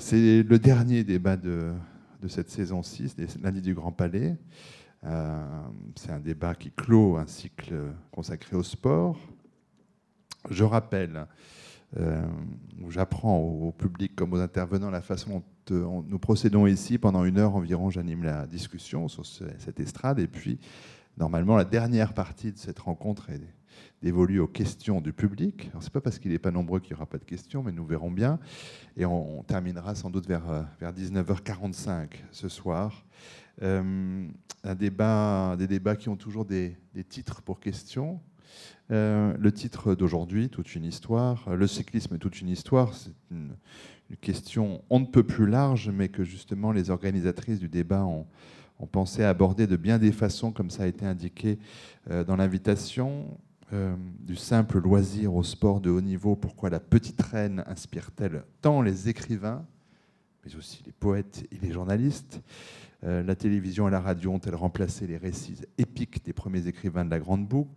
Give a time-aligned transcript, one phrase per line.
[0.00, 1.72] C'est le dernier débat de,
[2.28, 4.36] cette saison 6, lundi du Grand Palais.
[5.04, 5.62] Euh,
[5.96, 7.74] c'est un débat qui clôt un cycle
[8.12, 9.18] consacré au sport.
[10.50, 11.26] Je rappelle,
[11.98, 12.24] euh,
[12.88, 16.96] j'apprends au public comme aux intervenants la façon dont nous procédons ici.
[16.96, 20.20] Pendant une heure environ, j'anime la discussion sur cette estrade.
[20.20, 20.60] Et puis,
[21.18, 23.40] normalement, la dernière partie de cette rencontre est
[24.02, 25.70] dévolue aux questions du public.
[25.80, 27.72] Ce n'est pas parce qu'il n'est pas nombreux qu'il n'y aura pas de questions, mais
[27.72, 28.38] nous verrons bien.
[28.96, 33.04] Et on, terminera sans doute vers, euh, vers 19h45 ce soir.
[33.62, 34.28] Euh,
[34.62, 36.76] un débat, des débats qui ont toujours des,
[37.08, 38.20] titres pour questions.
[38.90, 41.54] Euh, le titre d'aujourd'hui, Toute une histoire.
[41.54, 43.56] Le cyclisme, toute une histoire, c'est une,
[44.10, 48.26] une, question on ne peut plus large, mais que justement les organisatrices du débat ont,
[48.78, 51.58] ont pensé aborder de bien des façons, comme ça a été indiqué
[52.08, 53.38] dans l'invitation.
[53.74, 58.80] Euh, du simple loisir au sport de haut niveau, pourquoi la petite reine inspire-t-elle tant
[58.80, 59.62] les écrivains,
[60.42, 62.40] mais aussi les poètes et les journalistes?
[63.04, 67.10] Euh, La télévision et la radio ont-elles remplacé les récits épiques des premiers écrivains de
[67.10, 67.70] la Grande Boucle?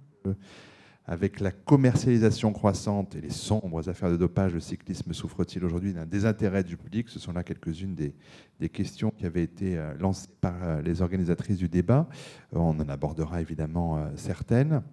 [1.05, 6.05] Avec la commercialisation croissante et les sombres affaires de dopage, le cyclisme souffre-t-il aujourd'hui d'un
[6.05, 7.09] désintérêt du public?
[7.09, 11.67] Ce sont là quelques-unes des, questions qui avaient été euh, lancées par les organisatrices du
[11.67, 12.07] débat.
[12.51, 14.83] On en abordera évidemment certaines.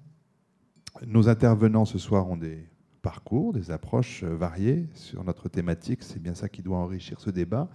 [1.06, 2.66] Nos intervenants ce soir ont des
[3.08, 6.00] parcours, des approches euh, variées sur notre thématique.
[6.02, 7.70] C'est bien ça qui doit enrichir ce débat.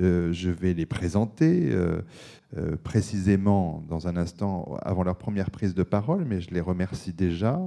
[0.00, 2.02] Euh, je vais les présenter euh,
[2.82, 7.60] précisément dans un instant avant leur première prise de parole, mais je les remercie déjà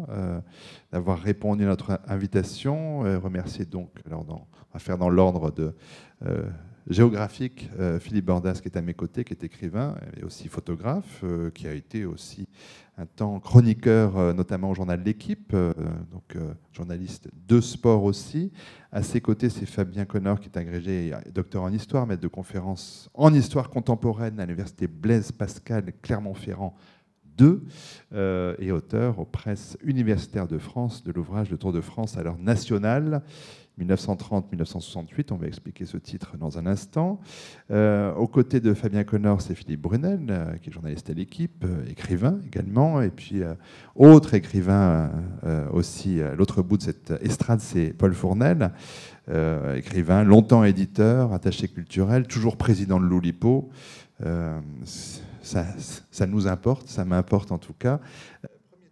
[0.92, 3.00] d'avoir répondu à notre invitation.
[3.22, 5.74] remercier donc, alors on va faire dans l'ordre de
[6.90, 11.68] géographique, Philippe Bordas qui est à mes côtés, qui est écrivain et aussi photographe, qui
[11.68, 12.48] a été aussi
[13.00, 15.72] un temps chroniqueur, euh, notamment au journal L'équipe, euh,
[16.12, 18.52] donc euh, journaliste de sport aussi.
[18.92, 23.10] À ses côtés, c'est Fabien Connor, qui est agrégé docteur en histoire, maître de conférence
[23.14, 26.76] en histoire contemporaine à l'université Blaise Pascal Clermont-Ferrand
[27.38, 27.64] 2,
[28.60, 32.40] et auteur aux presses universitaires de France de l'ouvrage Le Tour de France à l'heure
[32.40, 33.22] nationale.
[33.80, 37.20] 1930-1968, on va expliquer ce titre dans un instant.
[37.70, 41.64] Euh, aux côtés de Fabien Connor, c'est Philippe Brunel, euh, qui est journaliste à l'équipe,
[41.64, 43.42] euh, écrivain également, et puis
[43.96, 45.12] autre écrivain
[45.72, 48.72] aussi, à l'autre bout de cette estrade, c'est Paul Fournel,
[49.76, 53.70] écrivain, longtemps éditeur, attaché culturel, toujours président de l'Oulipo.
[55.42, 55.66] Ça,
[56.12, 58.00] ça, nous importe, ça m'importe en tout cas.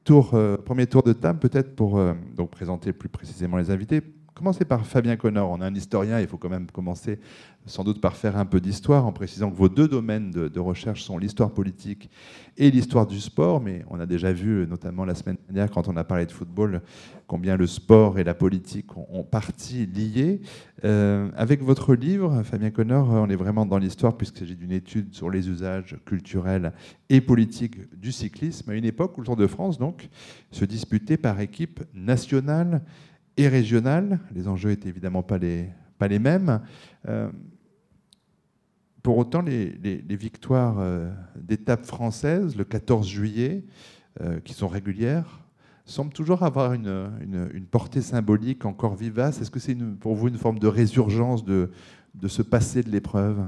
[0.03, 2.01] Tour, premier tour de table, peut-être pour
[2.35, 4.01] donc présenter plus précisément les invités.
[4.35, 5.49] Commencez par Fabien Connor.
[5.49, 7.19] On a un historien, il faut quand même commencer
[7.67, 11.03] sans doute par faire un peu d'histoire en précisant que vos deux domaines de, recherche
[11.03, 12.09] sont l'histoire politique
[12.57, 13.61] et l'histoire du sport.
[13.61, 16.81] Mais on a déjà vu, notamment la semaine dernière, quand on a parlé de football,
[17.27, 20.41] combien le sport et la politique ont, partie liés.
[20.83, 25.13] Euh, avec votre livre, Fabien Connor, on est vraiment dans l'histoire puisqu'il s'agit d'une étude
[25.13, 26.73] sur les usages culturels
[27.07, 30.09] et politiques du cyclisme à une époque où le Tour de France donc
[30.51, 32.81] se disputait par équipe nationale
[33.37, 34.19] et régionales.
[34.33, 35.69] Les enjeux étaient évidemment pas les,
[36.19, 36.61] mêmes.
[37.07, 37.29] Euh,
[39.03, 43.65] pour autant, les, victoires euh, d'étapes françaises, le 14 juillet,
[44.21, 45.41] euh, qui sont régulières,
[45.85, 49.41] semblent toujours avoir une, une, portée symbolique encore vivace.
[49.41, 51.69] Est-ce que c'est pour vous une forme de résurgence de,
[52.15, 53.45] de ce passé de l'épreuve?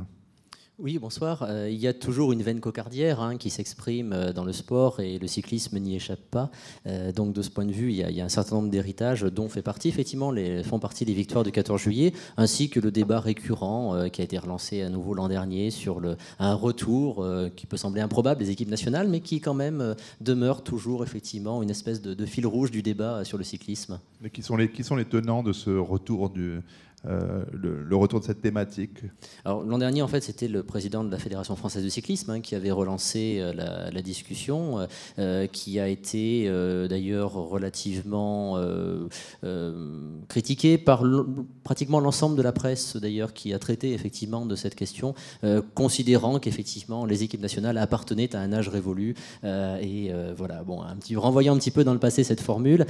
[0.80, 1.42] Oui, bonsoir.
[1.42, 5.00] Euh, il y a toujours une veine cocardière hein, qui s'exprime euh, dans le sport
[5.00, 6.52] et le cyclisme n'y échappe pas.
[6.86, 9.50] Euh, donc de ce point de vue, il y, a, un certain nombre d'héritages dont
[9.50, 10.32] fait partie, effectivement,
[10.64, 14.38] font partie les victoires du 14 juillet, ainsi que le débat récurrent qui a été
[14.38, 16.00] relancé à nouveau l'an dernier sur
[16.40, 21.04] un retour qui peut sembler improbable des équipes nationales, mais qui quand même demeure toujours
[21.04, 24.00] effectivement une espèce de, fil rouge du débat sur le cyclisme.
[24.22, 26.62] Mais qui sont les tenants de ce retour du,
[27.06, 29.04] euh, le, retour de cette thématique
[29.46, 32.56] l'an dernier, en fait, c'était le président de la Fédération française de cyclisme hein, qui
[32.56, 34.88] avait relancé euh, la, discussion,
[35.20, 36.50] euh, qui a été
[36.90, 38.58] d'ailleurs relativement
[40.28, 41.04] critiqué par
[41.64, 45.14] pratiquement l'ensemble de la presse, d'ailleurs, qui a traité effectivement de cette question,
[45.76, 49.16] considérant qu'effectivement les équipes nationales appartenaient à un âge révolu.
[49.44, 52.86] et voilà, bon, un petit, renvoyant un petit peu dans le passé cette formule,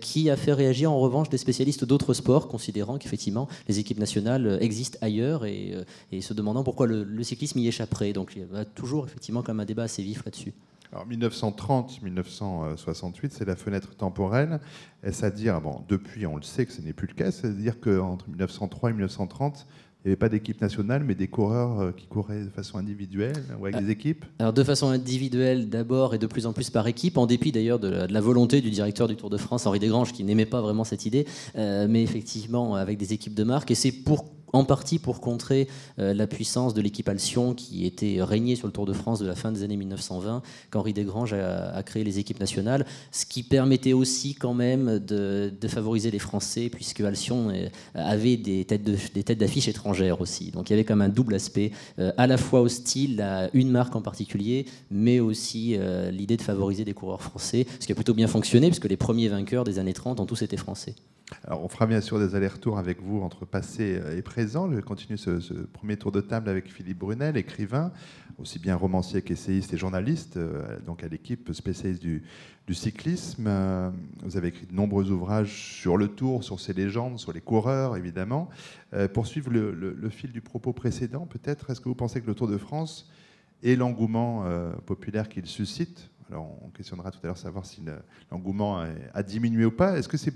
[0.00, 3.37] qui a fait réagir en revanche des spécialistes d'autres sports, considérant qu'effectivement
[3.68, 8.12] les équipes nationales euh, existent ailleurs euh, et, se demandant pourquoi le, cyclisme y échapperait.
[8.12, 10.52] Donc il y a toujours effectivement comme un débat assez vif là-dessus.
[10.90, 14.58] Alors 1930-1968, c'est la fenêtre temporelle.
[15.02, 17.78] Est-ce à dire, bon, depuis on le sait que ce n'est plus le cas, c'est-à-dire
[17.78, 19.66] qu'entre 1903 et 1930,
[20.04, 23.44] il n'y avait pas d'équipe nationale, mais des coureurs euh, qui couraient de façon individuelle
[23.60, 26.86] ou avec des équipes Alors de façon individuelle d'abord et de plus en plus par
[26.86, 30.12] équipe, en dépit d'ailleurs de, la volonté du directeur du Tour de France, Henri Desgranges,
[30.12, 33.72] qui n'aimait pas vraiment cette idée, euh, mais effectivement avec des équipes de marque.
[33.72, 35.68] Et c'est pour en partie pour contrer
[35.98, 39.26] euh, la puissance de l'équipe Alcyon qui était régnée sur le Tour de France de
[39.26, 43.92] la fin des années 1920, qu'Henri Desgranges a, créé les équipes nationales, ce qui permettait
[43.92, 50.20] aussi quand même de, favoriser les Français, puisque Alcyon euh, avait des têtes d'affiches étrangères
[50.20, 50.50] aussi.
[50.50, 53.70] Donc il y avait comme un double aspect, euh, à la fois hostile à une
[53.70, 55.76] marque en particulier, mais aussi
[56.10, 59.28] l'idée de favoriser des coureurs français, ce qui a plutôt bien fonctionné, puisque les premiers
[59.28, 60.94] vainqueurs des années 30 ont tous été français.
[61.46, 64.70] Alors, on fera bien sûr des allers-retours avec vous entre passé et présent.
[64.72, 67.92] Je continue ce, premier tour de table avec Philippe Brunel, écrivain,
[68.38, 72.22] aussi bien romancier qu'essayiste et journaliste, euh, donc à l'équipe spécialiste du,
[72.70, 73.46] cyclisme.
[73.46, 73.90] Euh,
[74.22, 77.96] vous avez écrit de nombreux ouvrages sur le Tour, sur ses légendes, sur les coureurs,
[77.96, 78.48] évidemment.
[78.94, 82.34] Euh, pour suivre le, fil du propos précédent, peut-être, est-ce que vous pensez que le
[82.34, 83.10] Tour de France
[83.62, 84.44] et l'engouement
[84.86, 86.10] populaire qu'il suscite?
[86.30, 87.82] Alors on questionnera tout à l'heure savoir si
[88.30, 88.84] l'engouement
[89.14, 89.98] a diminué ou pas.
[89.98, 90.34] Est-ce que c'est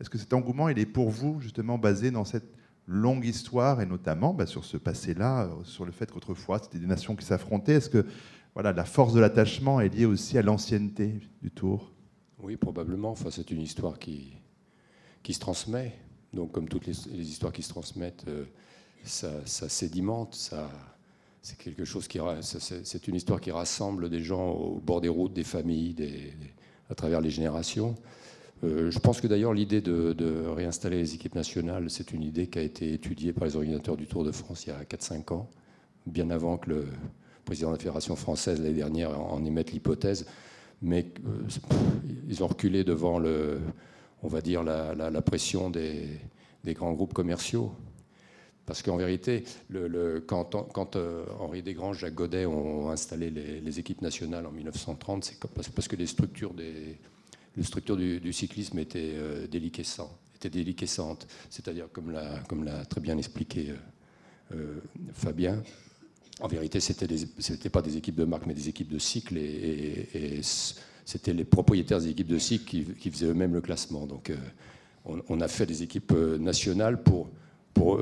[0.00, 2.50] est-ce que cet engouement, il est pour vous justement basé dans cette
[2.86, 6.86] longue histoire et notamment bah, sur ce passé-là, euh, sur le fait qu'autrefois c'était des
[6.86, 7.74] nations qui s'affrontaient?
[7.74, 8.06] Est-ce que
[8.54, 11.92] voilà, la force de l'attachement est liée aussi à l'ancienneté du Tour?
[12.42, 13.10] Oui, probablement.
[13.10, 14.32] Enfin, c'est une histoire qui,
[15.22, 15.92] qui se transmet.
[16.32, 18.44] Donc, comme toutes les, histoires qui se transmettent, euh,
[19.04, 20.70] ça, sédimente, ça,
[21.42, 25.32] c'est quelque chose qui, c'est une histoire qui rassemble des gens au bord des routes,
[25.32, 25.96] des familles,
[26.88, 27.94] à travers les générations.
[28.62, 32.58] Euh, je pense que d'ailleurs l'idée de, réinstaller les équipes nationales, c'est une idée qui
[32.58, 35.48] a été étudiée par les organisateurs du Tour de France il y a 4-5 ans,
[36.06, 36.86] bien avant que le
[37.44, 40.26] président de la Fédération française l'année dernière en émette l'hypothèse.
[40.82, 41.42] Mais euh,
[42.28, 43.60] ils ont reculé devant le,
[44.22, 46.20] on va dire, la, pression des,
[46.66, 47.72] grands groupes commerciaux.
[48.66, 49.44] Parce qu'en vérité,
[50.26, 55.72] quand euh, Henri Desgranges, Jacques Godet ont installé les, les équipes nationales en 1930, c'est
[55.74, 56.98] parce que les structures des,
[57.60, 61.26] la structure du, cyclisme était euh, déliquescente, était déliquescente.
[61.50, 64.80] C'est-à-dire, comme l'a, très bien expliqué euh, euh,
[65.12, 65.62] Fabien,
[66.40, 66.92] en vérité, ce
[67.52, 70.40] n'était pas des équipes de marque, mais des équipes de cycle, et,
[71.04, 74.06] c'était les propriétaires des équipes de cycle qui, faisaient eux-mêmes le classement.
[74.06, 74.32] Donc,
[75.04, 77.28] on, a fait des équipes nationales pour,
[77.74, 78.00] pour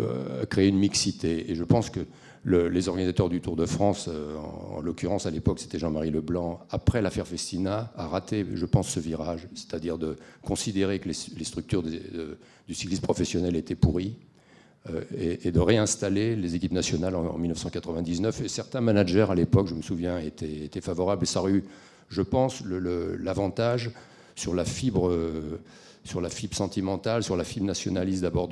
[0.49, 1.50] créer une mixité.
[1.50, 2.00] Et je pense que
[2.44, 7.03] les organisateurs du Tour de France, euh, en, l'occurrence à l'époque c'était Jean-Marie Leblanc, après
[7.03, 12.75] l'affaire Festina, a raté, je pense, ce virage, c'est-à-dire de considérer que les, structures du
[12.75, 14.17] cyclisme professionnel étaient pourries
[14.91, 18.43] euh, et, de réinstaller les équipes nationales en, 1999.
[18.43, 21.25] Et certains managers à l'époque, je me souviens, étaient, étaient, favorables.
[21.25, 21.64] Et ça aurait eu,
[22.09, 23.91] je pense, l'avantage
[24.37, 25.12] sur la fibre.
[26.05, 28.49] Sur la fibre sentimentale, sur la fibre nationaliste d'abord,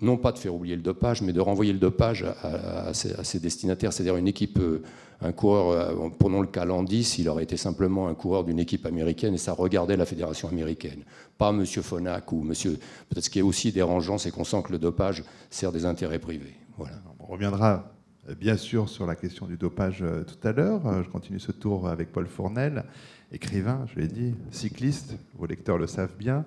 [0.00, 3.92] non pas de faire oublier le dopage, mais de renvoyer le dopage à, ses, destinataires,
[3.92, 4.82] c'est-à-dire une équipe, euh,
[5.22, 8.86] un coureur, euh, prenons le cas Landis, il aurait été simplement un coureur d'une équipe
[8.86, 11.04] américaine et ça regardait la fédération américaine,
[11.38, 11.64] pas M.
[11.64, 12.78] Fonac ou Monsieur.
[13.08, 16.18] Peut-être ce qui est aussi dérangeant, c'est qu'on sent que le dopage sert des intérêts
[16.18, 16.54] privés.
[16.76, 16.96] Voilà.
[17.18, 17.92] On reviendra
[18.28, 21.02] euh, bien sûr sur la question du dopage tout à l'heure.
[21.02, 22.84] Je continue ce tour avec Paul Fournel
[23.32, 26.44] écrivain, je l'ai dit, cycliste, vos lecteurs le savent bien.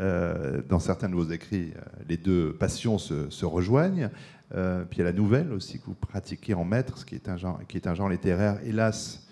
[0.00, 4.10] Euh, dans certains de vos écrits, euh, les deux passions se, rejoignent.
[4.54, 7.04] Euh, puis il y a la nouvelle aussi que vous pratiquez en maître,
[7.36, 9.26] genre, qui est un genre littéraire, hélas,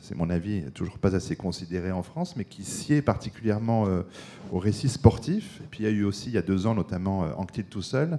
[0.00, 3.86] c'est mon avis, toujours pas assez considéré en France, mais qui sied particulièrement
[4.52, 5.60] au récit sportif.
[5.62, 7.82] Et puis il y a eu aussi, il y a deux ans notamment, Anctil tout
[7.82, 8.18] seul,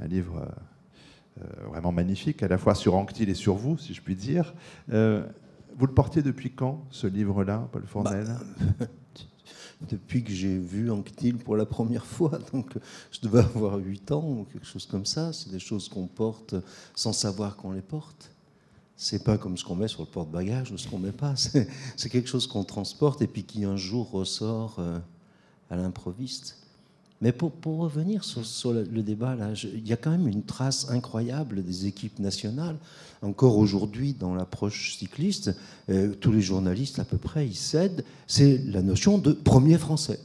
[0.00, 0.48] un livre
[1.70, 4.52] vraiment magnifique, à la fois sur Anctil et sur vous, si je puis dire.
[5.78, 8.26] Vous le portez depuis quand, ce livre-là, Paul Fournel
[8.80, 8.86] bah,
[9.88, 12.36] Depuis que j'ai vu Anctil pour la première fois.
[12.52, 12.76] Donc,
[13.12, 15.32] je devais avoir 8 ans ou quelque chose comme ça.
[15.32, 16.56] C'est des choses qu'on porte
[16.96, 18.32] sans savoir qu'on les porte.
[18.96, 21.36] C'est pas comme ce qu'on met sur le porte-bagages ou ce qu'on met pas.
[21.36, 24.98] C'est quelque chose qu'on transporte et puis qui un jour ressort euh,
[25.70, 26.57] à l'improviste.
[27.20, 31.64] Mais pour, revenir sur, le, débat, là, il y a quand même une trace incroyable
[31.64, 32.76] des équipes nationales.
[33.22, 35.50] Encore aujourd'hui, dans l'approche cycliste,
[35.90, 38.04] euh, tous les journalistes à peu près y cèdent.
[38.28, 40.20] C'est la notion de premier français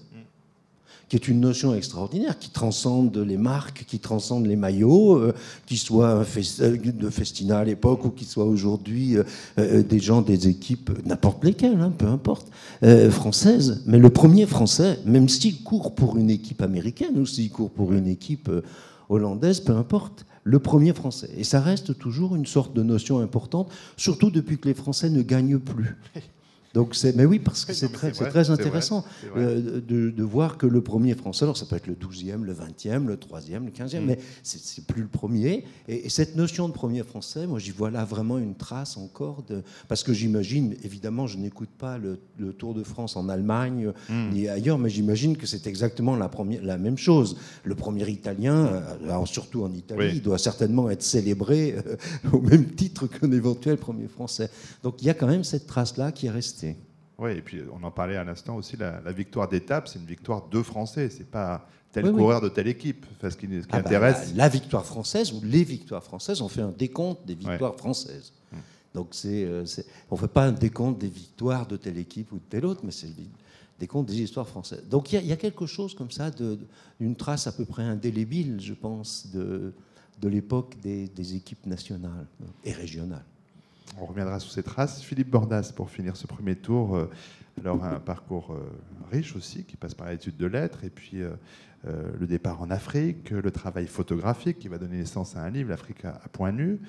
[1.14, 5.32] qui est une notion extraordinaire, qui transcende les marques, qui transcende les maillots, euh,
[5.68, 9.18] qui soit euh, de Festina à l'époque ou qui soit aujourd'hui
[9.60, 12.48] euh, des gens des équipes, n'importe lesquelles, hein, peu importe,
[13.12, 13.84] françaises.
[13.86, 17.94] Mais le premier français, même s'il court pour une équipe américaine ou s'il court pour
[17.94, 18.50] une équipe
[19.08, 21.30] hollandaise, peu importe, le premier français.
[21.38, 25.22] Et ça reste toujours une sorte de notion importante, surtout depuis que les Français ne
[25.22, 25.96] gagnent plus.
[26.74, 29.44] Donc c'est, mais oui, parce que c'est très, très intéressant vrai.
[29.44, 32.54] euh, de, de voir que le premier français, alors ça peut être le 12e, le
[32.54, 34.06] 20e, le 3e, le 15e, Mm.
[34.06, 35.66] mais c'est, plus le premier.
[35.88, 39.44] Et, et cette notion de premier français, moi j'y vois là vraiment une trace encore
[39.48, 43.92] de, parce que j'imagine, évidemment, je n'écoute pas le, le Tour de France en Allemagne
[44.10, 44.30] Mm.
[44.32, 47.38] ni ailleurs, mais j'imagine que c'est exactement la, première, la même chose.
[47.64, 50.22] Le premier Italien, euh, alors surtout en Italie, Oui.
[50.22, 51.96] doit certainement être célébré euh,
[52.34, 54.50] au même titre qu'un éventuel premier français.
[54.82, 56.63] Donc il y a quand même cette trace-là qui est restée.
[57.20, 60.06] Oui, et puis on en parlait à l'instant aussi, la, la victoire d'étape, c'est une
[60.06, 62.18] victoire de Français, c'est pas tel Oui, oui.
[62.18, 63.06] coureur de telle équipe.
[63.18, 66.04] Enfin, ce qui, ce qui Ah bah, intéresse, la, la victoire française ou les victoires
[66.04, 68.34] françaises, on fait un décompte des victoires françaises.
[68.52, 68.58] Mm.
[68.96, 69.64] Donc c'est, euh,
[70.10, 72.82] on ne fait pas un décompte des victoires de telle équipe ou de telle autre,
[72.84, 73.14] mais c'est le
[73.80, 74.84] décompte des histoires françaises.
[74.90, 76.58] Donc il y, a- il y a quelque chose comme ça, de-
[77.00, 79.72] d'une trace à peu près indélébile, je pense, de,
[80.22, 83.26] de l'époque des, des équipes nationales euh, et régionales.
[84.00, 85.02] On reviendra sur ces traces.
[85.02, 87.10] Philippe Bordas, pour finir ce premier tour, euh,
[87.60, 88.60] alors un parcours euh,
[89.12, 91.36] riche aussi, qui passe par l'étude de lettres, et puis euh,
[92.20, 96.06] le départ en Afrique, le travail photographique qui va donner naissance à un livre, L'Afrique
[96.06, 96.80] à, point nu,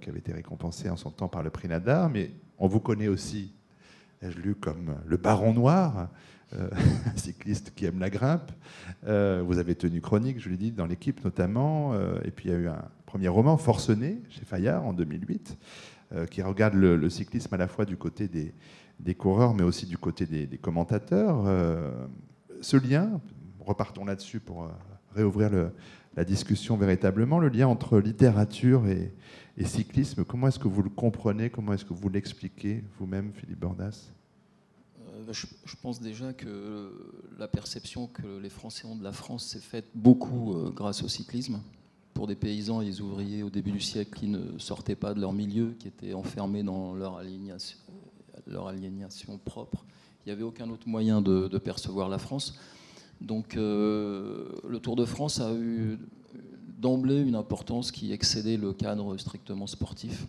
[0.00, 3.08] qui avait été récompensé en son temps par le prix Nadar, mais on vous connaît
[3.08, 3.52] aussi,
[4.22, 6.08] ai-je lu, comme le Baron Noir,
[6.52, 8.52] un cycliste qui aime la grimpe.
[9.02, 11.92] Vous avez tenu chronique, je l'ai dit, dans l'équipe notamment,
[12.22, 15.58] et puis il y a eu un premier roman, Forcené, chez Fayard, en 2008
[15.97, 15.97] euh,
[16.30, 20.26] qui regarde le, cyclisme à la fois du côté des, coureurs, mais aussi du côté
[20.26, 21.44] des, commentateurs.
[21.46, 22.06] Euh,
[22.60, 23.20] ce lien,
[23.60, 24.68] repartons là-dessus pour euh,
[25.14, 25.50] réouvrir
[26.16, 29.12] la discussion véritablement, le lien entre littérature et,
[29.64, 34.12] cyclisme, comment est-ce que vous le comprenez, comment est-ce que vous l'expliquez vous-même, Philippe Bordas?
[35.00, 36.92] Euh, je, pense déjà que
[37.38, 41.08] la perception que les Français ont de la France s'est faite beaucoup euh, grâce au
[41.08, 41.60] cyclisme.
[42.18, 45.20] Pour des paysans et des ouvriers au début du siècle qui ne sortaient pas de
[45.20, 47.78] leur milieu, qui étaient enfermés dans leur aliénation,
[49.44, 49.84] propre,
[50.26, 52.58] il n'y avait aucun autre moyen de, percevoir la France.
[53.20, 55.96] Donc euh, le Tour de France a eu
[56.80, 60.26] d'emblée une importance qui excédait le cadre strictement sportif.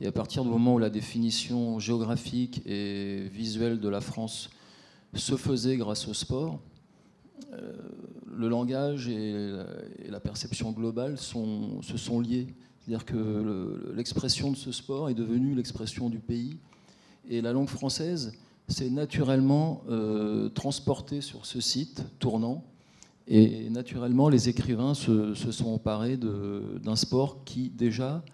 [0.00, 4.48] Et à partir du moment où la définition géographique et visuelle de la France
[5.12, 6.60] se faisait grâce au sport,
[8.36, 9.52] le langage et
[10.08, 12.46] la, perception globale se sont liés.
[12.80, 16.58] C'est-à-dire que le- l'expression de ce sport est devenue l'expression du pays.
[17.28, 18.32] Et la langue française
[18.70, 22.64] s'est naturellement euh, transportée sur ce site tournant.
[23.28, 28.24] Et naturellement, les écrivains se, sont emparés d'un sport qui, déjà,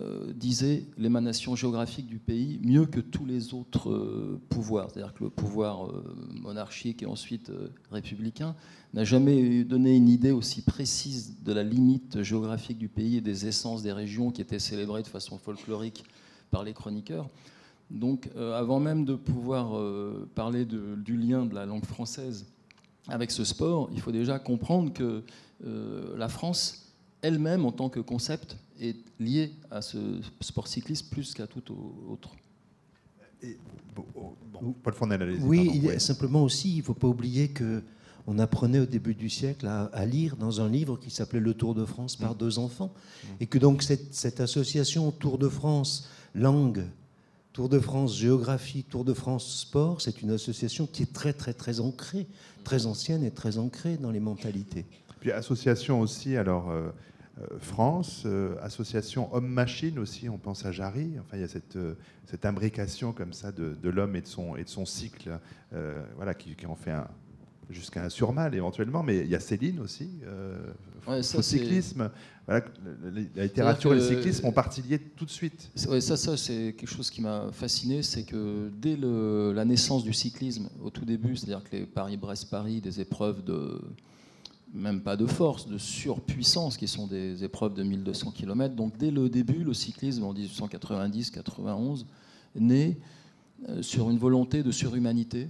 [0.00, 4.90] euh, disait l'émanation géographique du pays mieux que tous les autres euh, pouvoirs.
[4.90, 6.02] C'est-à-dire que le pouvoir euh,
[6.42, 7.52] monarchique et ensuite
[7.92, 8.56] républicain
[8.92, 13.46] n'a jamais donné une idée aussi précise de la limite géographique du pays et des
[13.46, 16.02] essences des régions qui étaient célébrées de façon folklorique
[16.50, 17.28] par les chroniqueurs.
[17.90, 19.80] Donc, avant même de pouvoir
[20.34, 22.46] parler du lien de la langue française
[23.08, 25.22] avec ce sport, il faut déjà comprendre que
[26.16, 26.84] la France
[27.22, 32.12] elle-même, en tant que concept, est liée à ce sport cycliste plus qu'à tout au-
[32.12, 32.30] autre.
[33.94, 35.42] Bon, oh, bon, Paul Fournel, allez-y.
[35.42, 35.98] Oui, pardon.
[35.98, 37.82] simplement aussi, il ne faut pas oublier que
[38.26, 41.52] on apprenait au début du siècle à, à lire dans un livre qui s'appelait Le
[41.52, 42.90] Tour de France par deux enfants.
[43.38, 46.84] Et que donc cette, cette association Tour de France langue,
[47.52, 51.52] Tour de France géographie, Tour de France sport, c'est une association qui est très très
[51.52, 52.26] très ancrée,
[52.64, 54.86] très ancienne et très ancrée dans les mentalités.
[55.20, 56.88] Puis association aussi, alors euh,
[57.58, 61.12] France, euh, association homme-machine aussi, on pense à Jarry.
[61.20, 61.94] Enfin, il y a cette, euh,
[62.26, 65.38] cette imbrication comme ça de, de l'homme et, de son- et de son cycle,
[65.72, 67.08] euh, voilà, qui, qui en fait un,
[67.70, 69.02] jusqu'à un surmal éventuellement.
[69.02, 70.58] Mais il y a Céline aussi, euh,
[71.08, 72.08] Ouais, ça, au cyclisme.
[72.46, 72.64] Voilà,
[73.36, 75.70] la, littérature et le cyclisme ont partie liées tout de suite.
[75.88, 80.04] Ouais, ça, ça c'est quelque chose qui m'a fasciné, c'est que dès le- la naissance
[80.04, 83.80] du cyclisme, au tout début, c'est-à-dire que les Paris-Brest-Paris, des épreuves de,
[84.74, 89.12] même pas de force, de surpuissance, qui sont des épreuves de 1200 km, donc dès
[89.12, 92.04] le début, le cyclisme en 1890-91
[92.56, 92.98] naît
[93.68, 95.48] euh, sur une volonté de surhumanité.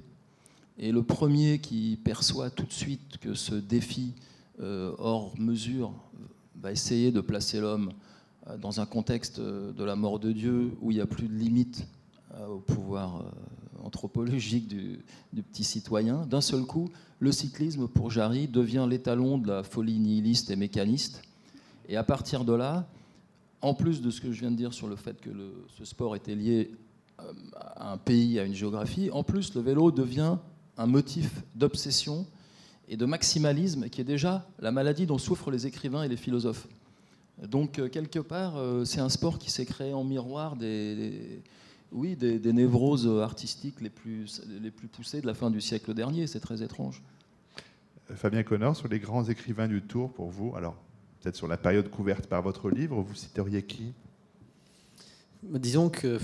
[0.79, 4.13] Et le premier qui perçoit tout de suite que ce défi
[4.61, 5.95] euh, hors mesure
[6.61, 7.93] va essayer de placer l'homme
[8.47, 11.35] euh, dans un contexte de la mort de Dieu où il n'y a plus de
[11.35, 11.87] limite
[12.51, 13.25] au pouvoir
[13.85, 14.99] anthropologique du,
[15.53, 16.89] petit citoyen, d'un seul coup,
[17.21, 21.23] le cyclisme pour Jarry devient l'étalon de la folie nihiliste et mécaniste.
[21.89, 22.89] Et à partir de là,
[23.61, 25.31] en plus de ce que je viens de dire sur le fait que
[25.79, 26.71] ce sport était lié
[27.21, 27.33] euh,
[27.77, 30.37] à un pays, à une géographie, en plus le vélo devient
[30.77, 32.27] un motif d'obsession
[32.89, 36.67] et de maximalisme qui est déjà la maladie dont souffrent les écrivains et les philosophes.
[37.43, 41.43] Donc, euh, quelque part, euh, c'est un sport qui s'est créé en miroir des-
[41.93, 46.27] oui, des, névroses artistiques les plus, les plus poussées de la fin du siècle dernier.
[46.27, 47.03] C'est très étrange.
[48.15, 50.77] Fabien Connor, sur les grands écrivains du Tour, pour vous, alors
[51.21, 53.95] peut-être sur la période couverte par votre livre, vous citeriez qui?
[55.53, 56.19] Disons que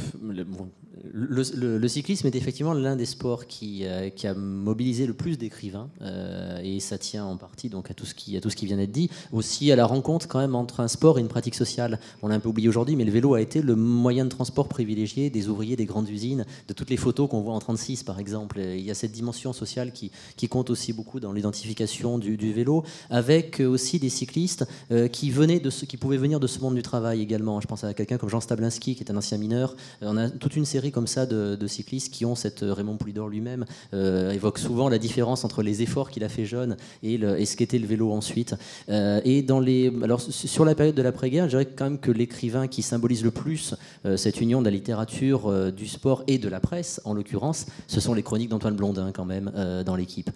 [1.13, 6.61] le, cyclisme est effectivement l'un des sports qui, euh, a mobilisé le plus d'écrivains, euh,
[6.63, 8.77] et ça tient en partie donc à tout ce qui, à tout ce qui vient
[8.77, 11.99] d'être dit, aussi à la rencontre quand même entre un sport et une pratique sociale.
[12.23, 14.69] On l'a un peu oublié aujourd'hui, mais le vélo a été le moyen de transport
[14.69, 18.19] privilégié des ouvriers des grandes usines, de toutes les photos qu'on voit en 36 par
[18.19, 18.61] exemple.
[18.61, 22.85] Il y a cette dimension sociale qui, qui compte aussi beaucoup dans l'identification du, vélo,
[23.11, 26.75] avec aussi des cyclistes euh, qui venaient de ce, qui pouvaient venir de ce monde
[26.75, 27.61] du travail également.
[27.61, 29.77] Je pense à quelqu'un comme Jean Stablinski, qui est un ancien mineur.
[30.01, 33.29] On a toute une série comme ça de, cyclistes qui ont cette euh, Raymond Poulidor
[33.29, 33.65] lui-même
[33.95, 37.57] euh, évoque souvent la différence entre les efforts qu'il a fait jeune et, le, ce
[37.57, 38.55] qu'était le vélo ensuite.
[38.89, 42.11] Euh, et dans les, alors sur la période de l'après-guerre, je dirais quand même que
[42.11, 43.75] l'écrivain qui symbolise le plus
[44.17, 48.15] cette union de la littérature, du sport et de la presse, en l'occurrence, ce sont
[48.15, 49.51] les chroniques d'Antoine Blondin quand même
[49.85, 50.31] dans l'équipe,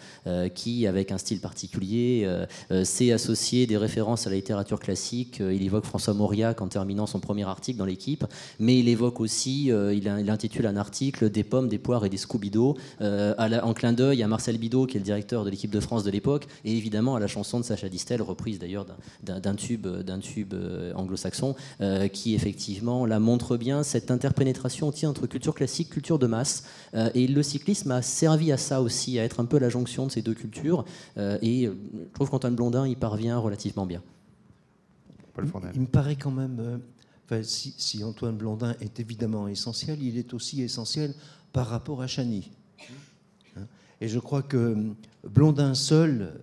[0.55, 2.29] qui avec un style particulier
[2.83, 5.41] s'est associé des références à la littérature classique.
[5.41, 8.25] il évoque François Mauriac en terminant son premier article dans l'équipe,
[8.65, 12.17] mais il évoque aussi, il, il intitule un article Des pommes, des poires et des
[12.17, 15.81] Scooby-Doo, euh, en clin d'œil à Marcel Bidot, qui est le directeur de l'équipe de
[15.81, 18.87] France de l'époque, et évidemment à la chanson de Sacha Distel, reprise d'ailleurs
[19.23, 25.27] d'un tube, d'un tube euh, anglo-saxon, euh, qui effectivement la montre bien cette interpénétration entre
[25.27, 26.65] culture classique, culture de masse.
[27.15, 30.13] et le cyclisme a servi à ça aussi, à être un peu la jonction de
[30.13, 30.85] ces deux cultures.
[31.17, 34.03] et je trouve qu'Antoine Blondin y parvient relativement bien.
[35.75, 36.81] Il me paraît quand même
[37.43, 41.15] si, Antoine Blondin est évidemment essentiel, il est aussi essentiel
[41.53, 42.51] par rapport à Chani.
[43.57, 43.67] Hein?
[44.01, 44.77] Et je crois que
[45.29, 46.41] Blondin seul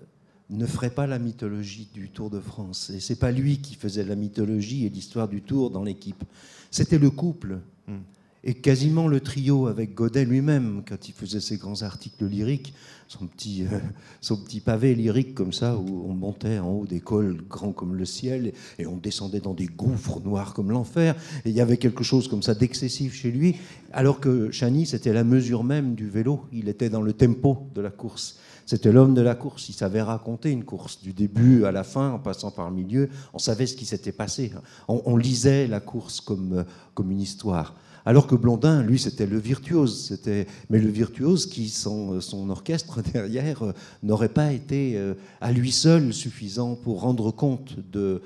[0.50, 2.90] ne ferait pas la mythologie du Tour de France.
[2.90, 6.24] Et c'est pas lui qui faisait la mythologie et l'histoire du Tour dans l'équipe.
[6.72, 7.60] C'était le couple.
[7.88, 8.00] Hmm
[8.44, 12.74] et quasiment le trio avec Godet lui-même, quand il faisait ses grands articles lyriques,
[13.12, 13.80] son petit, euh,
[14.22, 17.96] son petit pavé lyrique comme ça, où on montait en haut des cols grands comme
[17.96, 21.78] le ciel, et on descendait dans des gouffres noirs comme l'enfer, et il y avait
[21.78, 23.58] quelque chose comme ça d'excessif chez lui,
[23.92, 27.82] alors que Chani, c'était la mesure même du vélo, il était dans le tempo de
[27.82, 28.40] la course.
[28.66, 32.12] C'était l'homme de la course, il savait raconter une course, du début à la fin,
[32.12, 34.54] en passant par le milieu, on savait ce qui s'était passé.
[34.88, 36.64] On, on lisait la course comme,
[36.94, 37.76] comme une histoire.
[38.06, 40.06] Alors que Blondin, lui, c'était le virtuose.
[40.08, 43.74] C'était, mais le virtuose qui, sans son orchestre derrière, euh,
[44.04, 48.22] n'aurait pas été euh, à lui seul suffisant pour rendre compte de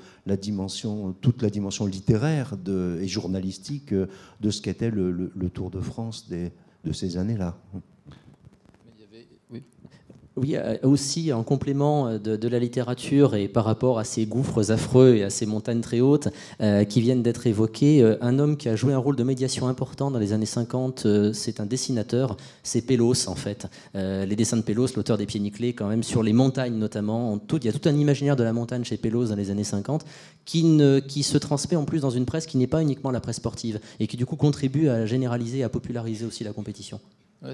[1.20, 2.54] toute la dimension littéraire
[3.00, 4.06] et journalistique euh,
[4.40, 7.56] de ce qu'était le, Tour de France de ces années-là.
[10.38, 14.70] Oui, euh, aussi en complément euh, de, la littérature et par rapport à ces gouffres
[14.70, 16.28] affreux et à ces montagnes très hautes
[16.60, 20.10] euh, qui viennent d'être évoquées, un homme qui a joué un rôle de médiation important
[20.10, 23.66] dans les années 50, c'est un dessinateur, c'est Pélos en fait.
[23.94, 27.64] les dessins de Pélos, l'auteur des Pieds Nickelés, quand même sur les montagnes notamment, il
[27.64, 30.04] y a tout un imaginaire de la montagne chez Pélos dans les années 50
[30.44, 33.80] qui, se transmet en plus dans une presse qui n'est pas uniquement la presse sportive
[34.00, 37.00] et qui du coup contribue à généraliser, à populariser aussi la compétition.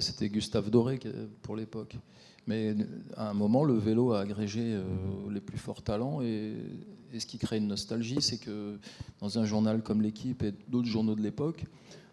[0.01, 0.99] C'était Gustave Doré
[1.43, 1.97] pour l'époque.
[2.47, 2.75] Mais
[3.17, 4.83] à un moment, le vélo a agrégé euh,
[5.31, 6.55] les plus forts talents et,
[7.19, 8.79] ce qui crée une nostalgie, c'est que
[9.21, 11.67] dans un journal comme l'équipe et d'autres journaux de l'époque,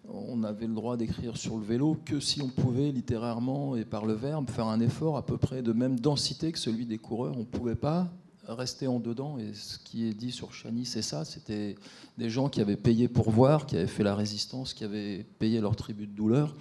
[0.09, 4.05] on avait le droit d'écrire sur le vélo que si on pouvait littérairement et par
[4.05, 7.35] le verbe faire un effort à peu près de même densité que celui des coureurs.
[7.37, 8.11] On ne pouvait pas
[8.53, 9.37] rester en dedans.
[9.37, 11.25] Et ce qui est dit sur Chani, c'est ça.
[11.25, 11.75] C'était
[12.17, 15.61] des gens qui avaient payé pour voir, qui avaient fait la résistance, qui avaient payé
[15.61, 16.55] leur tribut de douleur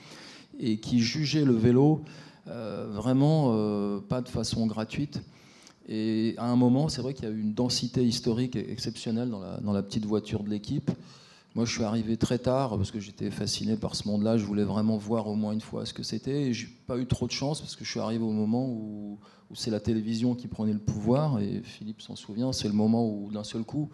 [0.58, 2.02] et qui jugeaient le vélo
[2.48, 5.22] vraiment euh, pas de façon gratuite.
[5.88, 9.72] Et à un moment, c'est vrai qu'il y a eu une densité historique exceptionnelle dans
[9.72, 10.90] la, petite voiture de l'équipe.
[11.54, 14.36] Moi, je suis arrivé très tard parce que j'étais fasciné par ce monde-là.
[14.36, 16.48] Je voulais vraiment voir au moins une fois ce que c'était.
[16.48, 19.18] Et j'ai pas eu trop de chance parce que je suis arrivé au moment où,
[19.50, 21.40] où c'est la télévision qui prenait le pouvoir.
[21.40, 22.52] Et Philippe s'en souvient.
[22.52, 23.88] C'est le moment où, d'un seul coup,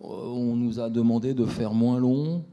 [0.00, 2.44] on nous a demandé de faire moins long.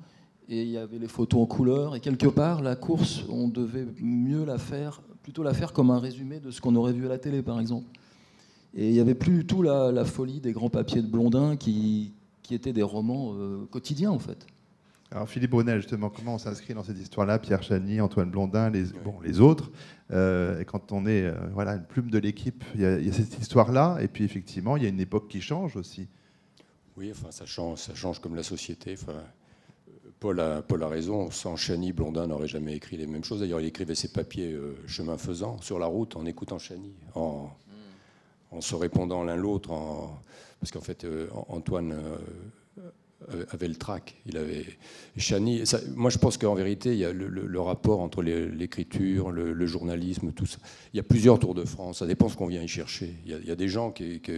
[0.47, 1.95] Et il y avait les photos en couleur.
[1.95, 5.99] Et quelque part, la course, on devait mieux la faire plutôt la faire comme un
[5.99, 7.85] résumé de ce qu'on aurait vu à la télé, par exemple.
[8.73, 12.13] Et il n'y avait plus du tout la, folie des grands papiers de Blondin qui,
[12.41, 14.47] qui étaient des romans euh, quotidiens, en fait.
[15.11, 17.37] Alors Philippe Brunet, justement, comment on s'inscrit dans cette histoire-là?
[17.37, 19.69] Pierre Chani, Antoine Blondin, les, bon, les autres.
[20.09, 23.37] Euh, et quand on est euh, voilà, une plume de l'équipe, il y, a cette
[23.39, 23.99] histoire-là.
[24.01, 26.07] Et puis effectivement, il y a une époque qui change aussi.
[26.97, 28.95] Oui, enfin, ça change, ça change comme la société.
[28.99, 29.21] Enfin,
[30.19, 33.39] Paul a, raison, sans Chani, Blondin n'aurait jamais écrit les mêmes choses.
[33.39, 37.49] D'ailleurs, il écrivait ses papiers euh, chemin faisant, sur la route, en écoutant Chani, en,
[38.59, 39.69] se répondant l'un l'autre.
[40.59, 41.93] Parce qu'en fait, euh, Antoine,
[43.33, 44.15] euh, avait le trac.
[44.25, 44.65] Il avait
[45.17, 45.63] Chani.
[45.95, 50.45] moi, je pense qu'en vérité, il y a le, rapport entre l'écriture, le, journalisme, tout
[50.45, 50.57] ça.
[50.93, 51.99] Il y a plusieurs Tours de France.
[51.99, 53.15] Ça dépend ce qu'on vient y chercher.
[53.25, 54.31] Il y a, des gens qui, qui,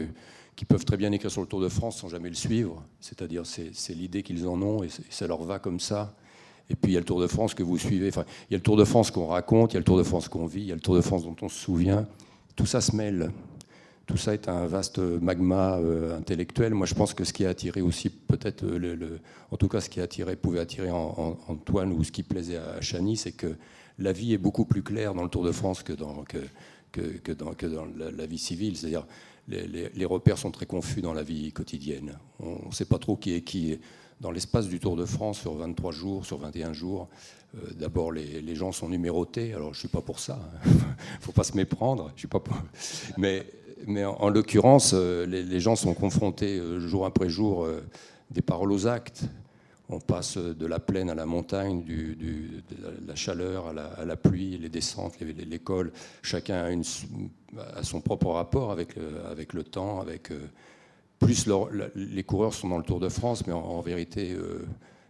[0.65, 2.83] peuvent très bien écrire sur le Tour de France sans jamais le suivre.
[2.99, 6.15] C'est-à-dire, c'est l'idée qu'ils en ont et, ça leur va comme ça.
[6.69, 8.09] Et puis il y a le Tour de France que vous suivez.
[8.09, 9.97] Enfin, il y a le Tour de France qu'on raconte, il y a le Tour
[9.97, 12.07] de France qu'on vit, il y a le Tour de France dont on se souvient.
[12.55, 13.31] Tout ça se mêle
[14.11, 16.73] tout ça est un vaste magma euh, intellectuel.
[16.73, 19.19] Moi, je pense que ce qui a attiré aussi, peut-être, euh,
[19.51, 22.81] en tout cas, ce qui a attiré, pouvait attirer Antoine ou ce qui plaisait à
[22.81, 23.55] Chani, c'est que
[23.99, 26.25] la vie est beaucoup plus claire dans le Tour de France que dans,
[26.91, 27.53] que, dans,
[27.95, 28.75] la, vie civile.
[28.75, 29.05] C'est-à-dire,
[29.51, 32.17] les, repères sont très confus dans la vie quotidienne.
[32.39, 33.79] On ne sait pas trop qui est qui.
[34.19, 37.09] Dans l'espace du Tour de France, sur 23 jours, sur 21 jours,
[37.55, 39.53] euh, d'abord, les, gens sont numérotés.
[39.53, 40.39] Alors, je ne suis pas pour ça.
[40.65, 40.75] Il hein.
[41.19, 42.11] ne faut pas se méprendre.
[43.87, 47.67] Mais en, l'occurrence, euh, les, gens sont confrontés euh, jour après jour
[48.29, 49.23] des paroles aux actes.
[49.91, 52.15] On passe de la plaine à la montagne, de
[53.05, 55.91] la chaleur à la, pluie, les descentes, l'école.
[56.21, 56.81] Chacun
[57.57, 58.95] a, son propre rapport avec,
[59.29, 59.99] avec le temps.
[59.99, 60.31] Avec,
[61.19, 61.47] plus
[61.95, 64.35] les coureurs sont dans le Tour de France, mais en, vérité,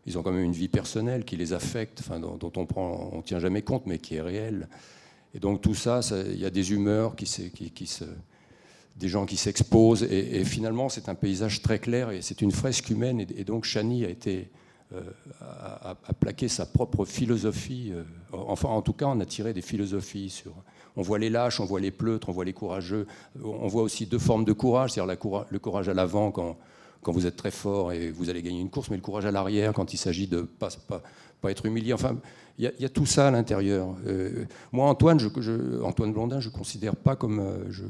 [0.06, 3.40] ils ont quand même une vie personnelle qui les affecte, dont, on ne on tient
[3.40, 4.68] jamais compte, mais qui est réelle.
[5.34, 7.42] Et donc tout ça, il y a des humeurs qui, se
[8.98, 10.04] des gens qui s'exposent.
[10.04, 13.22] Et, finalement, c'est un paysage très clair et c'est une fresque humaine.
[13.22, 14.50] Et, donc, Chani a été
[14.94, 15.02] euh,
[15.42, 17.92] a, plaqué sa propre philosophie.
[17.94, 20.52] Euh, enfin, en tout cas, on a tiré des philosophies sur.
[20.98, 23.08] On voit les lâches, on voit les pleutres, on voit les courageux.
[23.42, 26.58] On voit aussi deux formes de courage, c'est-à-dire le courage à l'avant quand,
[27.02, 29.32] quand vous êtes très fort et vous allez gagner une course, mais le courage à
[29.32, 31.02] l'arrière quand il s'agit de pas, pas,
[31.40, 31.94] pas, être humilié.
[31.94, 32.18] Enfin,
[32.58, 33.96] il y, a tout ça à l'intérieur.
[34.06, 35.20] Euh, moi, Antoine,
[35.84, 37.42] Antoine Blondin, je ne considère pas comme.
[37.70, 37.84] je,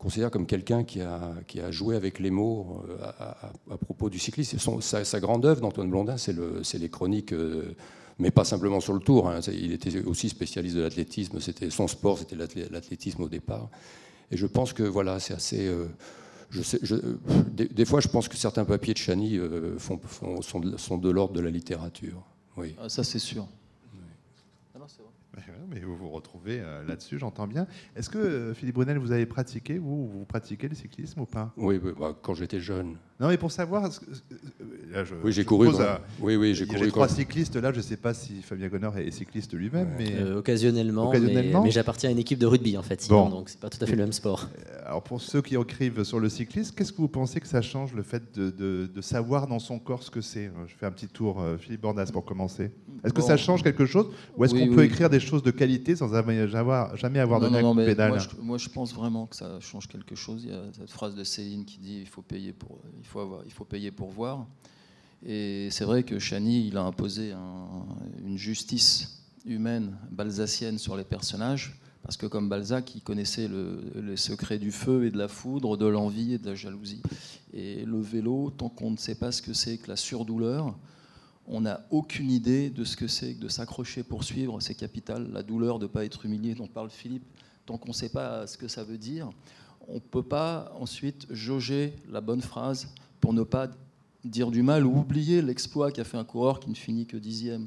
[0.00, 4.18] considère comme quelqu'un qui a, qui a joué avec les mots euh, à, propos du
[4.18, 4.58] cyclisme.
[4.80, 7.74] sa, grande œuvre d'Antoine Blondin, c'est le, les chroniques, euh,
[8.18, 9.28] mais pas simplement sur le tour.
[9.28, 9.40] Hein.
[9.52, 11.38] Il était aussi spécialiste de l'athlétisme.
[11.68, 13.68] Son sport, c'était l'athlétisme au départ.
[14.30, 15.66] Et je pense que voilà, c'est assez.
[15.66, 15.86] Euh,
[17.52, 19.38] des, fois, je pense que certains papiers de Chani
[19.78, 20.00] font,
[20.40, 22.24] sont, de, sont de l'ordre de la littérature.
[22.56, 22.74] Oui.
[22.80, 23.46] Ah, ça, c'est sûr
[25.68, 27.66] mais vous vous retrouvez euh, là-dessus, j'entends bien.
[27.96, 31.52] Est-ce que, euh, Philippe Brunel, vous avez pratiqué, vous, vous pratiquez le cyclisme ou pas?
[31.56, 32.96] Oui, bah, quand j'étais jeune.
[33.20, 33.82] Non, mais pour savoir.
[34.90, 35.68] Là, je, oui, j'ai couru.
[36.20, 36.88] Oui, oui, j'ai couru.
[36.88, 37.70] trois cyclistes là.
[37.70, 41.12] Je ne sais pas si Fabien Gonner est cycliste lui-même, mais euh, occasionnellement.
[41.62, 43.02] Mais, j'appartiens à une équipe de rugby en fait.
[43.02, 43.30] Sinon, bon.
[43.30, 44.48] donc c'est pas tout à fait le même sport.
[44.86, 47.92] Alors pour ceux qui écrivent sur le cyclisme, qu'est-ce que vous pensez que ça change
[47.92, 50.50] le fait de, de, savoir dans son corps ce que c'est?
[50.66, 52.70] Je fais un petit tour, Philippe Bordas, pour commencer.
[53.04, 54.06] Est-ce que ça change quelque chose,
[54.36, 57.74] ou est-ce qu'on peut écrire des choses de qualité sans avoir, jamais avoir donné un
[57.74, 60.42] pédale moi je, pense vraiment que ça change quelque chose.
[60.44, 63.04] Il y a cette phrase de Céline qui dit il faut payer pour, il
[63.46, 64.46] il faut payer pour voir.
[65.24, 67.32] Et c'est vrai que Chani, il a imposé
[68.24, 74.16] une justice humaine balsacienne sur les personnages, parce que comme Balzac, il connaissait le, les
[74.16, 77.02] secrets du feu et de la foudre, de l'envie et de la jalousie.
[77.52, 80.78] Et le vélo, tant qu'on ne sait pas ce que c'est que la surdouleur,
[81.46, 85.30] on n'a aucune idée de ce que c'est que de s'accrocher pour suivre, c'est capital.
[85.32, 87.24] La douleur de ne pas être humilié dont parle Philippe,
[87.66, 89.30] tant qu'on ne sait pas ce que ça veut dire,
[89.90, 92.88] on ne peut pas ensuite jauger la bonne phrase
[93.20, 93.68] pour ne pas
[94.24, 97.66] dire du mal ou oublier l'exploit qu'a fait un coureur qui ne finit que dixième.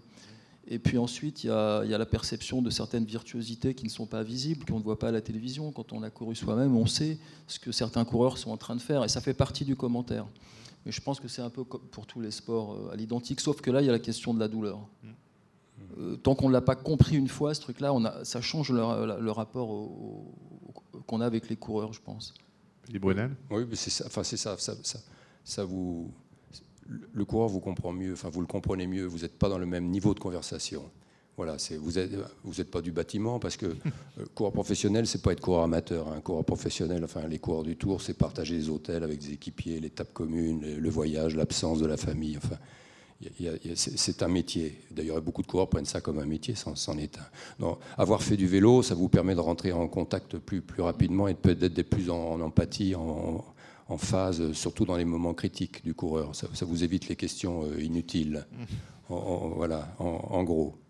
[0.68, 4.24] Et puis ensuite, il y, a, la perception de certaines virtuosités qui ne sont pas
[4.24, 5.72] visibles, qu'on ne voit pas à la télévision.
[5.74, 8.82] Quand on a couru soi-même, on sait ce que certains coureurs sont en train de
[8.82, 10.26] faire, et ça fait partie du commentaire.
[10.86, 13.60] Mais je pense que c'est un peu pour tous les sports euh, à l'identique, sauf
[13.60, 14.80] que là, il y a la question de la douleur.
[15.98, 19.90] Euh, tant qu'on ne l'a pas compris une fois, ce truc-là, ça change le, rapport
[21.08, 22.34] qu'on a avec les coureurs, je pense.
[22.86, 24.74] Philippe Brunel Oui, mais c'est ça, enfin, c'est ça, ça,
[25.44, 26.12] ça, vous,
[26.88, 29.66] le coureur vous comprend mieux, enfin, vous le comprenez mieux, vous n'êtes pas dans le
[29.66, 30.84] même niveau de conversation.
[31.36, 32.12] Voilà, vous n'êtes
[32.44, 36.08] vous pas du bâtiment parce que euh, coureur professionnel, c'est pas être coureur amateur.
[36.08, 36.22] Un hein.
[36.22, 40.14] coureur professionnel, enfin les coureurs du Tour, c'est partager les hôtels avec des équipiers, l'étape
[40.14, 42.38] commune, le voyage, l'absence de la famille.
[42.38, 42.58] Enfin,
[43.76, 44.80] c'est un métier.
[44.92, 47.18] D'ailleurs, beaucoup de coureurs prennent ça comme un métier, c'en est
[47.60, 47.78] un.
[47.98, 51.34] avoir fait du vélo, ça vous permet de rentrer en contact plus, plus rapidement et
[51.34, 53.44] peut-être d'être plus en, empathie, en,
[53.98, 56.36] phase, surtout dans les moments critiques du coureur.
[56.36, 58.46] Ça, vous évite les questions euh, inutiles.
[59.08, 60.83] voilà, en gros.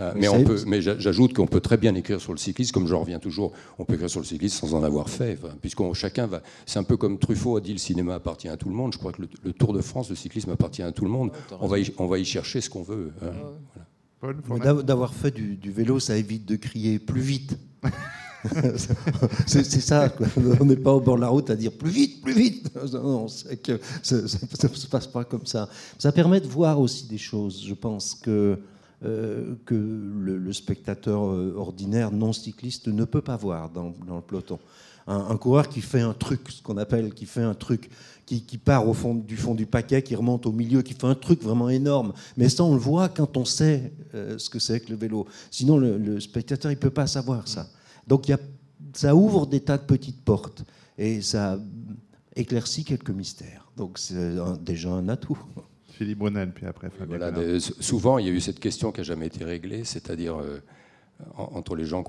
[0.00, 2.86] Euh, mais, on peut, mais j'ajoute qu'on peut très bien écrire sur le cyclisme, comme
[2.86, 6.26] je reviens toujours, on peut écrire sur le cyclisme sans en avoir fait, puisqu'on chacun
[6.26, 6.42] va.
[6.66, 8.92] C'est un peu comme Truffaut a dit le cinéma appartient à tout le monde.
[8.92, 11.32] Je crois que le, Tour de France, le cyclisme appartient à tout le monde.
[11.60, 13.12] on, va y, on va y chercher ce qu'on veut.
[13.22, 13.32] Hein.
[14.84, 17.58] D'avoir fait du, vélo, ça évite de crier plus vite.
[19.46, 20.26] c'est ça, quoi.
[20.60, 22.70] on n'est pas au bord de la route à dire plus vite, plus vite.
[22.92, 25.68] Non, on sait que ça ne se passe pas comme ça.
[25.98, 27.64] Ça permet de voir aussi des choses.
[27.66, 28.58] Je pense que,
[29.02, 34.58] euh, que le, spectateur euh, ordinaire non cycliste ne peut pas voir dans, le peloton.
[35.06, 37.88] Un, coureur qui fait un truc, ce qu'on appelle qui fait un truc,
[38.26, 41.14] qui, part au fond du fond du paquet, qui remonte au milieu, qui fait un
[41.14, 42.12] truc vraiment énorme.
[42.36, 45.26] Mais ça, on le voit quand on sait euh, ce que c'est que le vélo.
[45.50, 47.68] Sinon, le, spectateur, il peut pas savoir ça.
[48.06, 48.30] Donc
[48.92, 50.62] ça ouvre des tas de petites portes
[50.98, 51.58] et ça
[52.36, 53.66] éclaircit quelques mystères.
[53.78, 55.38] Donc c'est déjà un atout.
[56.00, 59.04] Philippe Brunel, puis après Fabien voilà, Souvent, il y a eu cette question qui n'a
[59.04, 60.58] jamais été réglée, c'est-à-dire euh,
[61.36, 62.02] entre les gens,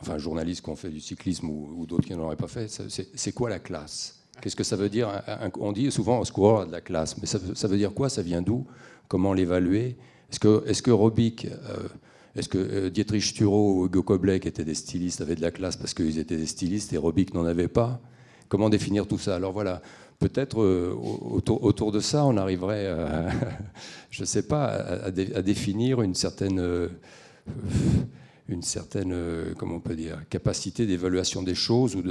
[0.00, 2.68] enfin journalistes qui ont fait du cyclisme ou, ou d'autres qui n'en auraient pas fait,
[2.68, 4.24] c'est quoi la classe?
[4.40, 5.10] Qu'est-ce que ça veut dire?
[5.60, 8.08] On dit souvent, ce coureur a de la classe, mais ça, ça veut dire quoi?
[8.08, 8.66] Ça vient d'où?
[9.08, 9.98] Comment l'évaluer?
[10.30, 11.44] Est-ce que, est -ce que Robic...
[11.44, 11.88] Euh,
[12.34, 15.50] est-ce que euh, Dietrich Stureau ou Hugo Koblet, qui étaient des stylistes, avaient de la
[15.50, 18.00] classe parce qu'ils étaient des stylistes et Robic n'en avait pas?
[18.48, 19.34] Comment définir tout ça?
[19.36, 19.82] Alors voilà,
[20.18, 23.30] peut-être euh, autour, de ça, on arriverait, à,
[24.10, 26.88] je ne sais pas, à, définir une certaine, euh,
[28.48, 29.14] une certaine,
[29.56, 32.02] comment on peut dire, capacité d'évaluation des choses ou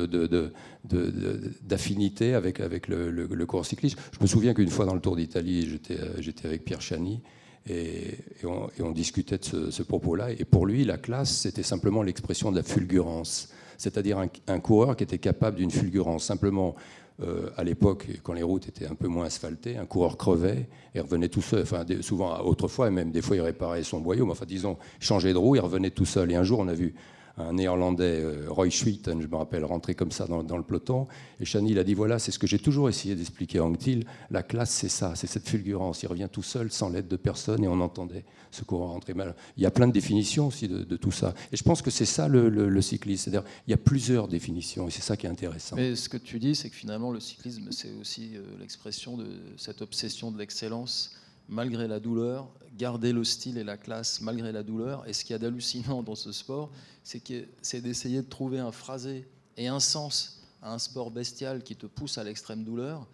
[1.62, 3.98] d'affinité avec, le, le, cours cycliste.
[4.12, 5.80] Je me souviens qu'une fois dans le Tour d'Italie,
[6.20, 7.22] j'étais avec Pierre Chani.
[7.70, 10.32] Et, on, discutait de ce, ce propos-là.
[10.32, 13.50] Et pour lui, la classe, c'était simplement l'expression de la fulgurance.
[13.78, 16.24] C'est-à-dire un, un, coureur qui était capable d'une fulgurance.
[16.24, 16.76] Simplement,
[17.20, 21.00] euh, à l'époque, quand les routes étaient un peu moins asphaltées, un coureur crevait et
[21.00, 21.64] revenait tout seul.
[21.64, 24.26] Enfin, souvent, autrefois, même des fois, il réparait son boyau.
[24.26, 26.32] Mais enfin, disons, changeait de roue, il revenait tout seul.
[26.32, 26.94] Et un jour, on a vu
[27.38, 31.08] un néerlandais, euh, Roy Schwitten, je me rappelle, rentrer comme ça dans, dans le peloton.
[31.40, 34.06] Et Chani, il a dit voilà, c'est ce que j'ai toujours essayé d'expliquer à Anctil.
[34.32, 36.04] La classe, c'est ça, c'est cette fulgurance.
[36.04, 39.14] Il revient tout seul, sans l'aide de personne, et on entendait ce courant rentrer.
[39.14, 39.36] mal.
[39.56, 41.34] il y a plein de définitions aussi de, de tout ça.
[41.52, 43.24] Et je pense que c'est ça le, le, le cyclisme.
[43.26, 45.76] C'est-à-dire, il y a plusieurs définitions, et c'est ça qui est intéressant.
[45.76, 49.28] Mais ce que tu dis, c'est que finalement, le cyclisme, c'est aussi euh, l'expression de
[49.58, 51.12] cette obsession de l'excellence
[51.50, 55.08] malgré la douleur, garder le style et la classe malgré la douleur.
[55.08, 56.72] Et ce qu'il y a d'hallucinant dans ce sport,
[57.04, 61.86] c'est d'essayer de trouver un phrasé et un sens à un sport bestial qui te
[61.86, 63.08] pousse à l'extrême douleur.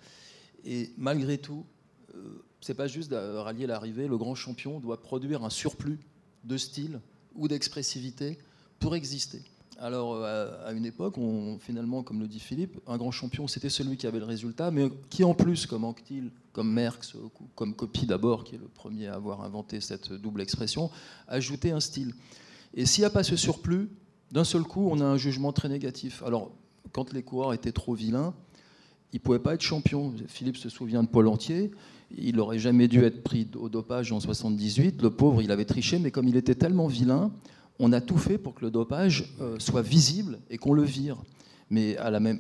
[0.66, 1.66] Et malgré tout,
[2.16, 4.08] euh, c'est pas juste de rallier l'arrivée.
[4.08, 6.00] Le grand champion doit produire un surplus
[6.44, 7.00] de style
[7.36, 8.38] ou d'expressivité
[8.80, 9.42] pour exister.
[9.84, 13.68] Alors, euh, à une époque, on, finalement, comme le dit Philippe, un grand champion, c'était
[13.68, 17.18] celui qui avait le résultat, mais qui en plus, comme Anctil, comme Merckx,
[17.54, 20.90] comme Copy d'abord, qui est le premier à avoir inventé cette double expression,
[21.28, 22.14] ajoutait un style.
[22.74, 23.90] Et s'il n'y a pas ce surplus,
[24.32, 26.24] d'un seul coup, on a un jugement très négatif.
[26.26, 26.54] Alors,
[26.94, 28.34] quand les coureurs étaient trop vilains,
[29.12, 30.14] ils ne pouvaient pas être champions.
[30.28, 31.72] Philippe se souvient de Paul Entier.
[32.18, 35.02] Il n'aurait jamais dû être pris au dopage en 78.
[35.02, 37.34] Le pauvre, il avait triché, mais comme il était tellement vilain,
[37.84, 41.18] on a tout fait pour que le dopage euh, soit visible et qu'on le vire.
[41.70, 42.40] Mais à la même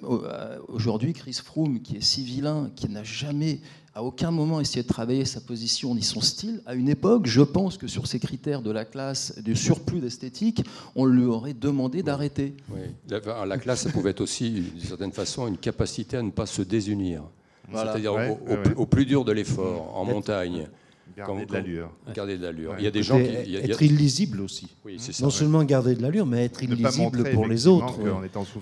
[0.67, 3.61] aujourd'hui, Chris Froome, qui est si vilain, qui n'a jamais,
[3.95, 7.41] à aucun moment, essayé de travailler sa position ni son style, à une époque, je
[7.41, 10.63] pense que sur ces critères de la classe, du surplus d'esthétique,
[10.95, 12.53] on lui aurait demandé d'arrêter.
[12.69, 12.81] Oui.
[13.09, 16.45] La, la, classe, ça pouvait être aussi, d'une certaine façon, une capacité à ne pas
[16.45, 17.23] se désunir.
[17.69, 17.91] Voilà.
[17.91, 18.75] C'est-à-dire ouais, au, ouais.
[18.75, 20.67] au, plus dur de l'effort, en montagne.
[21.15, 21.91] Garder de l'allure.
[22.13, 22.75] Garder de l'allure.
[22.77, 23.29] Il y a des gens qui.
[23.45, 24.67] Il y a, être illisible aussi.
[24.85, 27.99] Oui, ça, non seulement garder de l'allure, mais être illisible pour les autres.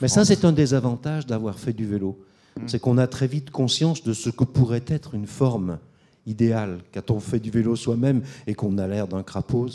[0.02, 2.20] Mais ça, c'est un des avantages d'avoir fait du vélo.
[2.58, 2.68] Hum.
[2.68, 5.80] C'est qu'on a très vite conscience de ce que pourrait être une forme
[6.26, 6.80] idéal.
[6.94, 9.68] Quand on fait du vélo soi-même et qu'on a l'air d'un crapaud,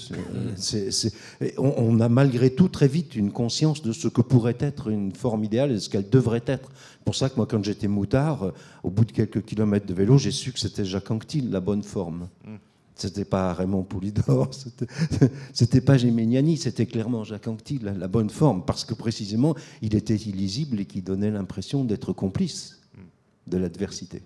[0.57, 1.13] c'est, c'est,
[1.59, 5.13] on, on, a malgré tout très vite une conscience de ce que pourrait être une
[5.13, 6.71] forme idéale et de ce qu'elle devrait être.
[6.73, 10.19] C'est pour ça que moi, quand j'étais moutard, au bout de quelques kilomètres de vélo,
[10.19, 12.29] j'ai su que c'était Jacques Anquetil, la bonne forme.
[12.45, 12.57] Mm.
[12.95, 14.87] C'était pas Raymond Poulidor, c'était,
[15.53, 19.95] c'était pas Géméniani, c'était clairement Jacques Anquetil, la, la, bonne forme, parce que précisément, il
[19.95, 22.81] était illisible et qui donnait l'impression d'être complice
[23.47, 24.23] de l'adversité.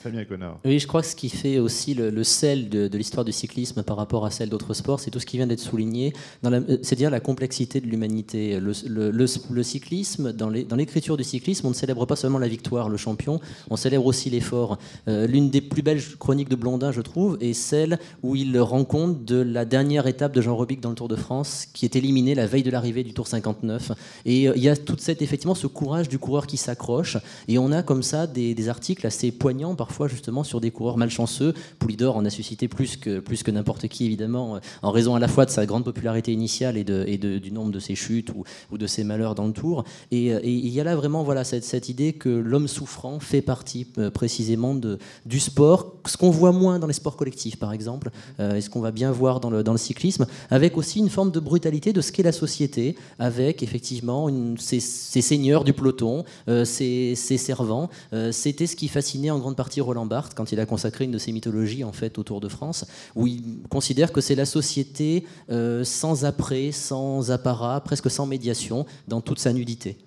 [0.00, 0.58] Fabien Connard.
[0.64, 3.98] Oui, je crois que ce qui fait aussi le, sel de, l'histoire du cyclisme par
[3.98, 7.80] rapport à celle d'autres sports, c'est tout ce qui vient d'être souligné, c'est-à-dire la complexité
[7.80, 8.58] de l'humanité.
[8.60, 13.40] Le, cyclisme, dans l'écriture du cyclisme, on ne célèbre pas seulement la victoire, le champion,
[13.68, 14.78] on célèbre aussi l'effort.
[15.08, 18.84] Euh, L'une des plus belles chroniques de Blondin, je trouve, est celle où il rend
[18.84, 21.94] compte de la dernière étape de Jean Robic dans le Tour de France, qui est
[21.94, 23.92] éliminé la veille de l'arrivée du Tour 59.
[24.24, 27.58] Et euh, il y a tout cette, effectivement ce courage du coureur qui s'accroche, et
[27.58, 30.96] on a comme ça des, des articles assez poignants parfois parfois justement sur des coureurs
[30.96, 31.52] malchanceux.
[31.80, 35.18] Poulidor en a suscité plus que, plus que n'importe qui, évidemment, euh, en raison à
[35.18, 38.30] la fois de sa grande popularité initiale et, de, du nombre de ses chutes
[38.70, 39.82] ou, de ses malheurs dans le tour.
[40.12, 43.18] Et, euh, et il y a là vraiment voilà, cette, cette idée que l'homme souffrant
[43.18, 47.56] fait partie euh, précisément de, du sport, ce qu'on voit moins dans les sports collectifs,
[47.56, 51.00] par exemple, et ce qu'on va bien voir dans le, dans le cyclisme, avec aussi
[51.00, 55.64] une forme de brutalité de ce qu'est la société, avec effectivement une, ces, ces, seigneurs
[55.64, 57.90] du peloton, euh, ces, ces, servants.
[58.30, 61.18] C'était ce qui fascinait en grande partie Roland Barthes quand il a consacré une de
[61.18, 65.26] ses mythologies en fait au Tour de France, où il considère que c'est la société
[65.50, 69.98] euh, sans après, sans apparat, presque sans médiation, dans toute sa nudité.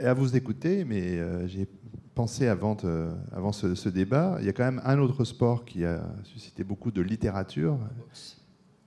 [0.00, 1.68] Et à vous écouter, mais euh, j'ai
[2.14, 5.64] pensé avant, euh, avant ce, ce, débat, il y a quand même un autre sport
[5.64, 7.78] qui a suscité beaucoup de littérature,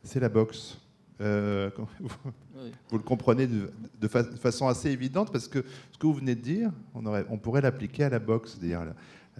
[0.03, 0.77] c'est la boxe.
[1.21, 2.09] Euh, vous,
[2.55, 2.71] oui.
[2.89, 6.13] vous, le comprenez de, de, fa de, façon assez évidente parce que ce que vous
[6.13, 8.83] venez de dire, on, aurait, on pourrait l'appliquer à la boxe, c'est-à-dire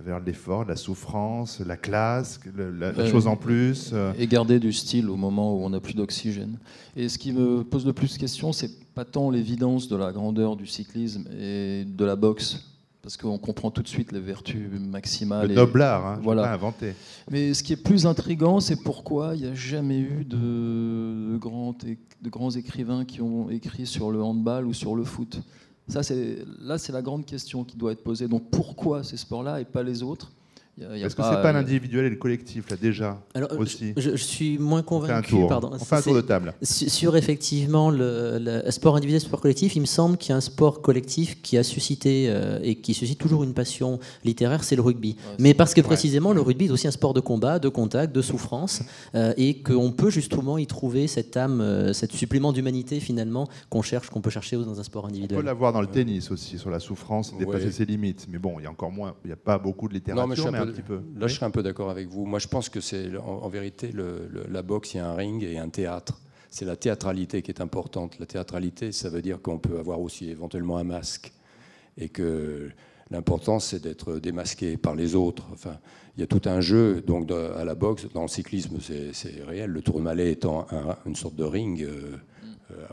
[0.03, 3.91] vers l'effort, la souffrance, la classe, le, la, la, chose en plus.
[3.93, 4.13] Euh.
[4.17, 6.57] Et garder du style au moment où on n'a plus d'oxygène.
[6.95, 10.11] Et ce qui me pose le plus de questions, c'est pas tant l'évidence de la
[10.11, 12.68] grandeur du cyclisme et de la boxe,
[13.01, 15.47] parce qu'on comprend tout de suite les vertus maximales.
[15.47, 16.43] Le noble art, hein, voilà.
[16.43, 16.93] pas inventé.
[17.31, 21.37] Mais ce qui est plus intrigant, c'est pourquoi il n'y a jamais eu de, de,
[21.37, 25.41] grands, de grands écrivains qui ont écrit sur le handball ou sur le foot.
[25.87, 26.01] Ça,
[26.61, 28.27] là, c'est la grande question qui doit être posée.
[28.27, 30.31] Donc, pourquoi ces sports-là et pas les autres?
[30.95, 34.57] Est-ce que c'est pas l'individuel et le collectif là déjà Alors, aussi je, je, suis
[34.57, 35.11] moins convaincu.
[35.11, 35.69] On fait un tour, pardon.
[35.73, 36.53] On fait un tour de table.
[36.61, 40.41] Sur effectivement le, le, sport individuel, sport collectif, il me semble qu'il y a un
[40.41, 44.81] sport collectif qui a suscité euh, et qui suscite toujours une passion littéraire, c'est le
[44.81, 45.15] rugby.
[45.17, 46.35] Ouais, Mais parce que précisément ouais.
[46.35, 48.81] le rugby est aussi un sport de combat, de contact, de souffrance,
[49.15, 53.81] euh, et qu'on peut justement y trouver cette âme, euh, cette supplément d'humanité finalement qu'on
[53.81, 55.37] cherche, qu'on peut chercher dans un sport individuel.
[55.37, 57.71] On peut l'avoir dans le tennis aussi sur la souffrance, dépasser ouais.
[57.71, 58.27] ses limites.
[58.29, 60.21] Mais bon, il y a encore moins, il n'y a pas beaucoup de littérature.
[60.21, 60.59] Non, mais
[61.17, 62.25] Là, je serais un peu d'accord avec vous.
[62.25, 65.57] Moi, je pense que c'est en, vérité la boxe, il y a un ring et
[65.57, 66.19] un théâtre.
[66.49, 68.17] C'est la théâtralité qui est importante.
[68.19, 71.31] La théâtralité, ça veut dire qu'on peut avoir aussi éventuellement un masque
[71.97, 72.69] et que
[73.11, 75.45] l'important, c'est d'être démasqué par les autres.
[75.53, 75.77] Enfin,
[76.17, 78.07] il y a tout un jeu donc de, à la boxe.
[78.13, 79.69] Dans le cyclisme, c'est réel.
[79.69, 81.83] Le Tourmalet étant un, une sorte de ring.
[81.83, 82.17] Euh,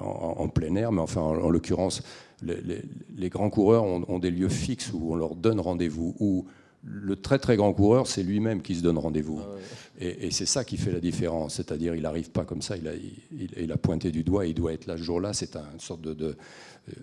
[0.01, 2.03] en, en, plein air, mais enfin, en, en l'occurrence,
[2.43, 6.47] les, grands coureurs ont, ont, des lieux fixes où on leur donne rendez-vous, où
[6.87, 9.40] le très très grand coureur, c'est lui-même qui se donne rendez-vous.
[9.42, 9.61] Ah ouais.
[9.99, 11.57] Et, et c'est ça qui fait la différence.
[11.57, 14.55] C'est-à-dire, il n'arrive pas comme ça, il a, il, il a, pointé du doigt, il
[14.55, 15.33] doit être là ce jour-là.
[15.33, 16.14] C'est une sorte de.
[16.14, 16.37] de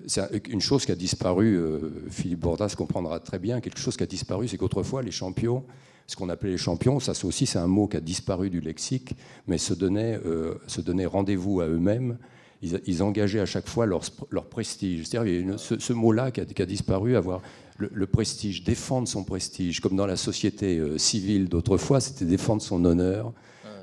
[0.07, 4.03] c'est une chose qui a disparu, euh, Philippe Bordas comprendra très bien, quelque chose qui
[4.03, 5.65] a disparu, c'est qu'autrefois, les champions,
[6.07, 9.13] ce qu'on appelait les champions, ça aussi c'est un mot qui a disparu du lexique,
[9.45, 12.17] mais se donnaient, euh, se donnaient rendez-vous à eux-mêmes
[12.63, 15.05] ils, ils, engageaient à chaque fois leur, leur prestige.
[15.05, 17.41] C'est-à-dire ce, ce mot-là qui, qui a, disparu, avoir
[17.77, 22.61] le, le, prestige, défendre son prestige, comme dans la société euh, civile d'autrefois, c'était défendre
[22.61, 23.33] son honneur.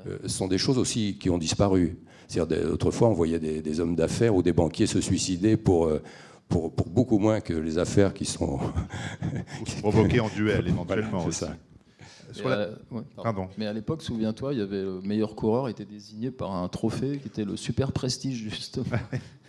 [0.07, 1.97] Euh, ce sont des choses aussi qui ont disparu.
[2.71, 6.01] Autrefois, on voyait des, des hommes d'affaires ou des banquiers se suicider pour, euh,
[6.47, 8.59] pour, pour, beaucoup moins que les affaires qui sont
[9.81, 11.19] provoquées en duel éventuellement.
[11.19, 11.55] Voilà, ça.
[12.37, 12.55] Mais, la...
[12.55, 13.49] euh, ouais, pardon.
[13.57, 17.19] Mais à l'époque, souviens-toi, il y avait le meilleur coureur était désigné par un trophée
[17.19, 18.85] qui était le super prestige justement.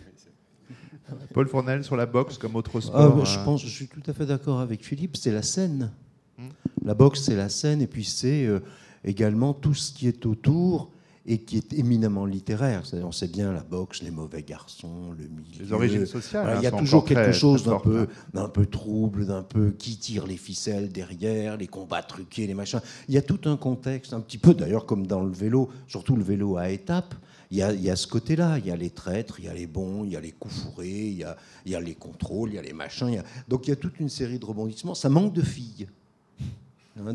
[1.33, 2.95] Paul Fournel sur la boxe comme autre sport.
[2.95, 5.17] Ah, bah, je pense, je suis tout à fait d'accord avec Philippe.
[5.17, 5.91] C'est la scène.
[6.37, 6.49] Hmm.
[6.83, 8.59] La boxe, c'est la scène, et puis c'est euh,
[9.03, 10.89] également tout ce qui est autour
[11.25, 12.83] et qui est éminemment littéraire.
[12.93, 15.63] on sait bien la boxe, les mauvais garçons, le milieu.
[15.63, 16.43] Les origines sociales.
[16.43, 19.71] Voilà, il y a toujours quelque très, chose d'un peu, d'un peu trouble, d'un peu
[19.71, 22.81] qui tire les ficelles derrière, les combats truqués, les machins.
[23.07, 26.17] Il y a tout un contexte, un petit peu d'ailleurs comme dans le vélo, surtout
[26.17, 27.15] le vélo à étapes.
[27.53, 28.57] Il y, a, il y a ce côté-là.
[28.57, 30.55] Il y a les traîtres, il y a les bons, il y a les coups
[30.55, 31.37] fourrés, il y a,
[31.67, 33.07] il y a les contrôles, il y a les machins.
[33.09, 33.23] Il y a...
[33.47, 34.95] Donc il y a toute une série de rebondissements.
[34.95, 35.87] Ça manque de filles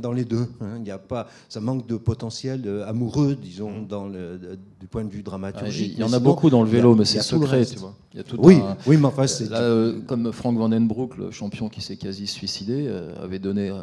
[0.01, 0.46] dans les deux.
[0.61, 0.79] Hein.
[0.81, 5.05] Il y a pas, ça manque de potentiel euh, amoureux, disons, dans le, du point
[5.05, 5.94] de vue dramaturgique.
[5.94, 7.96] Ah, il y en a beaucoup dans le vélo, mais c'est secret, tu vois.
[8.12, 11.16] Il y a tout oui, un, oui, mais enfin, c'est là, euh, comme Frank Vandenbroek,
[11.16, 13.83] le champion qui s'est quasi suicidé, euh, avait donné euh,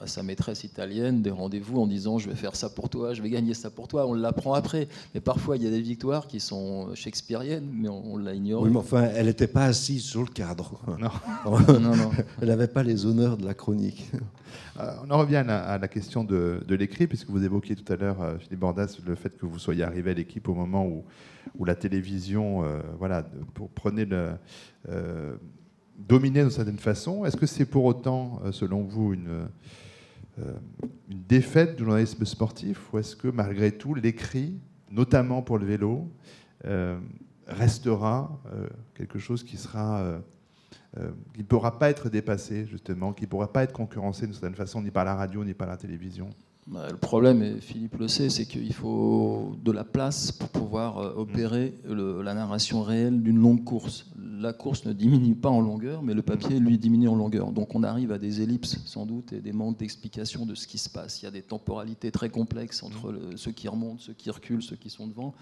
[0.00, 3.22] à sa maîtresse italienne des rendez-vous en disant je vais faire ça pour toi, je
[3.22, 4.06] vais gagner ça pour toi.
[4.06, 4.88] On l'apprend après.
[5.14, 8.64] Mais parfois, il y a des victoires qui sont shakespeariennes, mais on, on l'a ignoré.
[8.64, 10.80] Oui, mais enfin, elle n'était pas assise sur le cadre.
[10.98, 11.10] Non.
[11.80, 12.10] non, non.
[12.40, 14.10] Elle n'avait pas les honneurs de la chronique.
[14.78, 17.90] Euh, on en revient à, à la question de, de l'écrit, puisque vous évoquiez tout
[17.90, 20.86] à l'heure, euh, Philippe Bordas, le fait que vous soyez arrivé à l'équipe au moment
[20.86, 21.04] où,
[21.58, 24.30] où la télévision euh, voilà, pour, prenait le.
[24.88, 25.36] Euh,
[25.98, 27.24] dominait d'une certaine façon.
[27.24, 29.46] Est-ce que c'est pour autant, selon vous, une, euh,
[30.38, 34.58] une défaite du journalisme sportif ou est-ce que malgré tout l'écrit,
[34.90, 36.10] notamment pour le vélo,
[36.64, 36.98] euh,
[37.46, 40.18] restera euh, quelque chose qui sera euh,
[41.34, 44.54] qui ne pourra pas être dépassé, justement, qui ne pourra pas être concurrencé d'une certaine
[44.54, 46.30] façon, ni par la radio, ni par la télévision?
[46.72, 51.14] Le problème, et Philippe le sait, c'est qu'il faut de la place pour pouvoir euh,
[51.16, 54.06] opérer la narration réelle d'une longue course.
[54.38, 57.52] La course ne diminue pas en longueur, mais le papier, lui, diminue en longueur.
[57.52, 60.78] Donc on arrive à des ellipses, sans doute, et des manques d'explication de ce qui
[60.78, 61.22] se passe.
[61.22, 64.76] Il y a des temporalités très complexes entre ceux qui remontent, ceux qui reculent, ceux
[64.76, 65.34] qui sont devant.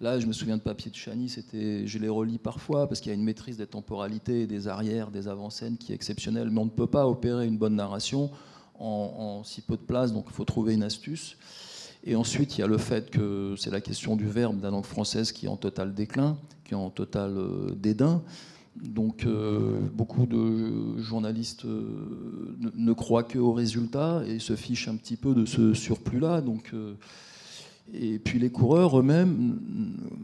[0.00, 3.10] Là, je me souviens de papier de Chani, c'était, je les relis parfois parce qu'il
[3.10, 6.48] y a une maîtrise des temporalités, des arrières, des avant-scènes qui est exceptionnelle.
[6.48, 8.30] Mais on ne peut pas opérer une bonne narration
[8.80, 11.36] en, si peu de place, donc il faut trouver une astuce.
[12.04, 14.70] Et ensuite, il y a le fait que c'est la question du verbe de la
[14.70, 18.22] langue française qui est en total déclin, qui est en total euh, dédain.
[18.76, 25.16] Donc euh, beaucoup de journalistes euh, ne, croient qu'au résultat et se fichent un petit
[25.16, 26.40] peu de ce surplus-là.
[26.40, 26.72] Donc
[27.92, 29.58] et puis les coureurs eux-mêmes,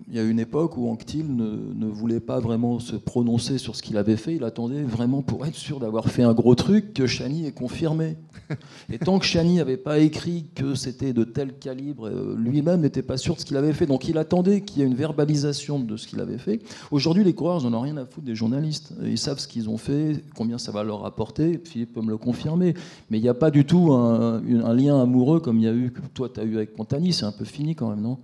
[0.08, 3.82] il y a une époque où Anctil ne, voulait pas vraiment se prononcer sur ce
[3.82, 4.36] qu'il avait fait.
[4.36, 8.16] Il attendait vraiment pour être sûr d'avoir fait un gros truc que Chani ait confirmé.
[8.92, 13.02] Et tant que Chani n'avait pas écrit que c'était de tel calibre, euh, lui-même n'était
[13.02, 13.86] pas sûr de ce qu'il avait fait.
[13.86, 16.60] Donc il attendait qu'il y ait une verbalisation de ce qu'il avait fait.
[16.90, 18.92] Aujourd'hui, les coureurs, ils n'en ont rien à foutre des journalistes.
[19.02, 21.60] Ils savent ce qu'ils ont fait, combien ça va leur apporter.
[21.64, 22.74] Philippe peut me le confirmer.
[23.10, 24.40] Mais il n'y a pas du tout un,
[24.74, 27.12] lien amoureux comme il y a eu, que toi tu as eu avec Montagny.
[27.12, 28.18] C'est un peu fini quand même, non,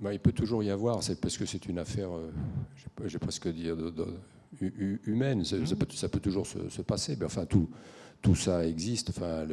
[0.00, 2.30] bah, il, peut toujours y avoir, c'est parce que c'est une affaire, euh,
[3.06, 3.76] j'ai presque dire,
[5.06, 5.40] humaine.
[5.40, 5.66] Mmh.
[5.66, 7.16] Ça, peut, toujours se, passer.
[7.18, 7.68] Mais enfin, tout,
[8.20, 9.10] tout ça existe.
[9.10, 9.44] Enfin,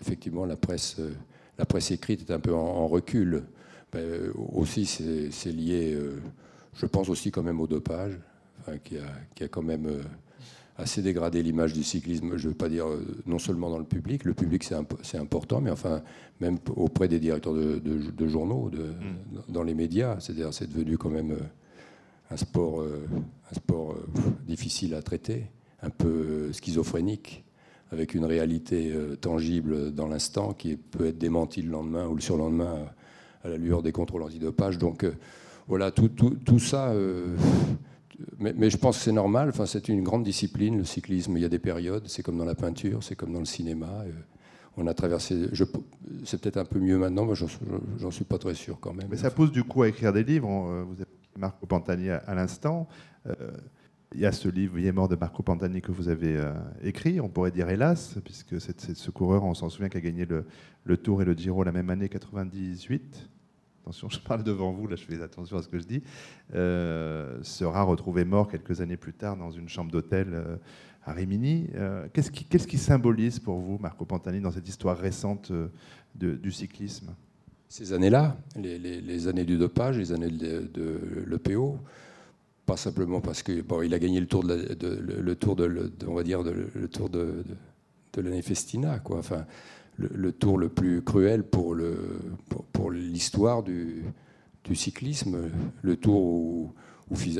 [0.00, 1.14] effectivement, la presse, euh,
[1.58, 3.44] la presse écrite est un peu en, recul.
[3.92, 6.20] Ben, aussi, c'est lié, euh,
[6.74, 8.18] je pense aussi quand même au dopage,
[8.84, 9.88] qui, a, qui, a, quand même
[10.76, 13.84] assez dégradé l'image du cyclisme, je ne veux pas dire euh, non seulement dans le
[13.84, 16.02] public, le public c'est important, mais enfin
[16.40, 19.52] même auprès des directeurs de, journaux, de, mm.
[19.52, 23.06] dans les médias, c'est-à-dire c'est devenu quand même euh, un sport, euh,
[23.50, 23.96] un sport
[24.46, 25.46] difficile à traiter,
[25.82, 27.44] un peu schizophrénique,
[27.90, 32.86] avec une réalité tangible dans l'instant qui peut être démentie le lendemain ou le surlendemain
[33.44, 34.78] à la lueur des contrôles antidopage.
[34.78, 35.04] Donc
[35.68, 36.94] voilà, tout, tout, tout ça
[38.38, 39.48] mais, je pense que c'est normal.
[39.48, 41.36] Enfin, c'est une grande discipline, le cyclisme.
[41.36, 42.04] Il y a des périodes.
[42.06, 44.04] C'est comme dans la peinture, c'est comme dans le cinéma.
[44.06, 44.12] Euh,
[44.76, 45.48] on a traversé.
[46.24, 49.08] C'est peut-être un peu mieux maintenant, mais j'en suis pas très sûr quand même.
[49.10, 50.48] Mais ça pousse du coup à écrire des livres.
[50.48, 52.88] Euh, vous avez Marco Pantani à, l'instant.
[53.26, 53.34] Euh,
[54.14, 56.38] il y a ce livre est mort de Marco Pantani que vous avez
[56.82, 57.18] écrit.
[57.20, 60.44] On pourrait dire hélas, puisque c'est ce coureur, on s'en souvient, qui a gagné le,
[60.84, 63.30] le, Tour et le Giro la même année 98
[63.82, 66.02] attention, je parle devant vous, là je fais attention à ce que je dis,
[66.54, 70.56] euh, sera retrouvé mort quelques années plus tard dans une chambre d'hôtel euh,
[71.04, 71.68] à Rimini.
[71.74, 75.52] Euh, qu'est-ce, qui, symbolise pour vous, Marco Pantani, dans cette histoire récente
[76.14, 77.14] du cyclisme?
[77.68, 81.78] Ces années-là, les, années du dopage, les années de, l'EPO,
[82.66, 86.42] pas simplement parce que bon, il a gagné le tour de, de, on va dire
[86.42, 87.42] le tour de,
[88.12, 89.22] de, l'année Festina, quoi.
[89.96, 92.20] Le, tour le plus cruel pour, le,
[92.72, 94.04] pour, l'histoire du,
[94.64, 95.50] du, cyclisme,
[95.82, 96.72] le tour où,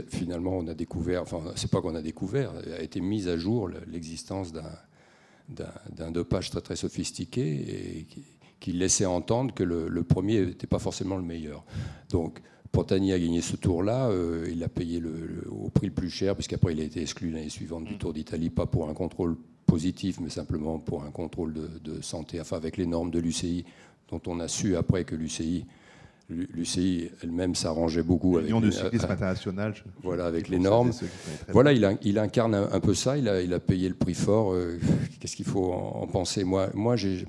[0.09, 3.71] finalement on a découvert, enfin c'est pas qu'on a découvert, a été mise à jour
[3.87, 4.71] l'existence d'un,
[5.49, 8.07] d'un, dopage très très sophistiqué et
[8.61, 11.65] qui, laissait entendre que le, premier n'était pas forcément le meilleur.
[12.11, 16.11] Donc Pontagny a gagné ce tour-là, euh, il a payé le, au prix le plus
[16.11, 19.37] cher, puisqu'après il a été exclu l'année suivante du Tour d'Italie, pas pour un contrôle
[19.67, 23.65] positif, mais simplement pour un contrôle de, santé, enfin avec les normes de l'UCI,
[24.11, 25.65] dont on a su après que l'UCI
[26.29, 29.75] l'UCI elle-même s'arrangeait beaucoup avec de cyclisme international.
[30.03, 30.93] voilà, avec les normes.
[31.49, 33.19] Voilà, il, il, incarne un, peu ça.
[33.19, 34.55] Il a, il a, payé le prix fort.
[34.55, 34.79] Euh,
[35.21, 36.45] qu'est-ce qu'il faut en, penser?
[36.45, 37.27] Moi, moi j'ai,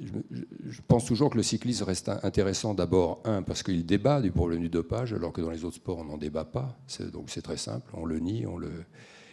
[0.00, 4.60] je, pense toujours que le cyclisme reste intéressant d'abord, un, parce qu'il débat du problème
[4.60, 6.78] du dopage, alors que dans les autres sports, on n'en débat pas.
[7.12, 8.70] donc c'est très simple, on le nie, on le,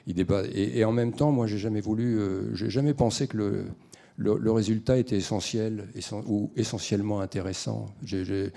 [0.08, 3.66] Et, en même temps, moi, j'ai jamais voulu, euh, j'ai jamais pensé que le,
[4.18, 5.88] le, résultat était essentiel
[6.28, 7.88] ou essentiellement intéressant.
[8.04, 8.52] J'ai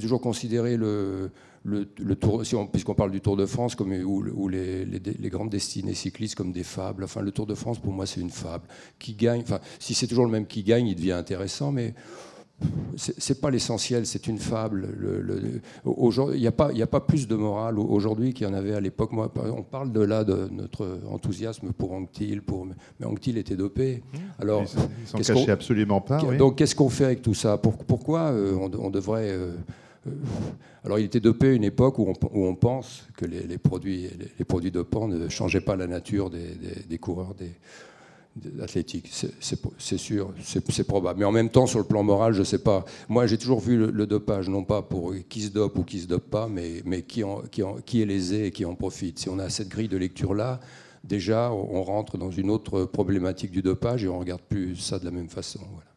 [0.00, 1.30] toujours considéré le,
[1.64, 6.34] le, tour, puisqu'on parle du Tour de France, comme, ou, les, les, grandes destinées cyclistes
[6.34, 7.04] comme des fables.
[7.04, 8.66] Enfin, le Tour de France, pour moi, c'est une fable.
[8.98, 11.94] Qui gagne, enfin, si c'est toujours le même qui gagne, il devient intéressant, mais
[12.96, 14.88] c'est pas l'essentiel, c'est une fable.
[15.84, 18.80] Il n'y a, pas, a pas plus de morale aujourd'hui qu'il y en avait à
[18.80, 19.10] l'époque.
[19.12, 22.66] On parle de là de notre enthousiasme pour Anctil, pour,
[23.00, 24.02] mais Anctil était dopé.
[24.12, 24.18] Mmh.
[24.38, 24.64] Alors,
[25.16, 26.20] ils s'en absolument pas.
[26.36, 27.58] Donc, qu'est-ce qu'on fait avec tout ça?
[27.58, 29.52] Pourquoi euh, on, devrait euh,
[30.06, 30.10] euh,
[30.84, 34.08] alors, il était dopé à une époque où on, pense que les, produits,
[34.38, 36.56] les, produits dopants ne changeaient pas la nature des,
[36.88, 37.52] des coureurs, des,
[38.62, 39.10] athlétique.
[39.78, 41.20] C'est sûr, c'est probable.
[41.20, 42.84] Mais en même temps, sur le plan moral, je ne sais pas.
[43.08, 46.06] Moi, j'ai toujours vu le, dopage, non pas pour qui se dope ou qui se
[46.06, 49.18] dope pas, mais, mais qui, en, qui, qui, est lésé et qui en profite.
[49.18, 50.60] Si on a cette grille de lecture-là,
[51.04, 54.98] déjà, on rentre dans une autre problématique du dopage et on ne regarde plus ça
[54.98, 55.60] de la même façon.
[55.72, 55.90] Voilà.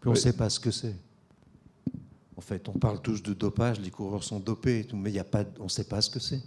[0.00, 0.94] Puis on ne sait pas ce que c'est.
[2.36, 5.24] En fait, on parle tous de dopage, les coureurs sont dopés, tout, mais y a
[5.24, 6.42] pas, on ne sait pas ce que c'est.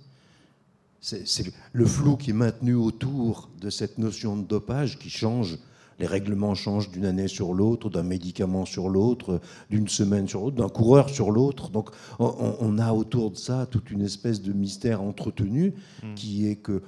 [1.01, 5.57] C'est le flou qui est maintenu autour de cette notion de dopage qui change.
[5.99, 10.55] Les règlements changent d'une année sur l'autre, d'un médicament sur l'autre, d'une semaine sur l'autre,
[10.55, 11.69] d'un coureur sur l'autre.
[11.69, 11.89] Donc
[12.19, 15.73] on, a autour de ça toute une espèce de mystère entretenu
[16.03, 16.13] hmm.
[16.15, 16.81] qui est que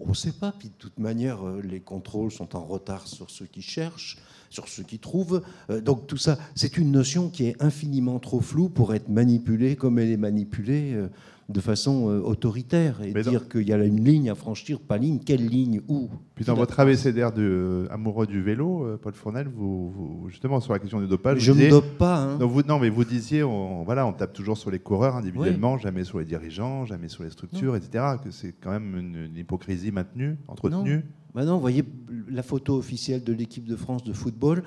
[0.00, 0.52] on ne sait pas.
[0.58, 4.18] Puis de toute manière, euh, les contrôles sont en retard sur ceux qui cherchent,
[4.50, 5.42] sur ceux qui trouvent.
[5.70, 9.76] Euh, donc tout ça, c'est une notion qui est infiniment trop floue pour être manipulée
[9.76, 11.08] comme elle est manipulée euh,
[11.48, 15.20] de façon euh, autoritaire et dire qu'il y a une ligne à franchir, pas ligne,
[15.24, 16.10] quelle ligne, où?
[16.34, 20.72] Puis dans votre abécédaire de euh, amoureux du vélo, euh, Paul Fournel, vous, justement sur
[20.72, 22.16] la question du dopage, je ne dope pas.
[22.16, 22.38] Hein.
[22.38, 25.78] Non, vous, non, mais vous disiez, on, voilà, on tape toujours sur les coureurs individuellement,
[25.78, 28.04] jamais sur les dirigeants, jamais sur les structures, etc.
[28.22, 30.96] Que c'est quand même une, hypocrisie maintenue, entretenue.
[30.96, 31.02] Non.
[31.34, 31.84] Bah non, vous voyez
[32.28, 34.64] la photo officielle de l'équipe de France de football.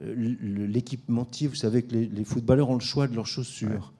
[0.00, 3.92] L'équipementier, vous savez que les, footballeurs ont le choix de leurs chaussures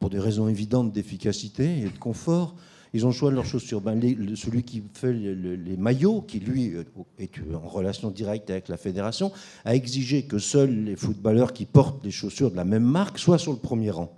[0.00, 2.56] pour des raisons évidentes d'efficacité et de confort,
[2.92, 3.80] ils ont de leurs chaussures.
[3.80, 4.00] Ben,
[4.34, 6.84] celui qui fait les, maillots, qui lui euh,
[7.18, 9.30] est en relation directe avec la fédération,
[9.64, 13.38] a exigé que seuls les footballeurs qui portent les chaussures de la même marque soient
[13.38, 14.12] sur le premier rang.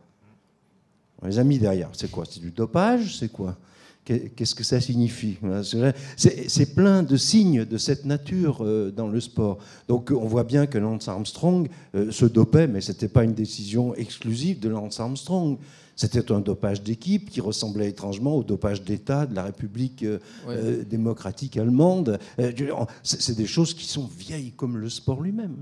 [1.20, 1.91] On les a derrière.
[1.93, 2.24] C'est quoi?
[2.28, 3.18] C'est du dopage?
[3.18, 3.59] C'est quoi?
[4.05, 5.39] Qu'est-ce que ça signifie?
[6.17, 9.59] C'est plein de signes de cette nature euh, dans le sport.
[9.87, 13.35] Donc on voit bien que Lance Armstrong euh, se dopait, mais ce n'était pas une
[13.35, 15.57] décision exclusive de Lance Armstrong.
[15.95, 21.57] C'était un dopage d'équipe qui ressemblait étrangement au dopage d'État de la République euh, démocratique
[21.57, 22.19] allemande.
[23.05, 25.55] c'est des choses qui sont vieilles comme le sport lui-même.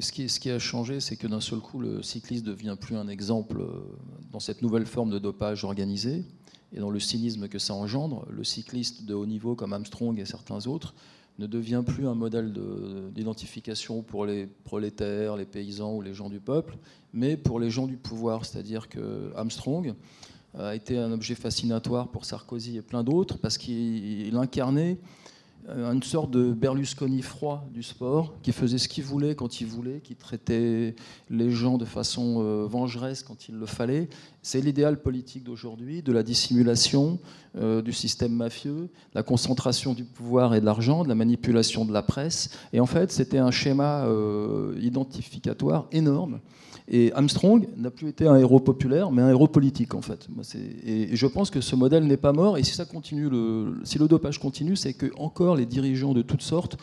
[0.00, 2.96] ce qui, ce qui a changé, c'est que d'un seul coup, le cycliste devient plus
[2.96, 3.60] un exemple
[4.30, 6.24] dans cette nouvelle forme de dopage organisé
[6.74, 10.24] et dans le cynisme que ça engendre, le cycliste de haut niveau comme Armstrong et
[10.24, 10.94] certains autres
[11.38, 12.52] ne devient plus un modèle
[13.14, 16.76] d'identification pour les prolétaires, les paysans ou les gens du peuple,
[17.12, 18.44] mais pour les gens du pouvoir.
[18.44, 19.94] C'est-à-dire que Armstrong
[20.58, 24.98] a été un objet fascinatoire pour Sarkozy et plein d'autres parce qu'il incarnait
[25.68, 30.00] une sorte de Berlusconi froid du sport, qui faisait ce qu'il voulait quand il voulait,
[30.00, 30.96] qui traitait
[31.30, 34.08] les gens de façon euh, vengeresse quand il le fallait.
[34.42, 37.20] C'est l'idéal politique d'aujourd'hui, de la dissimulation,
[37.56, 41.92] euh, du système mafieux, la concentration du pouvoir et de l'argent, de la manipulation de
[41.92, 42.50] la presse.
[42.72, 44.06] Et en fait, c'était un schéma
[44.80, 46.40] identificatoire énorme
[46.88, 50.26] et Armstrong n'a plus été un héros populaire, mais un héros politique, en fait.
[50.84, 52.58] Et je pense que ce modèle n'est pas mort.
[52.58, 56.22] Et si ça continue, le, si le dopage continue, c'est que encore les dirigeants de
[56.22, 56.76] toutes sortes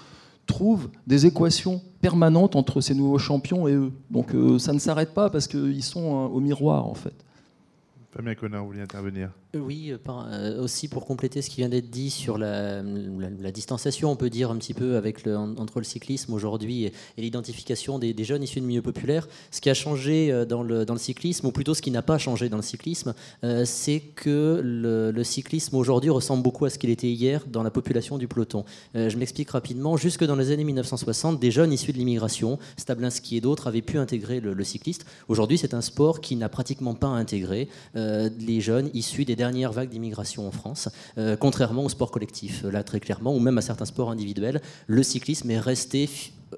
[0.45, 3.91] trouvent des équations permanentes entre ces nouveaux champions et eux.
[4.09, 7.13] Donc euh, ça ne s'arrête pas parce qu'ils sont au miroir, en fait.
[8.11, 11.69] Fabien Connard, vous voulez intervenir euh, Oui, euh, euh, aussi pour compléter ce qui vient
[11.69, 12.83] d'être dit sur la,
[13.51, 15.01] distanciation, on peut dire un petit peu
[15.57, 19.27] entre le cyclisme aujourd'hui et, l'identification des, jeunes issus de milieux populaires.
[19.49, 22.57] Ce qui a changé dans le, cyclisme, ou plutôt ce qui n'a pas changé dans
[22.57, 23.15] le cyclisme,
[23.65, 28.19] c'est que le, cyclisme aujourd'hui ressemble beaucoup à ce qu'il était hier dans la population
[28.19, 28.65] du peloton.
[28.93, 29.97] je m'explique rapidement.
[29.97, 33.97] Jusque dans les années 1960, des jeunes issus de l'immigration, Stablinski et d'autres, avaient pu
[33.97, 35.05] intégrer le, le cycliste.
[35.27, 39.71] Aujourd'hui, c'est un sport qui n'a pratiquement pas intégré euh, les jeunes issus des dernières
[39.71, 42.63] vagues d'immigration en France, euh, contrairement au sport collectif.
[42.63, 46.09] Là, très clairement, ou même à certains sports individuels, le cyclisme est resté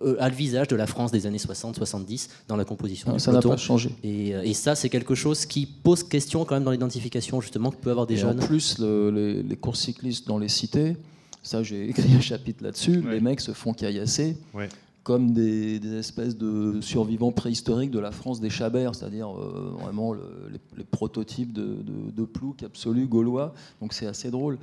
[0.02, 3.32] euh, à le visage de la France des années 60-70 dans la composition du ça
[3.32, 3.92] n'a pas changé.
[4.04, 7.92] Et, ça, c'est quelque chose qui pose question quand même dans l'identification, justement, que peut
[7.92, 8.42] avoir des jeunes.
[8.42, 10.98] En plus, les, les, courses cyclistes dans les cités,
[11.44, 13.04] ça, j'ai écrit un chapitre là-dessus.
[13.10, 14.38] Les mecs se font caillasser.
[14.56, 14.70] Ouais
[15.04, 20.84] comme des, espèces de survivants préhistoriques de la France des Chabert, c'est-à-dire euh, vraiment les,
[20.84, 21.78] prototypes de,
[22.16, 23.54] de, plouc absolu gaulois.
[23.82, 24.58] Donc c'est assez drôle.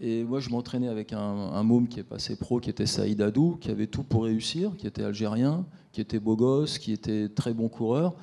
[0.00, 3.20] Et moi, je m'entraînais avec un, un, môme qui est passé pro, qui était Saïd
[3.20, 7.28] Adou, qui avait tout pour réussir, qui était algérien, qui était beau gosse, qui était
[7.28, 8.14] très bon coureur.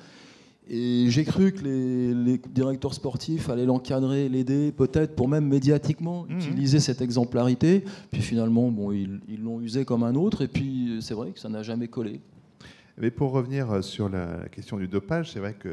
[0.70, 6.36] Et j'ai cru que les, directeurs sportifs allaient l'encadrer, l'aider, peut-être pour même médiatiquement mmh.
[6.36, 7.84] utiliser cette exemplarité.
[8.10, 10.42] Puis finalement, bon, ils l'ont usé comme un autre.
[10.42, 12.20] Et puis c'est vrai que ça n'a jamais collé.
[13.00, 15.68] Mais pour revenir sur la question du dopage, c'est vrai que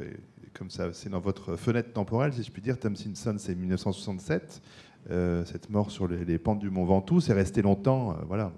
[0.58, 4.62] comme ça, c'est dans votre fenêtre temporelle, si je puis dire, Tom Simpson, c'est 1967.
[5.12, 8.12] Euh, cette mort sur les, pentes du Mont Ventoux, c'est resté longtemps.
[8.12, 8.52] Euh, voilà.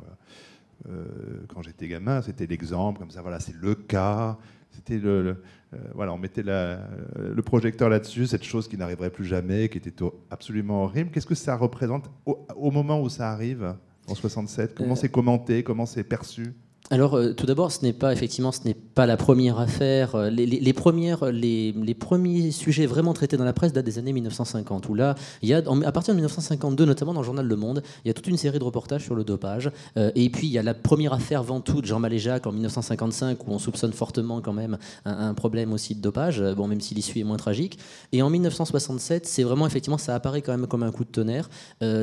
[0.87, 1.05] Euh,
[1.49, 4.37] quand j'étais gamin, c'était l'exemple, comme ça, voilà, c'est le cas.
[4.77, 5.41] C'était le,
[5.73, 9.93] euh, voilà, on mettait le projecteur là-dessus, cette chose qui n'arriverait plus jamais, qui était
[10.29, 11.09] absolument horrible.
[11.09, 13.75] Qu'est-ce que ça représente au, moment où ça arrive
[14.07, 15.63] en 67 Comment c'est commenté?
[15.63, 16.53] Comment c'est perçu?
[16.89, 20.15] Alors, euh, tout d'abord, ce n'est pas effectivement, ce n'est pas la première affaire.
[20.15, 24.87] Euh, les, premières, les, premiers sujets vraiment traités dans la presse datent des années 1950.
[24.87, 27.83] Où là, il y a, à partir de 1952, notamment dans le journal Le Monde,
[28.05, 29.69] il y a toute une série de reportages sur le dopage.
[29.97, 33.45] Euh, et puis, il y a la première affaire Ventoux de Jean Maléjac en 1955,
[33.45, 36.41] où on soupçonne fortement quand même un, problème aussi de dopage.
[36.55, 37.77] Bon, même si l'issue est moins tragique.
[38.13, 41.49] Et en 1967, c'est vraiment effectivement, ça apparaît quand même comme un coup de tonnerre.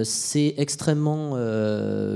[0.05, 1.37] c'est extrêmement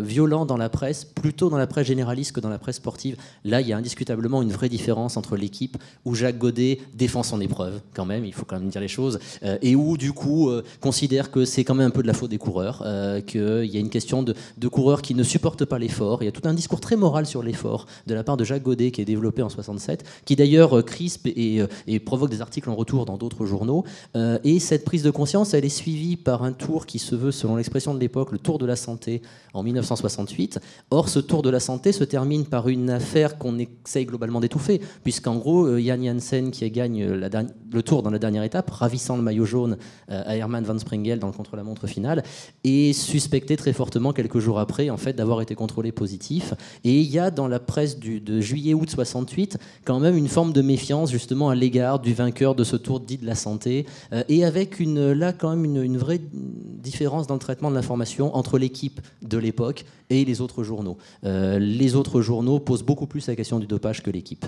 [0.03, 3.61] violent dans la presse, plutôt dans la presse généraliste que dans la presse sportive, là,
[3.61, 7.81] il y a indiscutablement une vraie différence entre l'équipe où Jacques Godet défend son épreuve,
[7.95, 10.63] quand même, il faut quand même dire les choses, euh, et où, du coup, euh,
[10.81, 13.77] considère que c'est quand même un peu de la faute des coureurs, euh, qu'il y
[13.77, 14.35] a une question de,
[14.69, 16.23] coureurs qui ne supportent pas l'effort.
[16.23, 18.63] Il y a tout un discours très moral sur l'effort de la part de Jacques
[18.63, 22.75] Godet qui est développé en 67, qui d'ailleurs crispe et, et, provoque des articles en
[22.75, 23.85] retour dans d'autres journaux.
[24.15, 27.57] et cette prise de conscience, elle est suivie par un tour qui se veut, selon
[27.57, 29.23] l'expression de l'époque, le tour de la santé
[29.55, 30.61] en 1968.
[30.91, 34.81] Or, ce tour de la santé se termine par une affaire qu'on essaye globalement d'étouffer,
[35.03, 39.23] puisqu'en gros, euh, Jan Janssen, qui gagne le tour dans la dernière étape, ravissant le
[39.23, 39.77] maillot jaune
[40.11, 42.23] euh, à Hermann Van Springel dans le contre-la-montre final,
[42.65, 46.55] est suspecté très fortement quelques jours après en fait, d'avoir été contrôlé positif.
[46.85, 50.63] Et il y a dans la presse de juillet-août 68 quand même une forme de
[50.63, 54.45] méfiance justement à l'égard du vainqueur de ce tour dit de la santé, euh, et
[54.45, 59.39] avec là quand même une, vraie différence dans le traitement de l'information entre l'équipe de
[59.39, 60.97] l'époque et les autres journaux.
[61.25, 64.47] Euh, les autres journaux posent beaucoup plus la question du dopage que l'équipe,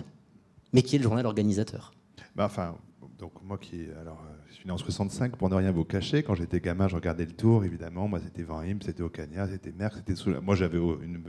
[0.72, 1.92] mais qui est le journal organisateur?
[2.36, 2.76] Bah, enfin,
[3.20, 6.22] donc moi qui, alors, euh, je suis né en 65, pour ne rien vous cacher,
[6.22, 8.08] quand j'étais gamin, je regardais le Tour, évidemment.
[8.08, 10.40] Moi, c'était Van Him, c'était Ocania, c'était Merckx, c'était.
[10.40, 11.20] Moi, j'avais une,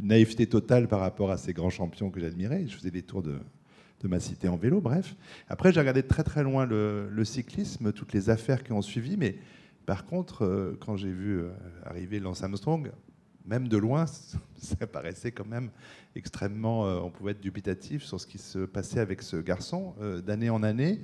[0.00, 2.66] naïveté totale par rapport à ces grands champions que j'admirais.
[2.66, 3.38] Je faisais des tours de,
[4.00, 5.14] de ma cité en vélo, bref.
[5.48, 9.16] Après, j'ai regardé très très loin le, le, cyclisme, toutes les affaires qui ont suivi,
[9.16, 9.36] mais
[9.86, 11.42] par contre, euh, quand j'ai vu
[11.84, 12.90] arriver Lance Armstrong,
[13.46, 14.06] même de loin,
[14.58, 15.70] ça paraissait quand même
[16.16, 16.86] extrêmement.
[16.86, 20.50] Euh, on pouvait être dubitatif sur ce qui se passait avec ce garçon euh, d'année
[20.50, 21.00] en année.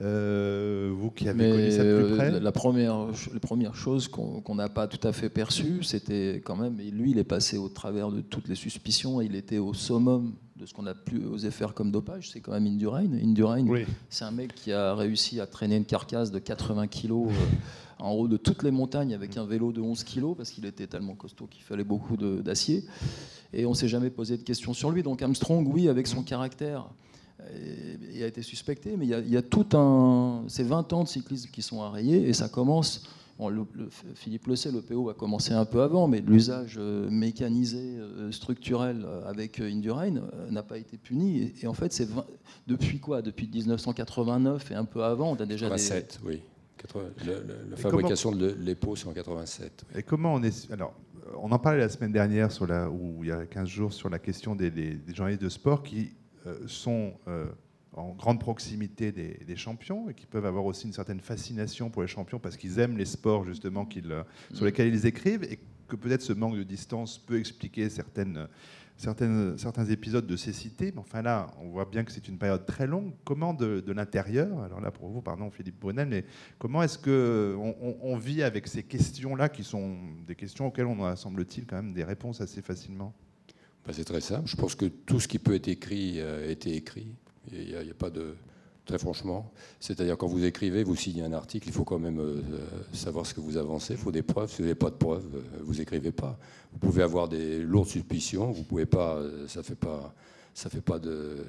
[0.00, 4.54] Euh, vous qui avez connu ça de plus près La première, la première chose qu'on
[4.54, 6.80] n'a pas tout à fait perçue, c'était quand même.
[6.80, 9.20] Et lui, il est passé au travers de toutes les suspicions.
[9.20, 12.30] il était au summum de ce qu'on a pu oser faire comme dopage.
[12.30, 13.04] C'est quand même Indurain.
[13.22, 13.64] Indurain,
[14.08, 17.28] c'est un mec qui a réussi à traîner une carcasse de 80 kilos
[18.02, 20.86] en haut de toutes les montagnes avec un vélo de 11 kg parce qu'il était
[20.86, 22.84] tellement costaud qu'il fallait beaucoup d'acier.
[23.52, 25.02] Et on ne s'est jamais posé de questions sur lui.
[25.02, 26.88] Donc Armstrong, oui, avec son caractère,
[28.14, 30.44] il a été suspecté, mais il y a, tout un.
[30.48, 33.08] C'est 20 ans de cyclisme qui sont arrayés et ça commence.
[34.14, 38.30] Philippe le sait, le PO a commencé un peu avant, mais l'usage euh, mécanisé, euh,
[38.30, 41.52] structurel euh, avec Indurain n'a pas été puni.
[41.60, 42.08] Et, en fait, c'est
[42.66, 43.22] depuis quoi?
[43.22, 46.40] Depuis 1989 et un peu avant, on a déjà 87, oui.
[47.24, 49.84] La, fabrication de l'EPO, c'est en 87.
[49.94, 50.70] Et comment on est.
[50.70, 50.94] Alors,
[51.40, 54.08] on en parlait la semaine dernière, sur la, ou il y a 15 jours, sur
[54.08, 56.14] la question des, des, journalistes de sport qui
[56.46, 57.46] euh, sont euh,
[57.94, 62.08] en grande proximité des, champions et qui peuvent avoir aussi une certaine fascination pour les
[62.08, 65.58] champions parce qu'ils aiment les sports, justement, euh, sur lesquels ils écrivent et
[65.88, 68.48] que peut-être ce manque de distance peut expliquer certaines
[68.96, 70.92] certains épisodes de cécité.
[70.92, 73.12] Mais enfin là, on voit bien que c'est une période très longue.
[73.24, 76.24] Comment de, l'intérieur, alors là pour vous, pardon Philippe Brunel, mais
[76.58, 81.16] comment est-ce qu'on on, vit avec ces questions-là qui sont des questions auxquelles on a,
[81.16, 83.12] semble-t-il, quand même des réponses assez facilement?
[83.86, 84.48] Bah, C'est très simple.
[84.48, 87.08] Je pense que tout ce qui peut être écrit euh, a été écrit.
[87.50, 88.36] Il n'y a, pas de
[88.84, 92.42] Très franchement, c'est-à-dire quand vous écrivez, vous signez un article, il faut quand même euh,
[92.92, 94.50] savoir ce que vous avancez, il faut des preuves.
[94.50, 96.36] Si vous n'avez pas de preuves, euh, vous écrivez pas.
[96.72, 100.12] Vous pouvez avoir des lourdes suspicions, vous pouvez pas, euh, ça fait pas,
[100.52, 101.46] ça fait pas de,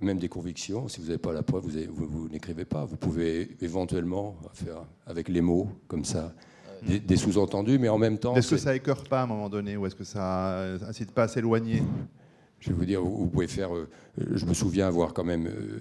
[0.00, 0.86] même des convictions.
[0.86, 2.84] Si vous n'avez pas la preuve, vous, vous, n'écrivez pas.
[2.84, 6.32] Vous pouvez éventuellement faire avec les mots comme ça.
[6.82, 8.36] Des, sous-entendus, mais en même temps.
[8.36, 11.24] Est-ce que ça écœure pas à un moment donné, ou est-ce que ça incite pas
[11.24, 11.82] à s'éloigner?
[12.66, 13.74] Je vais vous dire, vous pouvez faire.
[13.74, 13.88] Euh,
[14.34, 15.78] je me souviens avoir quand même euh,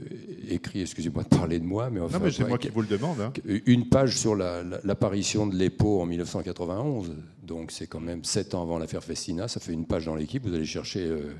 [0.49, 2.19] écrit, excusez-moi de parler de moi, mais enfin.
[2.19, 3.19] Non, mais c'est moi qui vous le demande.
[3.19, 3.33] Hein.
[3.65, 7.15] Une page sur l'apparition de l'EPO en 1991.
[7.41, 9.47] Donc c'est quand même sept ans avant l'affaire Festina.
[9.47, 10.45] Ça fait une page dans l'équipe.
[10.45, 11.33] Vous allez chercher euh,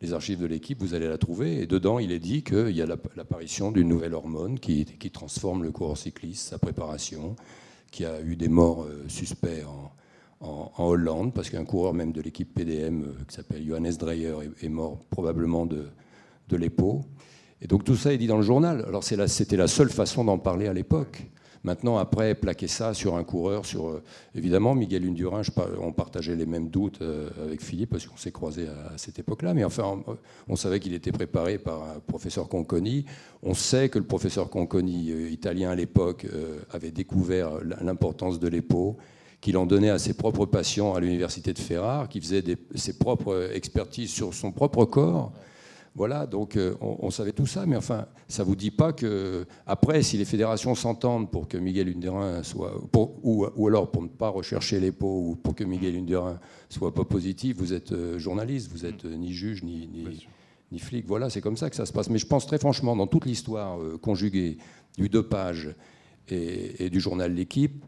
[0.00, 1.62] les archives de l'équipe, vous allez la trouver.
[1.62, 5.64] Et dedans, il est dit qu'il y a l'apparition d'une nouvelle hormone qui, qui, transforme
[5.64, 7.34] le coureur cycliste, sa préparation,
[7.90, 9.90] qui a eu des morts suspects en
[10.44, 14.68] en, Hollande, parce qu'un coureur même de l'équipe PDM euh, qui s'appelle Johannes Dreyer est,
[14.68, 15.86] mort probablement de,
[16.48, 17.02] de l'EPO.
[17.62, 18.84] Et donc tout ça est dit dans le journal.
[18.86, 21.22] Alors c'était la, seule façon d'en parler à l'époque.
[21.62, 24.02] Maintenant, après, plaquer ça sur un coureur, sur euh,
[24.34, 25.40] évidemment Miguel Undurin,
[25.80, 29.54] on partageait les mêmes doutes euh, avec Philippe parce qu'on s'est croisés à, cette époque-là.
[29.54, 30.02] Mais enfin,
[30.46, 33.06] on, savait qu'il était préparé par un professeur Conconi.
[33.42, 36.26] On sait que le professeur Conconi, italien à l'époque,
[36.70, 38.98] avait découvert l'importance de l'EPO
[39.44, 42.42] qu'il en donnait à ses propres patients à l'université de Ferrare, qui faisait
[42.76, 45.32] ses propres expertises sur son propre corps.
[45.94, 49.44] Voilà, donc euh, on, savait tout ça, mais enfin, ça ne vous dit pas que,
[49.66, 52.72] après, si les fédérations s'entendent pour que Miguel Lunderin soit.
[52.94, 56.40] ou, alors pour ne pas rechercher les pots, ou pour que Miguel Lunderin
[56.70, 59.90] soit pas positif, vous êtes euh, journaliste, vous êtes euh, ni juge, ni,
[60.72, 61.06] ni, flic.
[61.06, 62.08] Voilà, c'est comme ça que ça se passe.
[62.08, 64.56] Mais je pense très franchement, dans toute l'histoire conjuguée
[64.96, 65.74] du dopage
[66.30, 67.84] et, et du journal L'équipe,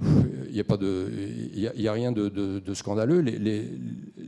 [0.00, 1.10] il n'y a, pas de,
[1.54, 3.20] il y a, rien de, scandaleux.
[3.20, 3.68] Les,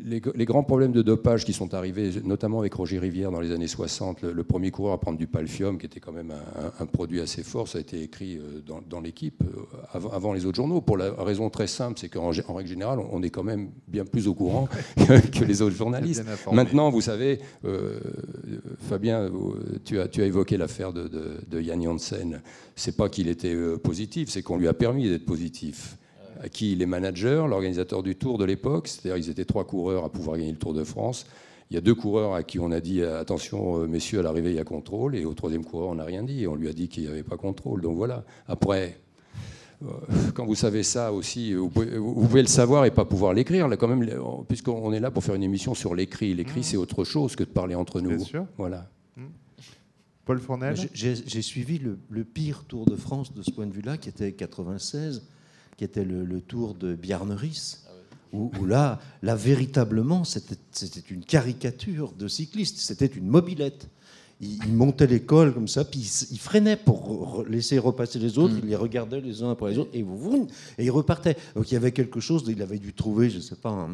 [0.04, 3.68] les, grands problèmes de dopage qui sont arrivés, notamment avec Roger Rivière dans les années
[3.68, 6.32] 60, le, premier coureur à prendre du palfium, qui était quand même
[6.78, 10.56] un, produit assez fort, ça a été écrit euh, dans, l'équipe euh, avant, les autres
[10.56, 13.70] journaux, pour la raison très simple, c'est qu'en en règle générale, on est quand même
[13.86, 16.24] bien plus au courant que les autres journalistes.
[16.52, 18.00] Maintenant, vous savez, euh,
[18.88, 19.30] Fabien,
[19.84, 22.40] tu as, tu as évoqué l'affaire de, de, Yann Janssen.
[22.80, 25.98] C'est pas qu'il était positif, c'est qu'on lui a permis d'être positif
[26.42, 30.08] à qui les managers, l'organisateur du Tour de l'époque, c'est-à-dire ils étaient trois coureurs à
[30.08, 31.26] pouvoir gagner le Tour de France.
[31.70, 34.56] Il y a deux coureurs à qui on a dit attention messieurs à l'arrivée il
[34.56, 36.88] y a contrôle et au troisième coureur on n'a rien dit on lui a dit
[36.88, 37.82] qu'il n'y avait pas contrôle.
[37.82, 38.24] Donc voilà.
[38.48, 38.98] Après,
[39.82, 39.86] euh,
[40.34, 43.68] quand vous savez ça aussi, vous pouvez, le savoir et pas pouvoir l'écrire.
[43.68, 44.08] Là, quand même,
[44.48, 46.34] puisqu'on est là pour faire une émission sur l'écrit.
[46.34, 46.64] L'écrit, mmh.
[46.64, 48.10] c'est autre chose que de parler entre nous.
[48.10, 48.46] Bien sûr.
[48.58, 48.88] Voilà.
[50.30, 54.08] Paul Fournel J'ai suivi le, pire Tour de France de ce point de vue-là, qui
[54.08, 55.24] était 96,
[55.76, 57.78] qui était le, Tour de Bjarneris.
[57.84, 57.90] Ah
[58.32, 63.88] où, là, là, véritablement, c'était une caricature de cycliste, c'était une mobilette
[64.40, 68.60] il, montait l'école comme ça, puis il, freinait pour laisser repasser les autres, mm.
[68.62, 71.36] il les regardait les uns après les autres, et, vous, et il repartait.
[71.54, 73.88] Donc il y avait quelque chose, il avait dû trouver, je ne sais pas,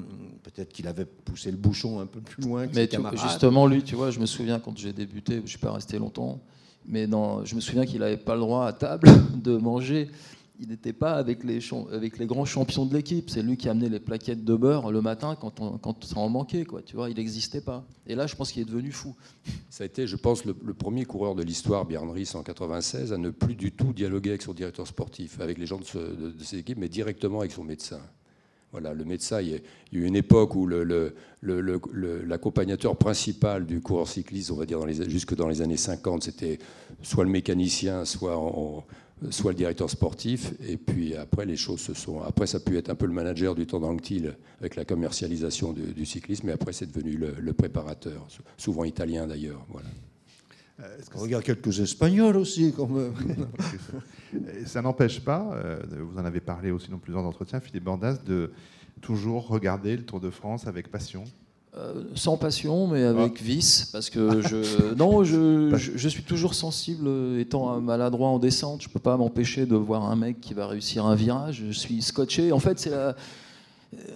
[0.44, 3.96] peut-être qu'il avait poussé le bouchon un peu plus loin que mais Justement, lui, tu
[3.96, 6.40] vois, je me souviens quand j'ai débuté, je ne suis pas resté longtemps,
[6.86, 10.08] mais dans, je me souviens qu'il n'avait pas le droit à table de manger
[10.58, 11.60] il n'était pas avec les,
[12.26, 13.30] grands champions de l'équipe.
[13.30, 16.66] C'est lui qui amenait les plaquettes de beurre le matin quand, on, ça en manquait.
[16.84, 17.84] Tu vois, il n'existait pas.
[18.06, 19.14] Et là, je pense qu'il est devenu fou.
[19.70, 23.18] Ça a été, je pense, le, premier coureur de l'histoire, Björn Ries, en 96, à
[23.18, 25.84] ne plus du tout dialoguer avec son directeur sportif, avec les gens de,
[26.42, 28.00] ses équipes, mais directement avec son médecin.
[28.72, 29.58] Voilà, le médecin, il y a
[29.92, 30.66] eu une époque où
[31.42, 36.58] l'accompagnateur principal du coureur cycliste, on va dire jusque dans les années 50, c'était
[37.02, 38.36] soit le mécanicien, soit
[39.30, 42.20] soit le directeur sportif, et puis après les choses se sont.
[42.22, 45.72] Après, ça a pu être un peu le manager du temps d'Anctil avec la commercialisation
[45.72, 49.64] du, cyclisme, mais après c'est devenu le, préparateur, souvent italien d'ailleurs.
[49.70, 49.88] Voilà.
[50.80, 53.14] Euh, On regarde quelques Espagnols aussi, quand même.
[54.66, 58.52] ça n'empêche pas, euh, vous en avez parlé aussi dans plusieurs entretiens, Philippe Bandas, de
[59.00, 61.24] toujours regarder le Tour de France avec passion.
[61.78, 63.44] Euh, sans passion, mais avec ah.
[63.44, 67.06] vice, parce que je, non, je, je, suis toujours sensible,
[67.38, 71.04] étant maladroit en descente, je peux pas m'empêcher de voir un mec qui va réussir
[71.04, 71.64] un virage.
[71.66, 72.50] Je suis scotché.
[72.52, 72.92] En fait, c'est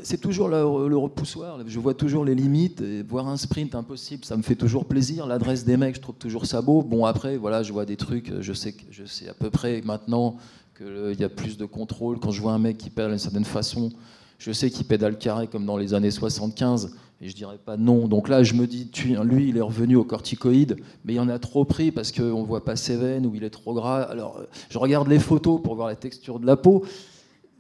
[0.03, 1.59] c'est toujours le, repoussoir.
[1.67, 2.81] Je vois toujours les limites.
[2.81, 5.27] Et voir un sprint impossible, ça me fait toujours plaisir.
[5.27, 6.83] L'adresse des mecs, je trouve toujours ça beau.
[6.83, 8.33] Bon, après, voilà, je vois des trucs.
[8.41, 10.37] Je sais, je sais à peu près maintenant
[10.77, 12.19] qu'il y a plus de contrôle.
[12.19, 13.91] Quand je vois un mec qui perd d'une certaine façon,
[14.39, 16.95] je sais qu'il pédale carré comme dans les années 75.
[17.23, 18.09] Et je dirais pas non.
[18.09, 18.91] Donc là, je me dis,
[19.23, 22.45] lui, il est revenu au corticoïde, mais il y en a trop pris parce qu'on
[22.45, 24.03] voit pas ses veines ou il est trop gras.
[24.03, 26.85] Alors, je regarde les photos pour voir la texture de la peau.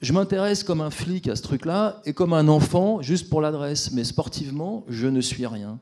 [0.00, 3.92] Je m'intéresse comme un flic à ce truc-là et comme un enfant juste pour l'adresse.
[3.92, 5.78] Mais sportivement, je ne suis rien.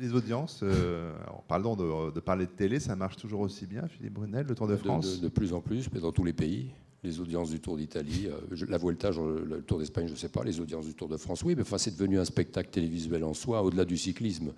[0.00, 1.12] Les audiences, euh,
[1.46, 4.74] parlons de, parler de télé, ça marche toujours aussi bien, Philippe Brunel, le Tour de
[4.74, 6.72] France de, de plus en plus, mais dans tous les pays
[7.02, 10.44] les audiences du Tour d'Italie, euh, la Vuelta, le Tour d'Espagne, je ne sais pas,
[10.44, 13.34] les audiences du Tour de France, oui, mais enfin, c'est devenu un spectacle télévisuel en
[13.34, 14.52] soi, au-delà du cyclisme.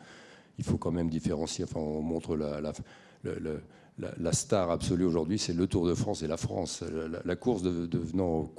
[0.58, 5.86] Il faut quand même différencier, enfin, on montre la, star absolue aujourd'hui, c'est le Tour
[5.86, 6.84] de France et la France.
[7.24, 8.52] La, course devenant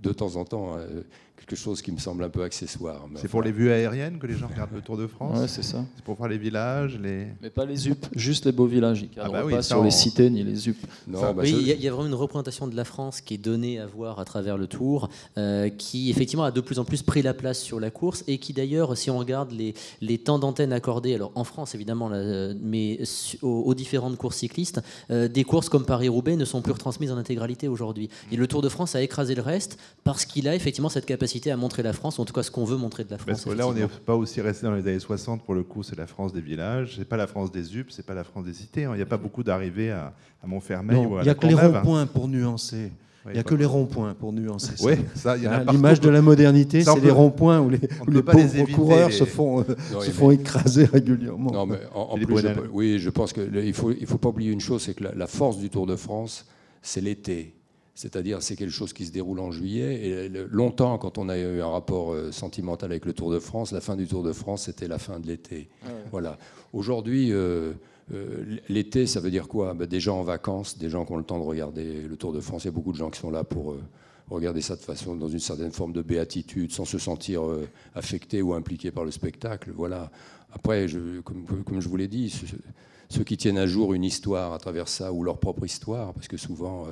[0.00, 1.02] de temps en temps euh,
[1.40, 3.06] quelque chose qui me semble un peu accessoire.
[3.16, 5.62] C'est pour les vues aériennes que les gens regardent le Tour de France Ouais, c'est
[5.62, 5.84] ça.
[5.96, 7.28] C'est pour voir les villages les...
[7.40, 9.02] Mais pas les UP, juste les beaux villages.
[9.02, 10.76] Ils ne ah bah pas sur les cités ni les UP.
[11.08, 13.78] Non, bah oui, il y, a vraiment une représentation de la France qui est donnée
[13.78, 17.22] à voir à travers le Tour, euh, qui effectivement a de plus en plus pris
[17.22, 20.72] la place sur la course et qui d'ailleurs, si on regarde les, les temps d'antenne
[20.72, 22.10] accordés, alors en France évidemment,
[22.60, 23.00] mais
[23.42, 24.80] aux, différentes courses cyclistes,
[25.10, 28.10] euh, des courses comme Paris-Roubaix ne sont plus retransmises en intégralité aujourd'hui.
[28.30, 31.29] Et le Tour de France a écrasé le reste parce qu'il a effectivement cette capacité
[31.50, 33.28] à montrer la France, en tout cas ce qu'on veut montrer de la France.
[33.28, 35.82] Parce que là, on n'est pas aussi resté dans les années 60, pour le coup,
[35.82, 38.44] c'est la France des villages, c'est pas la France des UP, c'est pas la France
[38.44, 38.84] des cités.
[38.84, 38.92] Hein.
[38.94, 40.12] Il n'y a pas beaucoup d'arrivées à,
[40.44, 42.92] Montfermeil ou à Il n'y a que les ronds-points pour nuancer.
[43.26, 44.84] Il n'y a que les ronds-points pour nuancer ça.
[44.84, 47.78] Oui, ça, il y a L'image de la modernité, c'est les ronds-points où les,
[48.22, 49.64] pauvres coureurs se font, euh,
[50.00, 51.50] se font écraser régulièrement.
[51.52, 54.50] Non, mais en, plus, je, oui, je pense qu'il ne faut, il faut pas oublier
[54.50, 56.46] une chose, c'est que la force du Tour de France,
[56.80, 57.59] c'est l'été
[58.00, 60.06] C'est-à-dire, c'est quelque chose qui se déroule en juillet.
[60.06, 63.72] Et longtemps, quand on a eu un rapport euh, sentimental avec le Tour de France,
[63.72, 65.68] la fin du Tour de France, c'était la fin de l'été.
[65.84, 66.38] Ah voilà.
[66.72, 67.74] Aujourd'hui, euh,
[68.14, 69.74] euh, l'été, ça veut dire quoi?
[69.74, 72.32] Ben, Des gens en vacances, des gens qui ont le temps de regarder le Tour
[72.32, 72.64] de France.
[72.64, 73.76] Il y a beaucoup de gens qui sont là pour
[74.30, 77.42] regarder ça de façon, dans une certaine forme de béatitude, sans se sentir
[77.94, 79.72] affectés ou impliqués par le spectacle.
[79.76, 80.10] Voilà.
[80.54, 82.34] Après, je, comme, comme, je vous l'ai dit,
[83.10, 86.28] ceux, qui tiennent à jour une histoire à travers ça, ou leur propre histoire, parce
[86.28, 86.86] que souvent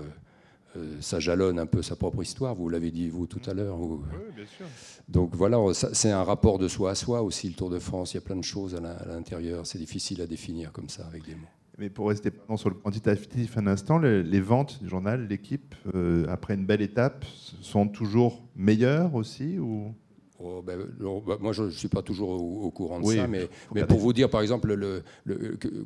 [1.00, 3.80] ça jalonne un peu sa propre histoire, vous l'avez dit vous tout à l'heure.
[3.80, 3.98] Oui,
[4.34, 4.66] bien sûr.
[5.08, 8.12] Donc voilà, c'est un rapport de soi à soi aussi, le Tour de France.
[8.12, 9.66] Il y a plein de choses à l'intérieur.
[9.66, 11.48] C'est difficile à définir comme ça avec des mots.
[11.78, 16.54] Mais pour rester sur le quantitatif un instant, les, ventes du journal, l'équipe, euh, après
[16.54, 17.24] une belle étape,
[17.60, 19.94] sont toujours meilleures aussi ou?
[20.40, 20.78] Oh, ben,
[21.26, 24.12] bah, moi, je ne suis pas toujours au, courant de ça, mais, mais pour vous
[24.12, 25.02] dire, par exemple, le,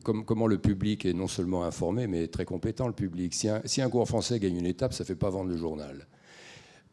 [0.03, 3.33] comment le public est non seulement informé, mais très compétent, le public.
[3.33, 6.07] Si un, si un français gagne une étape, ça ne fait pas vendre le journal.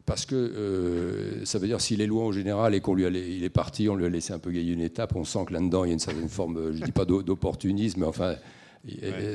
[0.06, 3.44] Parce que euh, ça veut dire s'il est loin au général et qu'on lui il
[3.44, 5.84] est parti, on lui a laissé un peu gagner une étape, on sent que là-dedans
[5.84, 8.34] il y a une certaine forme, je ne dis pas d'opportunisme, mais enfin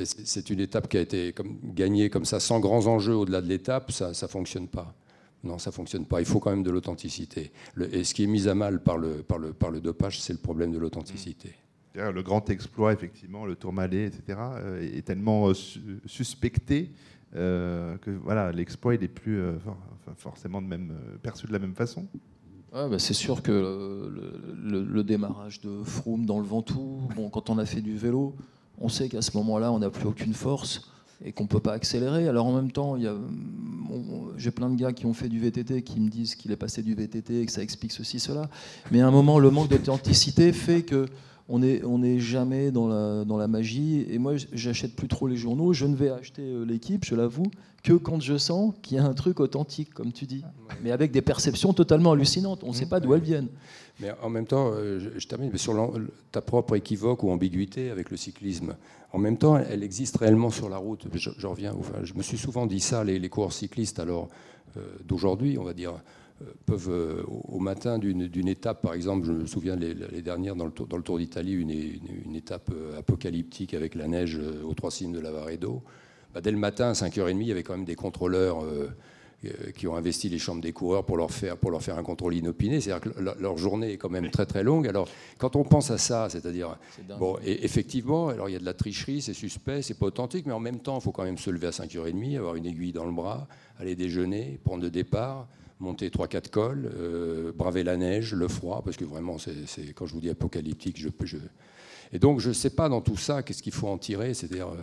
[0.03, 3.47] c'est une étape qui a été comme, gagnée comme ça, sans grands enjeux au-delà de
[3.47, 4.93] l'étape, ça ne fonctionne pas.
[5.45, 6.19] Non, ça ne fonctionne pas.
[6.19, 7.51] Il faut quand même de l'authenticité.
[7.91, 10.33] Et ce qui est mis à mal par le, par le, par le dopage, c'est
[10.33, 11.53] le problème de l'authenticité.
[11.93, 15.53] Le grand exploit, effectivement, le Tourmalet, etc., euh, est tellement euh,
[16.05, 16.91] suspecté
[17.35, 19.41] euh, que voilà, l'exploit, il n'est plus
[20.17, 22.05] forcément de même, perçu de la même façon.
[22.89, 27.57] bah c'est sûr que le, le, démarrage de Froome dans le Ventoux, bon, quand on
[27.57, 28.35] a fait du vélo,
[28.77, 30.91] on sait qu'à ce moment-là, on n'a plus aucune force
[31.23, 32.27] et qu'on ne peut pas accélérer.
[32.27, 32.97] Alors en même temps,
[34.37, 36.81] j'ai plein de gars qui ont fait du VTT qui me disent qu'il est passé
[36.83, 38.49] du VTT et que ça explique ceci, cela.
[38.91, 41.05] Mais à un moment, le manque d'authenticité fait que
[41.47, 44.05] on n'est on est jamais dans la, dans la magie.
[44.09, 45.73] Et moi, j'achète plus trop les journaux.
[45.73, 47.51] Je ne vais acheter euh, l'équipe, je l'avoue,
[47.83, 50.43] que quand je sens qu'il y a un truc authentique, comme tu dis.
[50.83, 52.63] Mais avec des perceptions totalement hallucinantes.
[52.63, 53.49] On ne sait pas d'où elles viennent.
[53.99, 55.93] Mais en même temps, euh, je, termine sur
[56.31, 58.75] ta propre équivoque ou ambiguïté avec le cyclisme.
[59.13, 61.07] En même temps, elle existe réellement sur la route.
[61.13, 61.73] Je, reviens,
[62.03, 64.27] je me suis souvent dit ça, les, coureurs cyclistes alors
[64.75, 65.93] euh, d'aujourd'hui, on va dire,
[66.41, 70.71] euh, peuvent au matin d'une étape, par exemple, je me souviens les, dernières dans le,
[71.01, 75.81] Tour, d'Italie, une, étape apocalyptique avec la neige aux trois signes de Lavaredo.
[76.33, 78.65] Bah, dès le matin, à 5h30, il y avait quand même des contrôleurs
[79.75, 82.35] qui ont investi les chambres des coureurs pour leur faire, pour leur faire un contrôle
[82.35, 82.81] inopiné.
[82.81, 84.87] C'est-à-dire que leur journée est quand même très très longue.
[84.87, 86.77] Alors, quand on pense à ça, c'est-à-dire.
[87.19, 90.45] Bon, et effectivement, alors il y a de la tricherie, c'est suspect, c'est pas authentique,
[90.45, 92.93] mais en même temps, il faut quand même se lever à 5h30, avoir une aiguille
[92.93, 93.47] dans le bras,
[93.79, 95.47] aller déjeuner, prendre le départ
[95.79, 100.13] monter 3-4 cols, euh, braver la neige, le froid, parce que vraiment, c'est, quand je
[100.13, 101.37] vous dis apocalyptique, je, je...
[102.13, 104.69] Et donc, je ne sais pas dans tout ça, qu'est-ce qu'il faut en tirer, c'est-à-dire,
[104.69, 104.81] euh,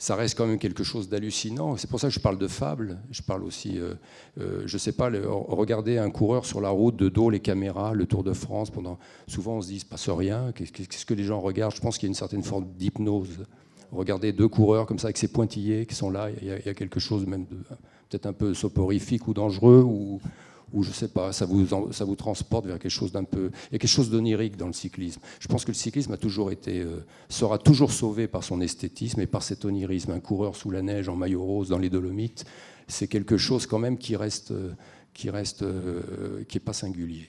[0.00, 1.76] ça reste quand même quelque chose d'hallucinant.
[1.76, 2.98] C'est pour ça que je parle de fable.
[3.10, 3.92] Je parle aussi, euh,
[4.40, 8.06] euh, je sais pas, regarder un coureur sur la route, de dos, les caméras, le
[8.06, 8.70] Tour de France.
[8.70, 8.98] Pendant,
[9.28, 10.52] souvent, on se dit, il se passe rien.
[10.54, 11.74] Qu'est-ce que les gens regardent?
[11.74, 13.44] Je pense qu'il y a une certaine forme d'hypnose.
[13.92, 16.98] Regarder deux coureurs comme ça, avec ces pointillés qui sont là, il y, a, quelque
[16.98, 17.58] chose même de
[18.08, 20.18] peut-être un peu soporifique ou dangereux, ou,
[20.72, 23.50] ou je sais pas, ça vous, ça vous transporte vers quelque chose d'un peu.
[23.70, 25.20] Il y a quelque chose d'onirique dans le cyclisme.
[25.38, 29.20] Je pense que le cyclisme a toujours été, euh, sera toujours sauvé par son esthétisme
[29.20, 30.12] et par cet onirisme.
[30.12, 32.44] Un coureur sous la neige en maillot rose dans les Dolomites,
[32.88, 34.72] c'est quelque chose quand même qui reste, euh,
[35.14, 37.28] qui reste, euh, qui est pas singulier.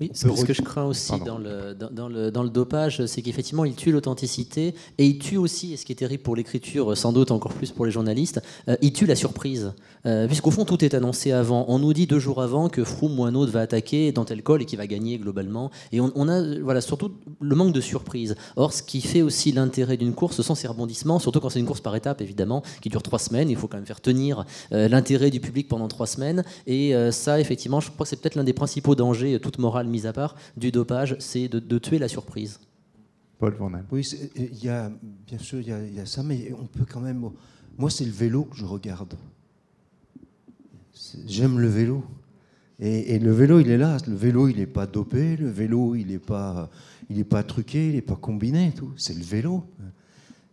[0.00, 3.64] Oui, ce que je crains aussi dans le, dans, le, dans le, dopage, c'est qu'effectivement,
[3.64, 7.12] il tue l'authenticité et il tue aussi, et ce qui est terrible pour l'écriture, sans
[7.12, 9.72] doute encore plus pour les journalistes, euh, il tue la surprise.
[10.06, 11.64] Euh, puisqu'au fond, tout est annoncé avant.
[11.68, 14.42] On nous dit deux jours avant que Froome ou un autre va attaquer dans tel
[14.42, 15.70] col et qu'il va gagner globalement.
[15.92, 18.34] Et on, a voilà, surtout le manque de surprise.
[18.56, 21.60] Or, ce qui fait aussi l'intérêt d'une course, ce sont ces rebondissements, surtout quand c'est
[21.60, 23.50] une course par étape, évidemment, qui dure trois semaines.
[23.50, 26.44] Il faut quand même faire tenir euh, l'intérêt du public pendant trois semaines.
[26.66, 30.06] Et ça, effectivement, je crois que c'est peut-être l'un des principaux dangers toute morale mise
[30.06, 32.60] à part, du dopage, c'est de, tuer la surprise.
[33.38, 34.90] Paul Van Oui, il y a,
[35.26, 37.30] bien sûr, il y, a, ça, mais on peut quand même.
[37.76, 39.14] Moi, c'est le vélo que je regarde.
[41.26, 42.04] J'aime le vélo.
[42.80, 43.98] Et, le vélo, il est là.
[44.06, 45.36] Le vélo, il n'est pas dopé.
[45.36, 46.70] Le vélo, il n'est pas,
[47.08, 47.88] il est pas truqué.
[47.88, 48.72] Il n'est pas combiné.
[48.74, 48.92] Tout.
[48.96, 49.64] C'est le vélo.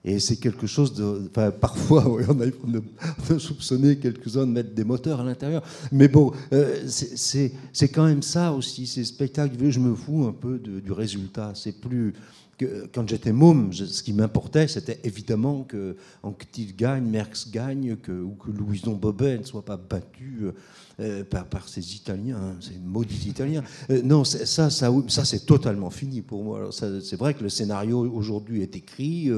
[0.08, 1.24] Et c'est quelque chose de.
[1.32, 5.64] Enfin, parfois, on, a, soupçonné quelques-uns de mettre des moteurs à l'intérieur.
[5.92, 8.86] Mais bon, euh, c'est quand même ça aussi.
[8.86, 11.54] Ces spectacles, je me fous un peu du résultat.
[11.56, 12.14] C'est plus.
[12.58, 18.12] que quand j'étais môme, ce qui m'importait, c'était évidemment que Anctil gagne, Merckx gagne, que,
[18.12, 20.52] ou que Louison Bobet ne soit pas battu
[21.00, 23.64] euh, euh, par, ces Italiens, hein, ces maudits Italiens.
[23.90, 26.70] Euh, non, ça, ça, ça c'est totalement fini pour moi.
[26.72, 29.30] C'est vrai que le scénario aujourd'hui est écrit.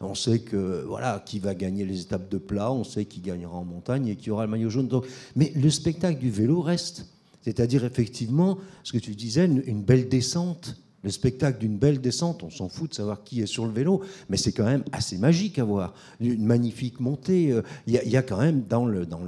[0.00, 3.56] on sait que voilà qui va gagner les étapes de plat, on sait qui gagnera
[3.56, 4.88] en montagne et qui aura le maillot jaune.
[4.88, 5.06] Donc,
[5.36, 7.06] mais le spectacle du vélo reste.
[7.42, 12.50] C'est-à-dire effectivement, ce que tu disais, une belle descente le spectacle d'une belle descente, on
[12.50, 14.00] s'en fout de savoir qui est sur le vélo,
[14.30, 15.92] mais c'est quand même assez magique à voir.
[16.18, 17.52] Une magnifique montée.
[17.52, 19.20] Euh, il y, a quand même dans, le, dans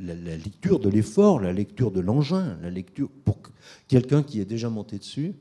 [0.00, 3.38] la, lecture de l'effort, la lecture de l'engin, la lecture pour
[3.88, 5.34] quelqu'un qui est déjà monté dessus.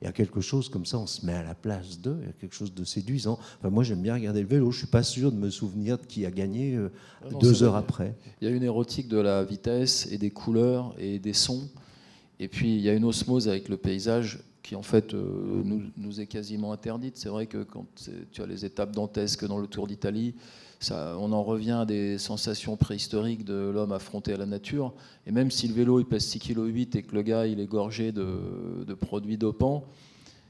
[0.00, 2.26] Il y a quelque chose comme ça, on se met à la place d'eux, il
[2.26, 3.38] y a quelque chose de séduisant.
[3.58, 5.96] Enfin, moi, j'aime bien regarder le vélo, je ne suis pas sûr de me souvenir
[5.96, 6.90] de qui a gagné euh,
[7.24, 8.16] ah deux heures après.
[8.40, 11.68] Il y a une érotique de la vitesse et des couleurs et des sons.
[12.40, 15.82] Et puis, il y a une osmose avec le paysage qui en fait euh, nous,
[15.96, 17.16] nous, est quasiment interdite.
[17.16, 17.86] C'est vrai que quand
[18.32, 20.34] tu as les étapes dantesques dans le Tour d'Italie,
[20.90, 24.94] on en revient à des sensations préhistoriques de l'homme affronté à la nature.
[25.26, 27.66] Et même si le vélo il pèse 6,8 kg et que le gars il est
[27.66, 29.84] gorgé de, de produits dopants,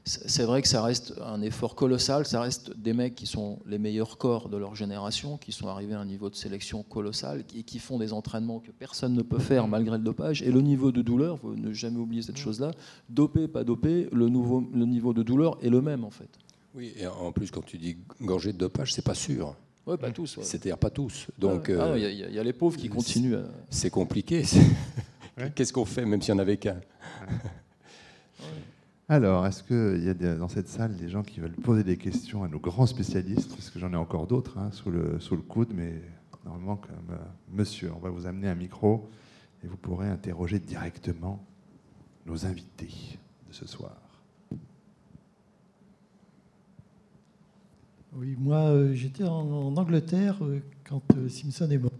[0.05, 2.25] c'est vrai que ça reste un effort colossal.
[2.25, 5.93] Ça reste des mecs qui sont les meilleurs corps de leur génération, qui sont arrivés
[5.93, 9.39] à un niveau de sélection colossal et qui font des entraînements que personne ne peut
[9.39, 10.41] faire malgré le dopage.
[10.43, 12.71] Et le niveau de douleur, vous ne jamais oublier cette chose-là,
[13.09, 16.29] dopé, pas dopé, le, nouveau, le niveau de douleur est le même en fait.
[16.75, 19.55] Oui, et en plus, quand tu dis gorgé de dopage, c'est pas sûr.
[19.85, 20.39] Oui, pas tous.
[20.41, 21.27] C'est-à-dire pas tous.
[21.37, 23.35] Donc, ah, euh, il y, a les pauvres qui continuent.
[23.69, 24.43] C'est compliqué.
[25.55, 26.79] Qu'est-ce qu'on fait, même s'il n'y en avait qu'un?
[29.09, 32.43] Alors, est-ce qu'il y a dans cette salle des gens qui veulent poser des questions
[32.43, 33.49] à nos grands spécialistes?
[33.49, 36.01] Parce que j'en ai encore d'autres hein, sous, le, sous le coude, mais
[36.45, 37.17] normalement, comme euh,
[37.51, 39.09] monsieur, on va vous amener un micro
[39.63, 41.45] et vous pourrez interroger directement
[42.25, 44.02] nos invités de ce soir.
[48.15, 51.91] Oui, moi, euh, j'étais en, Angleterre euh, quand Simpson est mort.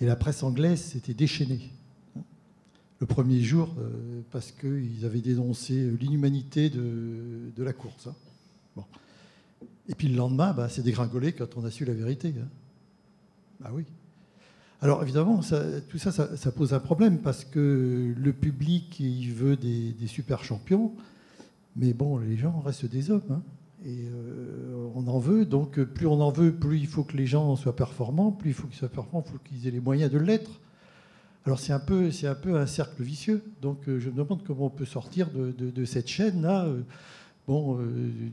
[0.00, 1.70] Et la presse anglaise s'était déchaînée
[3.00, 8.06] le premier jour euh, parce qu'ils avaient dénoncé l'inhumanité de, la course.
[8.06, 8.14] Hein.
[8.76, 8.84] Bon.
[9.88, 12.34] Et puis le lendemain, bah, c'est dégringolé quand on a su la vérité.
[12.38, 12.48] Hein.
[13.60, 13.84] Bah oui.
[14.82, 15.40] Alors évidemment,
[15.88, 20.92] tout ça, ça, pose un problème parce que le public, il veut des, super champions,
[21.74, 23.22] mais bon, les gens restent des hommes.
[23.30, 23.42] Hein.
[23.84, 27.26] Et euh, on en veut, donc plus on en veut, plus il faut que les
[27.26, 30.10] gens soient performants, plus il faut qu'ils soient performants, il faut qu'ils aient les moyens
[30.10, 30.60] de l'être.
[31.44, 33.44] Alors c'est un, peu, un peu un cercle vicieux.
[33.62, 36.80] Donc euh, je me demande comment on peut sortir de, cette chaîne-là, euh,
[37.46, 37.78] bon,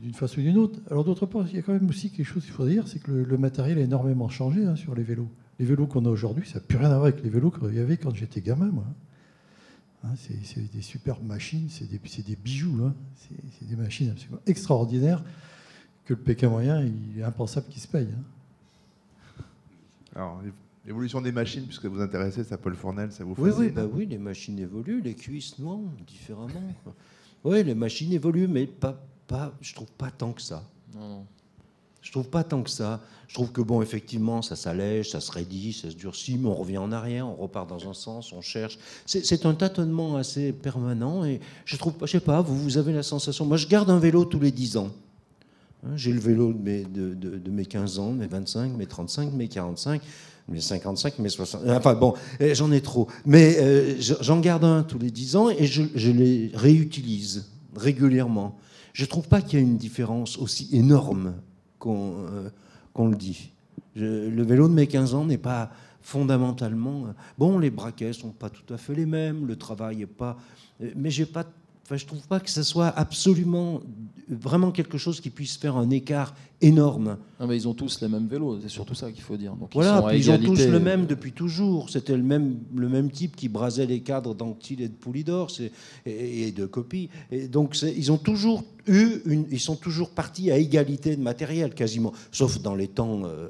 [0.02, 0.80] d'une façon ou d'une autre.
[0.90, 3.00] Alors d'autre part, il y a quand même aussi quelque chose qu'il faut dire, c'est
[3.00, 5.28] que le, matériel a énormément changé hein, sur les vélos.
[5.60, 7.74] Les vélos qu'on a aujourd'hui, ça n'a plus rien à voir avec les vélos qu'il
[7.74, 8.86] y avait quand j'étais gamin, moi.
[10.04, 12.94] Hein, c'est des superbes machines, c'est des, des, bijoux, hein.
[13.58, 15.24] c'est des machines absolument extraordinaires
[16.04, 18.08] que le Pékin moyen, il est impensable qu'il se paye.
[20.14, 20.42] Alors,
[20.86, 23.86] L'évolution des machines, puisque vous intéressez, ça Paul Fournel, ça vous fait oui, oui, bah
[23.90, 26.74] oui, les machines évoluent, les cuisses, non, différemment.
[27.44, 30.62] oui, les machines évoluent, mais pas, pas, je trouve pas tant que ça.
[30.94, 31.26] Non.
[32.04, 33.00] Je trouve pas tant que ça.
[33.26, 36.54] Je trouve que, bon, effectivement, ça s'allège, ça se raidit, ça se durcit, mais on
[36.54, 38.78] revient en arrière, on repart dans un sens, on cherche.
[39.06, 43.02] C'est un tâtonnement assez permanent et je trouve je sais pas, vous, vous avez la
[43.02, 43.46] sensation.
[43.46, 44.90] Moi, je garde un vélo tous les 10 ans.
[45.82, 49.32] Hein, j'ai le vélo de mes, de, de, mes 15 ans, mes 25, mes 35,
[49.32, 50.02] mes 45
[50.46, 51.62] mes 55, mes 60.
[51.68, 53.08] Enfin bon, eh, j'en ai trop.
[53.24, 58.58] Mais euh, j'en garde un tous les 10 ans et je, les réutilise régulièrement.
[58.92, 61.34] Je ne trouve pas qu'il y ait une différence aussi énorme
[61.84, 63.52] qu'on euh, le dit.
[63.94, 65.70] le vélo de mes 15 ans n'est pas
[66.00, 67.06] fondamentalement.
[67.38, 70.36] Bon, les braquets sont pas tout à fait les mêmes, le travail n'est pas.
[70.96, 71.44] Mais j'ai pas
[71.84, 73.82] Enfin, je ne trouve pas que ce soit absolument
[74.28, 77.18] vraiment quelque chose qui puisse faire un écart énorme.
[77.38, 79.54] Non, mais ils ont tous les mêmes vélos, c'est surtout ça qu'il faut dire.
[79.54, 81.90] Donc, voilà, ils, ont tous le même depuis toujours.
[81.90, 85.50] C'était le même, le même type qui brasait les cadres d'Anctil et de Poulidor
[86.06, 87.10] et, et, de Copie.
[87.30, 91.74] Et donc ils ont toujours eu, une, ils sont toujours partis à égalité de matériel
[91.74, 93.22] quasiment, sauf dans les temps.
[93.24, 93.48] Euh,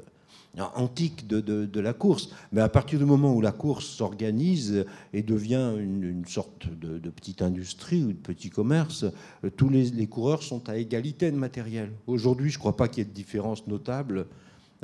[0.75, 2.29] antique de, la course.
[2.51, 7.41] Mais à partir du moment où la course s'organise et devient une, sorte de, petite
[7.41, 9.05] industrie ou de petit commerce,
[9.43, 11.91] euh, tous les, les coureurs sont à égalité de matériel.
[12.07, 14.27] Aujourd'hui, je ne crois pas qu'il y ait de différence notable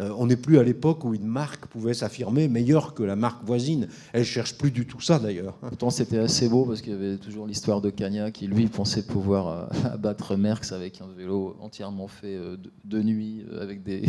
[0.02, 3.43] euh, on n'est plus à l'époque où une marque pouvait s'affirmer meilleure que la marque
[3.45, 3.88] voisine.
[4.14, 5.54] Elle cherche plus du tout ça d'ailleurs.
[5.58, 9.04] Pourtant c'était assez beau parce qu'il y avait toujours l'histoire de Cagna qui lui pensait
[9.04, 14.04] pouvoir euh, abattre Merckx avec un vélo entièrement fait euh, de, nuit, avec des,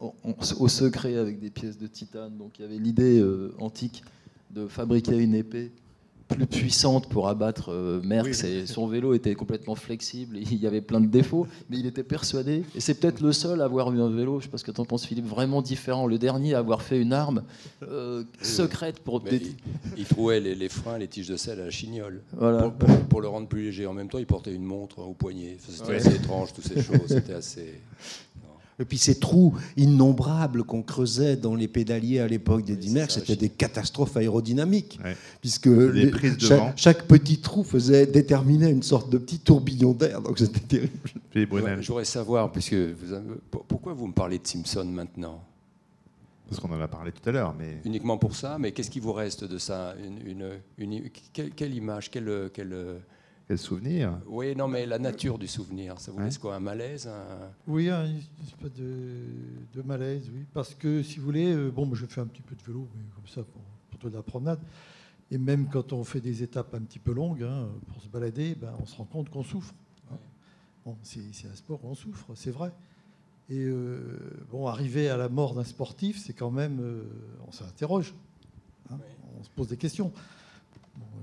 [0.58, 2.36] au secret avec des pièces de titane.
[2.36, 3.24] Donc il y avait l'idée
[3.58, 4.02] antique
[4.50, 5.72] de fabriquer une épée
[6.34, 10.36] plus puissante pour abattre euh, Merckx et son vélo était complètement flexible.
[10.38, 12.64] il y avait plein de défauts, mais il était persuadé.
[12.74, 14.70] Et c'est peut-être le seul à avoir eu un vélo, je sais pas ce que
[14.70, 16.06] tu en penses Philippe, vraiment différent.
[16.06, 17.42] Le dernier à avoir fait une arme
[17.82, 19.22] euh, secrète pour...
[19.30, 19.54] Il,
[19.96, 22.22] il trouvait les, les freins, les tiges de sel à la chignole.
[22.36, 22.62] Voilà.
[22.70, 23.86] Pour, pour- pour le rendre plus léger.
[23.86, 25.56] En même temps, il portait une montre au poignet.
[25.58, 27.06] Enfin, C'était assez étrange, toutes ces choses.
[27.08, 27.80] C'était assez.
[28.80, 33.10] Et puis ces trous innombrables qu'on creusait dans les pédaliers à l'époque des Oui, Dimers,
[33.10, 34.98] c'était des catastrophes aérodynamiques.
[35.04, 35.16] Ouais.
[35.40, 36.72] Puisque Les prises de chaque, vent.
[36.76, 40.60] chaque petit trou faisait déterminer une sorte de petit tourbillon d'air, donc c'était
[41.34, 41.80] terrible.
[41.80, 43.24] J'aurais savoir, puisque vous avez-
[43.68, 45.42] pourquoi vous me parlez de Simpson maintenant?
[46.48, 49.00] Parce qu'on en a parlé tout à l'heure, mais Uniquement pour ça, mais qu'est-ce qui
[49.00, 49.94] vous reste de ça?
[50.26, 50.30] Une,
[50.78, 52.76] une- une- quelle, quelle image quelle, quelle-
[53.52, 56.24] quel souvenir Oui, non, mais la nature du souvenir, ça vous Ouais.
[56.24, 58.06] laisse quoi Un malaise un- Oui, un
[58.42, 59.26] espèce de,
[59.74, 60.46] de malaise, oui.
[60.54, 63.02] Parce que, si vous voulez, euh, bon, je fais un petit peu de vélo, mais
[63.14, 63.60] comme ça, pour,
[64.00, 64.58] pour de la promenade.
[65.30, 68.54] Et même quand on fait des étapes un petit peu longues, hein, pour se balader,
[68.54, 69.74] ben, on se rend compte qu'on souffre.
[70.10, 70.16] hein.
[70.86, 72.72] Bon, c'est un sport où on souffre, c'est vrai.
[73.50, 74.18] Et euh,
[74.50, 76.78] bon, arriver à la mort d'un sportif, c'est quand même.
[76.80, 77.02] euh,
[77.46, 78.14] on s'interroge.
[78.90, 78.96] hein.
[79.38, 80.10] On se pose des questions.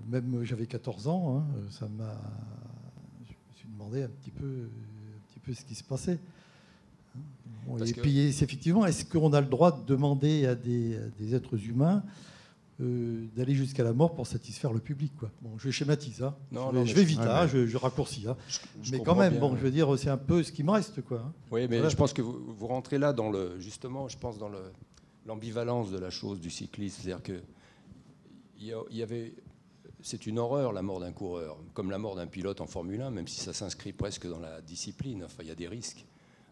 [0.09, 2.15] Même euh, j'avais 14 ans, hein, euh, ça m'a.
[3.27, 6.19] Je me suis demandé un petit peu, un petit peu ce qui se passait.
[7.67, 10.97] Bon, et que- puis, c'est effectivement, est-ce qu'on a le droit de demander à des,
[10.97, 12.03] à des êtres humains
[12.81, 15.29] euh, d'aller jusqu'à la mort pour satisfaire le public quoi?
[15.41, 16.33] Bon, je schématise, hein.
[16.51, 18.25] Non, je, non, vais, mais je vais vite, ouais, hein, je, je raccourcis.
[18.27, 18.37] hein.
[18.81, 19.57] Je- mais quand même, bien, bon, ouais.
[19.59, 21.01] je veux dire, c'est un peu ce qui me reste.
[21.03, 21.31] Quoi.
[21.51, 21.89] Oui, mais Voilà.
[21.89, 24.59] je pense que vous, vous rentrez là dans le justement, je pense dans le
[25.27, 27.39] l'ambivalence de la chose du cyclisme, c'est-à-dire que
[28.59, 29.33] il y, a- il y avait
[30.01, 33.11] c'est une horreur la mort d'un coureur, comme la mort d'un pilote en Formule 1,
[33.11, 35.23] même si ça s'inscrit presque dans la discipline.
[35.23, 36.05] Enfin, il y a des risques.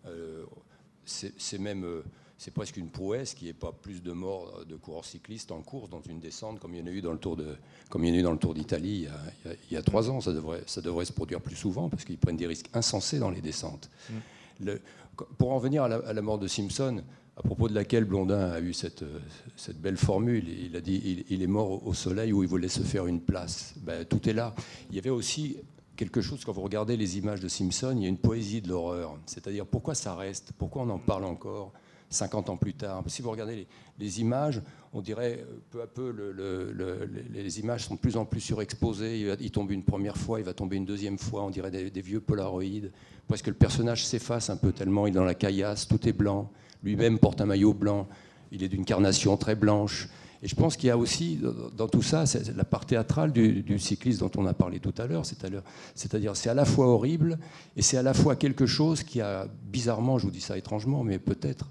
[0.05, 0.45] Euh,
[1.05, 2.03] c'est même euh,
[2.37, 5.61] c'est presque une prouesse qu'il n'y ait pas plus de morts de coureurs cyclistes en
[5.61, 7.55] course dans une descente comme il y en a eu dans le Tour de
[7.89, 9.81] comme il y en a eu dans le Tour d'Italie il, y a- il y
[9.83, 10.19] trois ans.
[10.21, 13.29] Ça devrait ça devrait se produire plus souvent parce qu'ils prennent des risques insensés dans
[13.29, 13.89] les descentes.
[14.59, 14.81] Le-
[15.37, 17.01] pour en venir à la, à la mort de Simpson,
[17.37, 19.19] à propos de laquelle Blondin a eu cette, euh,
[19.75, 23.05] belle formule, il a dit il, est mort au- soleil où il voulait se faire
[23.05, 23.75] une place.
[23.81, 24.55] Ben, tout est là.
[24.89, 25.57] Il y avait aussi
[25.95, 28.69] quelque chose, quand vous regardez les images de Simpson, il y a une poésie de
[28.69, 29.17] l'horreur.
[29.27, 31.73] C'est-à-dire pourquoi ça reste, pourquoi on en parle encore
[32.09, 33.03] 50 ans plus tard?
[33.05, 33.67] Si vous regardez
[33.99, 34.63] les, images,
[34.93, 38.25] on dirait euh, peu à peu, le- le- le- les, images sont de plus en
[38.25, 39.35] plus surexposées.
[39.39, 42.21] Il, tombe une première fois, il va tomber une deuxième fois, on dirait des, vieux
[42.21, 42.91] polaroïdes.
[43.27, 46.49] Presque le personnage s'efface un peu tellement il est dans la caillasse, tout est blanc.
[46.83, 48.07] Lui-même porte un maillot blanc,
[48.51, 50.09] il est d'une carnation très blanche.
[50.43, 51.39] Et je pense qu'il y a aussi
[51.77, 52.25] dans- tout ça
[52.55, 55.25] la part théâtrale du, cycliste dont on a parlé tout à l'heure.
[55.25, 57.39] C'est-à-dire, c'est à la fois horrible
[57.75, 61.03] et c'est à la fois quelque chose qui a bizarrement, je vous dis ça étrangement,
[61.03, 61.69] mais peut-être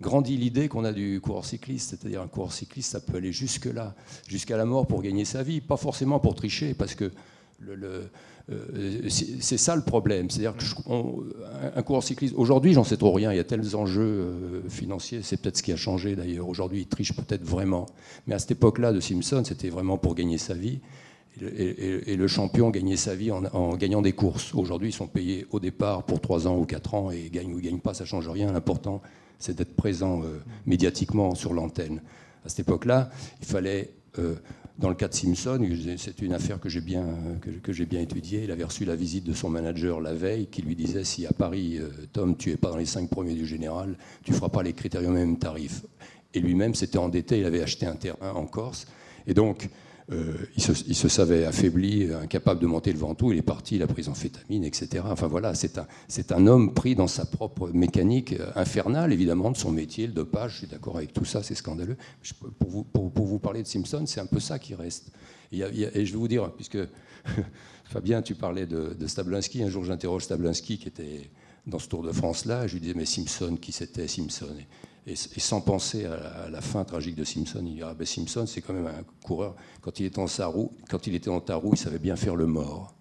[0.00, 1.90] grandi l'idée qu'on a du coureur cycliste.
[1.90, 3.94] C'est-à-dire un coureur cycliste, ça peut aller jusque-là,
[4.26, 7.12] jusqu'à la mort pour gagner sa vie, pas forcément pour tricher, parce que
[7.60, 8.10] le,
[9.08, 10.30] c'est c'est ça le problème.
[10.30, 11.22] C'est-à-dire que je- on-
[11.62, 13.32] un, un coureur cycliste, aujourd'hui, j'en sais trop rien.
[13.32, 15.20] Il y a tels enjeux euh, financiers.
[15.22, 16.48] C'est peut-être ce qui a changé d'ailleurs.
[16.48, 17.86] Aujourd'hui, il triche peut-être vraiment.
[18.26, 20.80] Mais à cette époque-là de Simpson, c'était vraiment pour gagner sa vie.
[21.40, 24.54] Et le, champion gagnait sa vie en, en gagnant des courses.
[24.54, 27.60] Aujourd'hui, ils sont payés au départ pour 3 ans ou 4 ans et gagnent ou
[27.60, 28.50] gagnent pas, ça change rien.
[28.50, 29.02] L'important,
[29.38, 32.02] c'est d'être présent euh, médiatiquement sur l'antenne.
[32.44, 34.34] À cette époque-là, il fallait, euh,
[34.78, 35.60] dans le cas de Simpson,
[35.96, 37.04] c'est une affaire que j'ai bien,
[37.40, 38.44] que, bien étudiée.
[38.44, 41.32] Il avait reçu la visite de son manager la veille qui lui disait si à
[41.32, 44.62] Paris, euh, Tom, tu es pas dans les 5 premiers du général, tu feras pas
[44.62, 45.82] les critériums même tarif.
[46.32, 48.86] Et lui-même s'était endetté, il avait acheté un terrain en Corse.
[49.26, 49.68] Et donc,
[50.10, 53.86] euh, il, se, savait affaibli, incapable de monter le Ventoux, il est parti, il a
[53.86, 55.04] pris amphétamine, etc.
[55.06, 59.70] Enfin voilà, c'est un, homme pris dans sa propre mécanique euh, infernale, évidemment, de son
[59.70, 61.98] métier, le dopage, je suis d'accord avec tout ça, c'est scandaleux.
[62.58, 65.12] Pour, vous, parler de Simpson, c'est un peu ça qui reste.
[65.52, 66.78] Et, je vais vous dire, puisque
[67.84, 71.30] Fabien, tu parlais de, de Stablinski, un jour j'interroge Stablinski qui était
[71.66, 74.56] dans ce Tour de France-là, je lui disais, mais Simpson, qui c'était Simpson?
[75.08, 77.94] Et, et sans penser à la, à la fin tragique de Simpson, il dit ah
[77.98, 79.56] ben Simpson, c'est quand même un coureur.
[79.80, 82.16] Quand il était en sa roue, quand il était dans ta roue, il savait bien
[82.16, 82.94] faire le mort.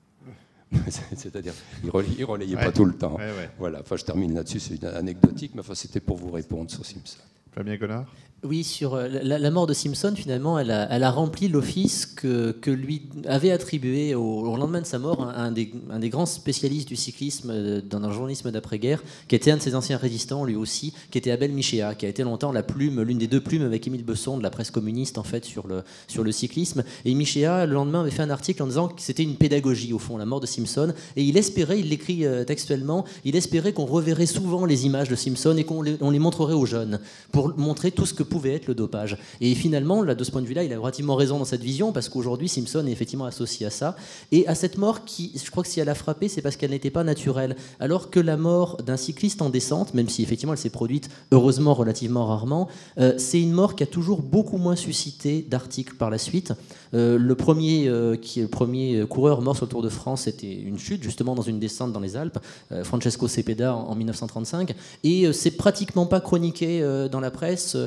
[1.16, 1.54] C'est-à-dire,
[1.84, 2.66] il relayait, il relayait Ouais.
[2.66, 3.16] pas tout le temps.
[3.16, 3.50] Ouais, ouais.
[3.58, 3.80] Voilà.
[3.82, 4.60] Enfin, je termine là-dessus.
[4.60, 7.20] C'est une anecdotique, mais enfin, c'était pour vous répondre sur Simpson.
[7.54, 8.06] Fabien Collard
[8.44, 13.50] Oui, sur euh, la, mort de Simpson, finalement, elle a, rempli l'office que, lui avait
[13.50, 15.52] attribué au, lendemain de sa mort un,
[15.90, 19.62] un des, grands spécialistes du cyclisme euh, dans un journalisme d'après-guerre, qui était un de
[19.64, 23.02] ses anciens résistants, lui aussi, qui était Abel Michéa, qui a été longtemps la plume,
[23.02, 26.32] l'une des deux plumes avec Émile Besson de la presse communiste en fait sur le,
[26.32, 26.84] cyclisme.
[27.06, 30.00] Et Michéa, le lendemain, avait fait un article en disant que c'était une pédagogie au
[30.00, 33.86] fond, la mort de Simpson, et il espérait, il l'écrit euh, textuellement, il espérait qu'on
[33.86, 37.00] reverrait souvent les images de Simpson et qu'on les, les montrerait aux jeunes
[37.32, 39.18] pour montrer tout ce que pouvait être le dopage.
[39.42, 41.92] Et finalement, là, de ce point de vue-là, il a relativement raison dans cette vision,
[41.92, 43.96] parce qu'aujourd'hui, Simpson est effectivement associé à ça,
[44.32, 46.72] et à cette mort qui, je crois que si elle a frappé, c'est parce qu'elle
[46.72, 47.56] n'était pas naturelle.
[47.80, 51.74] Alors que la mort d'un cycliste en descente, même si effectivement elle s'est produite heureusement
[51.74, 52.68] relativement rarement,
[52.98, 56.54] euh, c'est une mort qui a toujours beaucoup moins suscité d'articles par la suite.
[56.94, 60.54] Euh, le, premier, euh, qui, le premier coureur mort sur le Tour de France, c'était
[60.54, 62.40] une chute justement dans une descente dans les Alpes,
[62.84, 64.74] Francesco Cepeda en, en 1935,
[65.04, 66.82] et c'est pratiquement pas chroniqué
[67.12, 67.78] dans la presse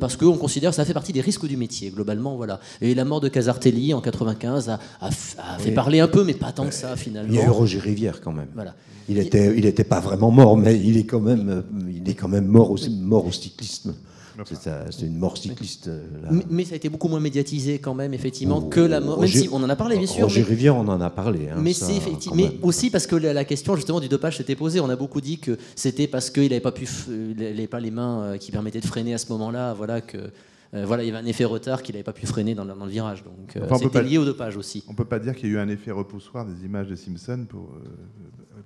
[0.00, 2.36] parce qu'on considère que ça fait partie des risques du métier globalement.
[2.36, 2.60] Voilà.
[2.80, 6.52] Et la mort de Casartelli en 95 a, a fait parler un peu, mais pas
[6.52, 7.32] tant que ça finalement.
[7.32, 8.48] Il y a eu Roger Rivière quand même.
[8.54, 8.74] Voilà.
[9.08, 12.28] Il n'était il était pas vraiment mort, mais il est quand même, il est quand
[12.28, 13.94] même mort, au, mort au cyclisme.
[14.44, 15.88] C'est une mort cycliste.
[15.88, 16.02] Euh,
[16.50, 19.20] mais, ça a été beaucoup moins médiatisé quand même, effectivement, oh, que la mort.
[19.20, 20.24] Même si on en a parlé, bien sûr.
[20.24, 21.48] Roger Rivière, on en a parlé.
[21.48, 24.80] Hein, mais, effectivement, mais aussi parce que la, question justement du dopage s'était posée.
[24.80, 28.22] On a beaucoup dit que c'était parce qu'il n'avait pas pu, il pas les mains
[28.22, 29.74] euh, qui permettaient de freiner à ce moment-là.
[29.74, 30.18] Voilà que.
[30.74, 32.74] Euh, voilà, il y avait un effet retard qu'il n'avait pas pu freiner dans le,
[32.74, 33.24] dans le virage.
[33.24, 34.84] Donc c'était lié au dopage aussi.
[34.88, 36.96] On ne peut pas dire qu'il y a eu un effet repoussoir des images de
[36.96, 37.68] Simpson pour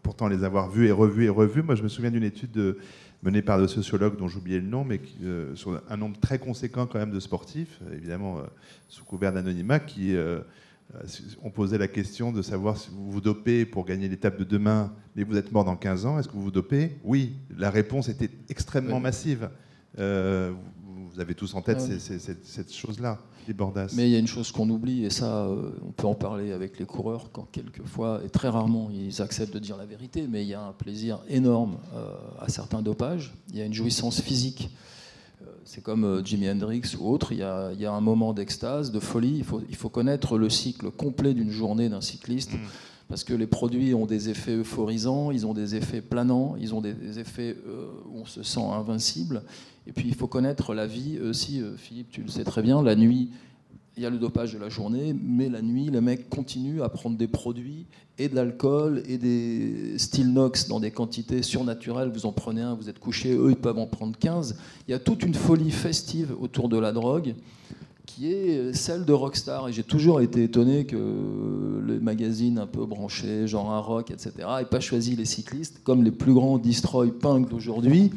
[0.03, 1.63] pourtant les avoir vues et revues et revues.
[1.63, 2.77] Moi, je me souviens d'une étude
[3.23, 6.87] menée par des sociologues dont j'oubliais le nom, mais euh, sur un nombre très conséquent
[6.87, 8.43] quand même de sportifs, évidemment euh,
[8.89, 10.41] sous couvert d'anonymat, qui euh,
[11.43, 14.93] ont posé la question de savoir si vous vous dopez pour gagner l'étape de demain,
[15.17, 16.99] mais vous êtes mort dans 15 ans, est-ce que vous vous dopez?
[17.03, 19.51] Oui, la réponse était extrêmement massive.
[21.17, 23.19] Vous avez tous en tête cette chose-là.
[23.95, 26.53] Mais il y a une chose qu'on oublie, et ça, euh, on peut en parler
[26.53, 30.43] avec les coureurs, quand quelquefois, et très rarement, ils acceptent de dire la vérité, mais
[30.43, 33.33] il y a un plaisir énorme euh, à certains dopages.
[33.51, 34.69] Il y a une jouissance physique.
[35.41, 39.37] Euh, c'est comme Jimi Hendrix ou autre, il y a, un moment d'extase, de folie.
[39.39, 42.53] Il faut, il faut connaître le cycle complet d'une journée d'un cycliste.
[42.53, 42.59] Mm.
[43.09, 46.81] Parce que les produits ont des effets euphorisants, ils ont des effets planants, ils ont
[46.81, 47.57] des, effets
[48.11, 49.43] où on se sent invincible.
[49.87, 52.83] Et puis il faut connaître la vie aussi, euh, Philippe, tu le sais très bien,
[52.83, 53.31] la nuit,
[53.97, 56.89] il y a le dopage de la journée, mais la nuit, les mecs continuent à
[56.89, 57.87] prendre des produits
[58.19, 62.11] et de l'alcool et des Stilnox dans des quantités surnaturelles.
[62.11, 64.59] Vous en prenez un, vous êtes couché, eux, ils peuvent en prendre 15.
[64.87, 67.35] Il y a toute une folie festive autour de la drogue
[68.07, 69.69] qui est celle de Rockstar.
[69.69, 74.33] Et j'ai toujours été étonné que les magazines un peu branchés, genre un rock, etc.,
[74.59, 78.13] n'aient pas choisi les cyclistes comme les plus grands destroy punk d'aujourd'hui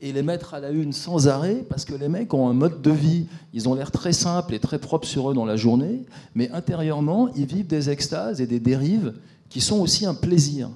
[0.00, 2.82] et les mettre à la une sans arrêt parce que les mecs ont un mode
[2.82, 3.26] de vie.
[3.52, 7.28] Ils ont l'air très simples et très propres sur eux dans la journée, mais intérieurement,
[7.34, 9.14] ils vivent des extases et des dérives
[9.48, 10.70] qui sont aussi un plaisir.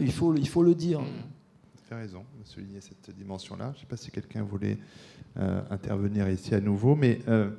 [0.00, 1.00] Il faut, il faut le dire.
[1.88, 3.72] Tu as raison de souligner cette dimension-là.
[3.72, 4.78] Je ne sais pas si quelqu'un voulait
[5.36, 7.50] intervenir ici à nouveau, mais euh,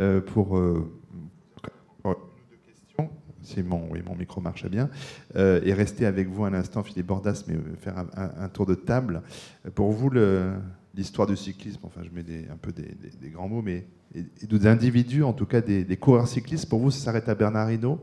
[0.00, 0.56] euh, pour
[3.46, 4.90] si mon, oui, mon micro marche bien,
[5.36, 8.74] euh, et rester avec vous un instant, Philippe Bordas, mais euh, faire un, tour de
[8.74, 9.22] table.
[9.74, 10.10] Pour vous,
[10.94, 15.22] l'histoire du cyclisme, enfin je mets un peu des, grands mots, mais et, des individus,
[15.22, 18.00] en tout cas des, coureurs cyclistes, pour vous, ça s'arrête à Bernard Hinault?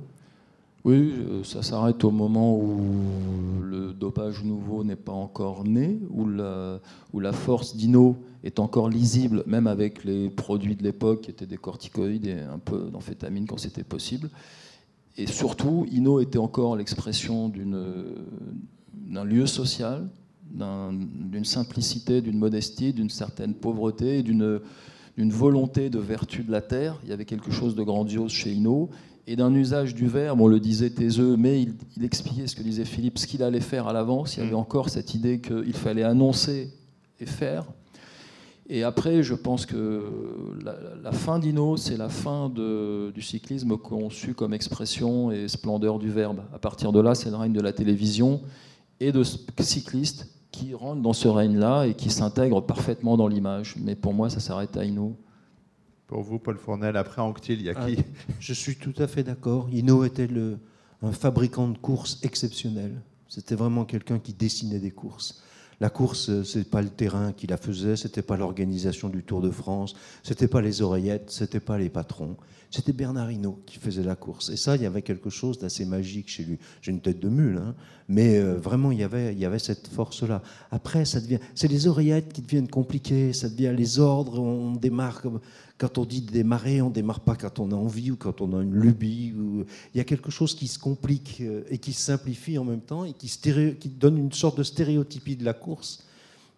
[0.86, 6.28] Oui, euh, ça s'arrête au moment où le dopage nouveau n'est pas encore né, où
[6.28, 6.80] la,
[7.14, 11.46] où la force d'Hino est encore lisible, même avec les produits de l'époque qui étaient
[11.46, 14.30] des corticoïdes et un peu d'amphétamine quand c'était possible.
[15.18, 20.10] Et surtout, Ino était encore l'expression d'un lieu social,
[20.52, 24.62] d'une simplicité, d'une modestie, d'une certaine pauvreté, d'une
[25.18, 27.00] volonté de vertu de la terre.
[27.04, 28.90] Il y avait quelque chose de grandiose chez Ino
[29.26, 32.62] et d'un usage du verbe, on le disait taiseux, mais il, il, expliquait ce que
[32.62, 34.36] disait Philippe, ce qu'il allait faire à l'avance.
[34.36, 34.56] Il y avait mm.
[34.56, 36.74] encore cette idée qu'il fallait annoncer
[37.22, 37.66] et faire.
[38.70, 40.04] Et après, je pense que
[41.04, 46.42] la, fin d'Ino, c'est la fin du cyclisme conçu comme expression et splendeur du verbe.
[46.54, 48.42] À partir de là, c'est le règne de la télévision
[49.00, 49.24] et de
[49.60, 53.76] cyclistes qui rentrent dans ce règne-là et qui s'intègrent parfaitement dans l'image.
[53.82, 55.18] Mais pour moi, ça s'arrête à Ino.
[56.08, 58.04] Pour vous, Paul Fournel, après Anctil, il y a qui ah,
[58.40, 59.68] Je suis tout à fait d'accord.
[59.72, 60.60] Ino était le,
[61.02, 63.02] un fabricant de courses exceptionnel.
[63.28, 65.44] C'était vraiment quelqu'un qui dessinait des courses.
[65.84, 69.42] La course, euh, c'est pas le terrain qui la faisait, c'était pas l'organisation du Tour
[69.42, 72.38] de France, c'était pas les oreillettes, c'était pas les patrons,
[72.72, 74.48] c'était Bernard Hinault qui faisait la course.
[74.48, 76.58] Et ça, il y avait quelque chose d'assez magique chez lui.
[76.82, 77.76] J'ai une tête de mule, hein,
[78.08, 80.42] mais euh, vraiment, il y avait, il y avait cette force-là.
[80.72, 85.22] Après, ça devient, c'est les oreillettes qui deviennent compliquées, ça devient les ordres, on démarre
[85.84, 88.58] quand on dit démarrer, on ne démarre pas quand on a envie ou quand on
[88.58, 89.34] a une lubie.
[89.38, 89.66] Ou...
[89.94, 92.80] Il y a quelque chose qui se complique euh, et qui se simplifie en même
[92.80, 93.30] temps et qui,
[93.90, 96.06] donne une sorte de stéréotypie de la course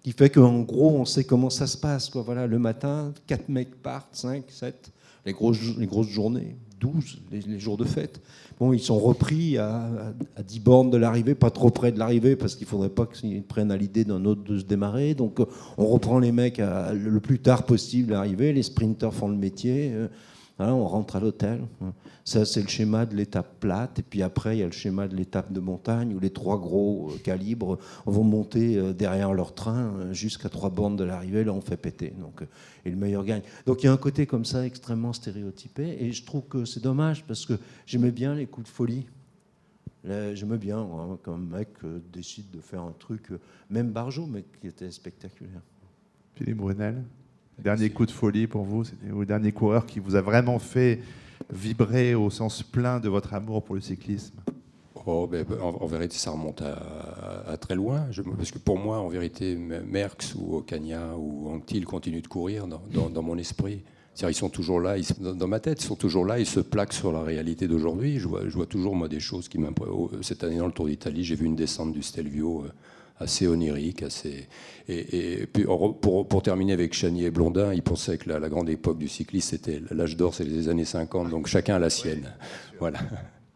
[0.04, 2.12] qui fait qu'en gros, on sait comment ça se passe.
[2.14, 4.92] Voilà, le matin, quatre mecs partent, 5, 7,
[5.26, 6.56] les grosses, les grosses journées.
[6.86, 8.22] 12, les, jours de fête.
[8.60, 9.90] Bon, ils sont repris à,
[10.36, 13.06] à, 10 bornes de l'arrivée, pas trop près de l'arrivée, parce qu'il ne faudrait pas
[13.06, 15.14] qu'ils prennent à l'idée d'un autre de se démarrer.
[15.14, 15.40] Donc
[15.78, 19.92] on reprend les mecs le plus tard possible à l'arrivée, les sprinters font le métier.
[20.58, 21.68] Hein, on rentre à l'hôtel.
[22.24, 24.00] Ça, c'est le schéma de l'étape plate.
[24.00, 26.58] Et puis après, il y a le schéma de l'étape de montagne où les trois
[26.58, 31.44] gros euh, calibres vont monter euh, derrière leur train euh, jusqu'à trois bornes de l'arrivée.
[31.44, 32.14] Là, on fait péter.
[32.20, 32.42] Donc,
[32.86, 33.42] et le meilleur gagne.
[33.66, 35.98] Donc il y a un côté comme ça extrêmement stéréotypé.
[36.00, 39.06] Et je trouve que c'est dommage parce que j'aimais bien les coups de folie.
[40.06, 41.70] J'aimais bien hein, quand un mec
[42.14, 43.30] décide de faire un truc,
[43.72, 45.64] même Barjot, mais qui était spectaculaire.
[46.36, 47.04] Philippe Brunel
[47.60, 51.00] Dernier coup de folie pour vous, c'était le dernier coureur qui vous a vraiment fait
[51.52, 54.36] vibrer au sens plein de votre amour pour le cyclisme
[55.06, 58.08] oh, ben, ben, en, vérité, ça remonte à, très loin.
[58.38, 63.22] parce que pour moi, en vérité, Merckx ou Ocania ou Anctil continuent de courir dans,
[63.22, 63.84] mon esprit.
[64.22, 66.94] ils sont toujours là, ils, dans ma tête, ils sont toujours là, ils se plaquent
[66.94, 68.20] sur la réalité d'aujourd'hui.
[68.20, 69.96] Je vois, je vois toujours, moi, des choses qui m'impressionnent.
[69.98, 72.72] Oh, cette année, dans le Tour d'Italie, j'ai vu une descente du Stelvio euh,
[73.20, 74.48] assez onirique, assez.
[74.88, 78.70] Et, puis pour, pour, terminer avec Chanier et Blondin, ils pensaient que la, la grande
[78.70, 82.32] époque du cyclisme, c'était l'âge d'or, c'est les années 50, donc chacun a la sienne.
[82.80, 83.00] voilà.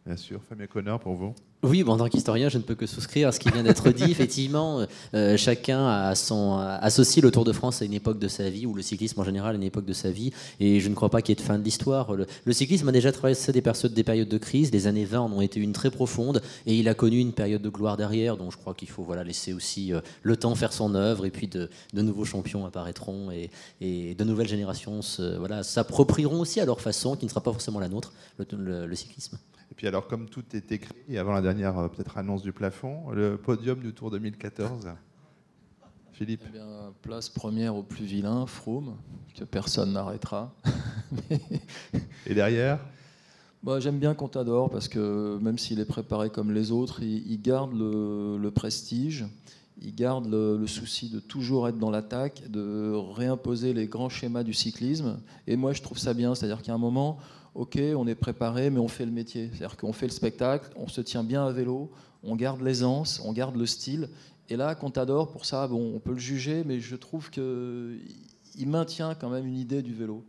[0.09, 2.85] Bien sûr, Fabien Connard, pour vous oui, bon, en tant qu'historien, je ne peux que
[2.85, 4.03] souscrire à ce qui vient d'être dit.
[4.11, 8.49] Effectivement, euh, chacun a son, associe le Tour de France à une époque de sa
[8.49, 10.31] vie, ou le cyclisme en général à une époque de sa vie,
[10.61, 12.13] et je ne crois pas qu'il y ait de fin de l'histoire.
[12.13, 15.41] Le, cyclisme a déjà traversé des, des périodes de crise, les années 20 en ont
[15.41, 18.57] été une très profonde, et il a connu une période de gloire derrière, donc je
[18.57, 21.69] crois qu'il faut voilà, laisser aussi euh, le temps faire son œuvre, et puis de,
[21.93, 25.01] nouveaux champions apparaîtront, et, de nouvelles générations
[25.37, 29.37] voilà, s'approprieront aussi à leur façon, qui ne sera pas forcément la nôtre, le cyclisme.
[29.71, 33.11] Et puis alors, comme tout est écrit, avant la dernière euh, peut-être annonce du plafond,
[33.11, 34.89] le podium du Tour 2014.
[36.11, 38.97] Philippe eh bien, Place première au plus vilain, Froome,
[39.37, 40.53] que personne n'arrêtera.
[42.25, 42.79] Et derrière?
[43.63, 47.71] Bah, J'aime bien Contador parce que même s'il est préparé comme les autres, il, garde
[47.73, 49.25] le, prestige,
[49.81, 54.53] il garde le, souci de toujours être dans l'attaque, de réimposer les grands schémas du
[54.53, 55.19] cyclisme.
[55.47, 57.17] Et moi, je trouve ça bien, c'est-à-dire qu'à un moment,
[57.55, 59.49] ok, on est préparé, mais on fait le métier.
[59.51, 61.91] C'est-à-dire qu'on fait le spectacle, on se tient bien à vélo,
[62.23, 64.09] on garde l'aisance, on garde le style.
[64.49, 67.99] Et là, Contador, pour ça, bon, on peut le juger, mais je trouve qu'il
[68.65, 70.23] maintient quand même une idée du vélo.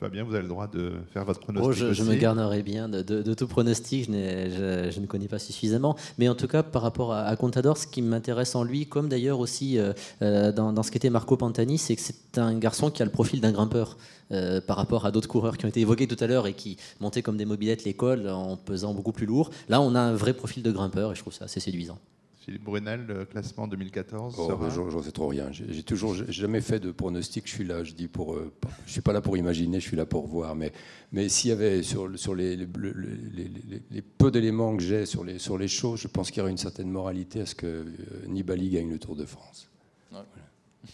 [0.00, 1.84] Fabien, vous avez le droit de faire votre pronostic.
[1.88, 5.96] Oh, je, me garnerai bien de, tout pronostic, je, je, ne connais pas suffisamment.
[6.18, 9.38] Mais en tout cas, par rapport à, Contador, ce qui m'intéresse en lui, comme d'ailleurs
[9.38, 9.92] aussi euh,
[10.22, 13.10] euh, dans, dans, ce qu'était Marco Pantani, c'est que c'est un garçon qui a le
[13.10, 13.96] profil d'un grimpeur.
[14.32, 16.78] Euh, par rapport à d'autres coureurs qui ont été évoqués tout à l'heure et qui
[16.98, 19.50] montaient comme des mobilettes l'école en pesant beaucoup plus lourd.
[19.68, 21.98] Là, on a un vrai profil de grimpeur et je trouve ça assez séduisant.
[22.44, 25.50] Philippe Brunel, le classement 2014 oh, J'en sais trop rien.
[25.50, 27.46] J'ai toujours jamais fait de pronostic.
[27.46, 28.52] Je suis là, je dis pour, euh,
[28.84, 30.54] je suis pas là pour imaginer, je suis là pour voir.
[30.54, 30.70] Mais,
[31.10, 35.56] mais s'il y avait sur, sur les, les, peu d'éléments que j'ai sur les, sur
[35.56, 37.86] les choses, je pense qu'il y aurait une certaine moralité à ce que euh,
[38.26, 39.70] Nibali gagne le Tour de France.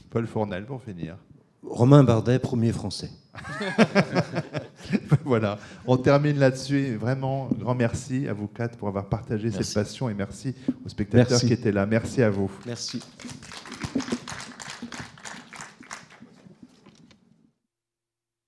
[0.09, 1.17] Paul Fournel pour finir.
[1.62, 3.11] Romain Bardet, premier français.
[5.24, 6.97] voilà, on termine là-dessus.
[6.97, 10.55] Vraiment, grand merci à vous quatre pour avoir partagé cette passion et merci
[10.85, 11.87] aux spectateurs qui étaient là.
[11.87, 12.51] Merci à vous.
[12.66, 13.01] Merci.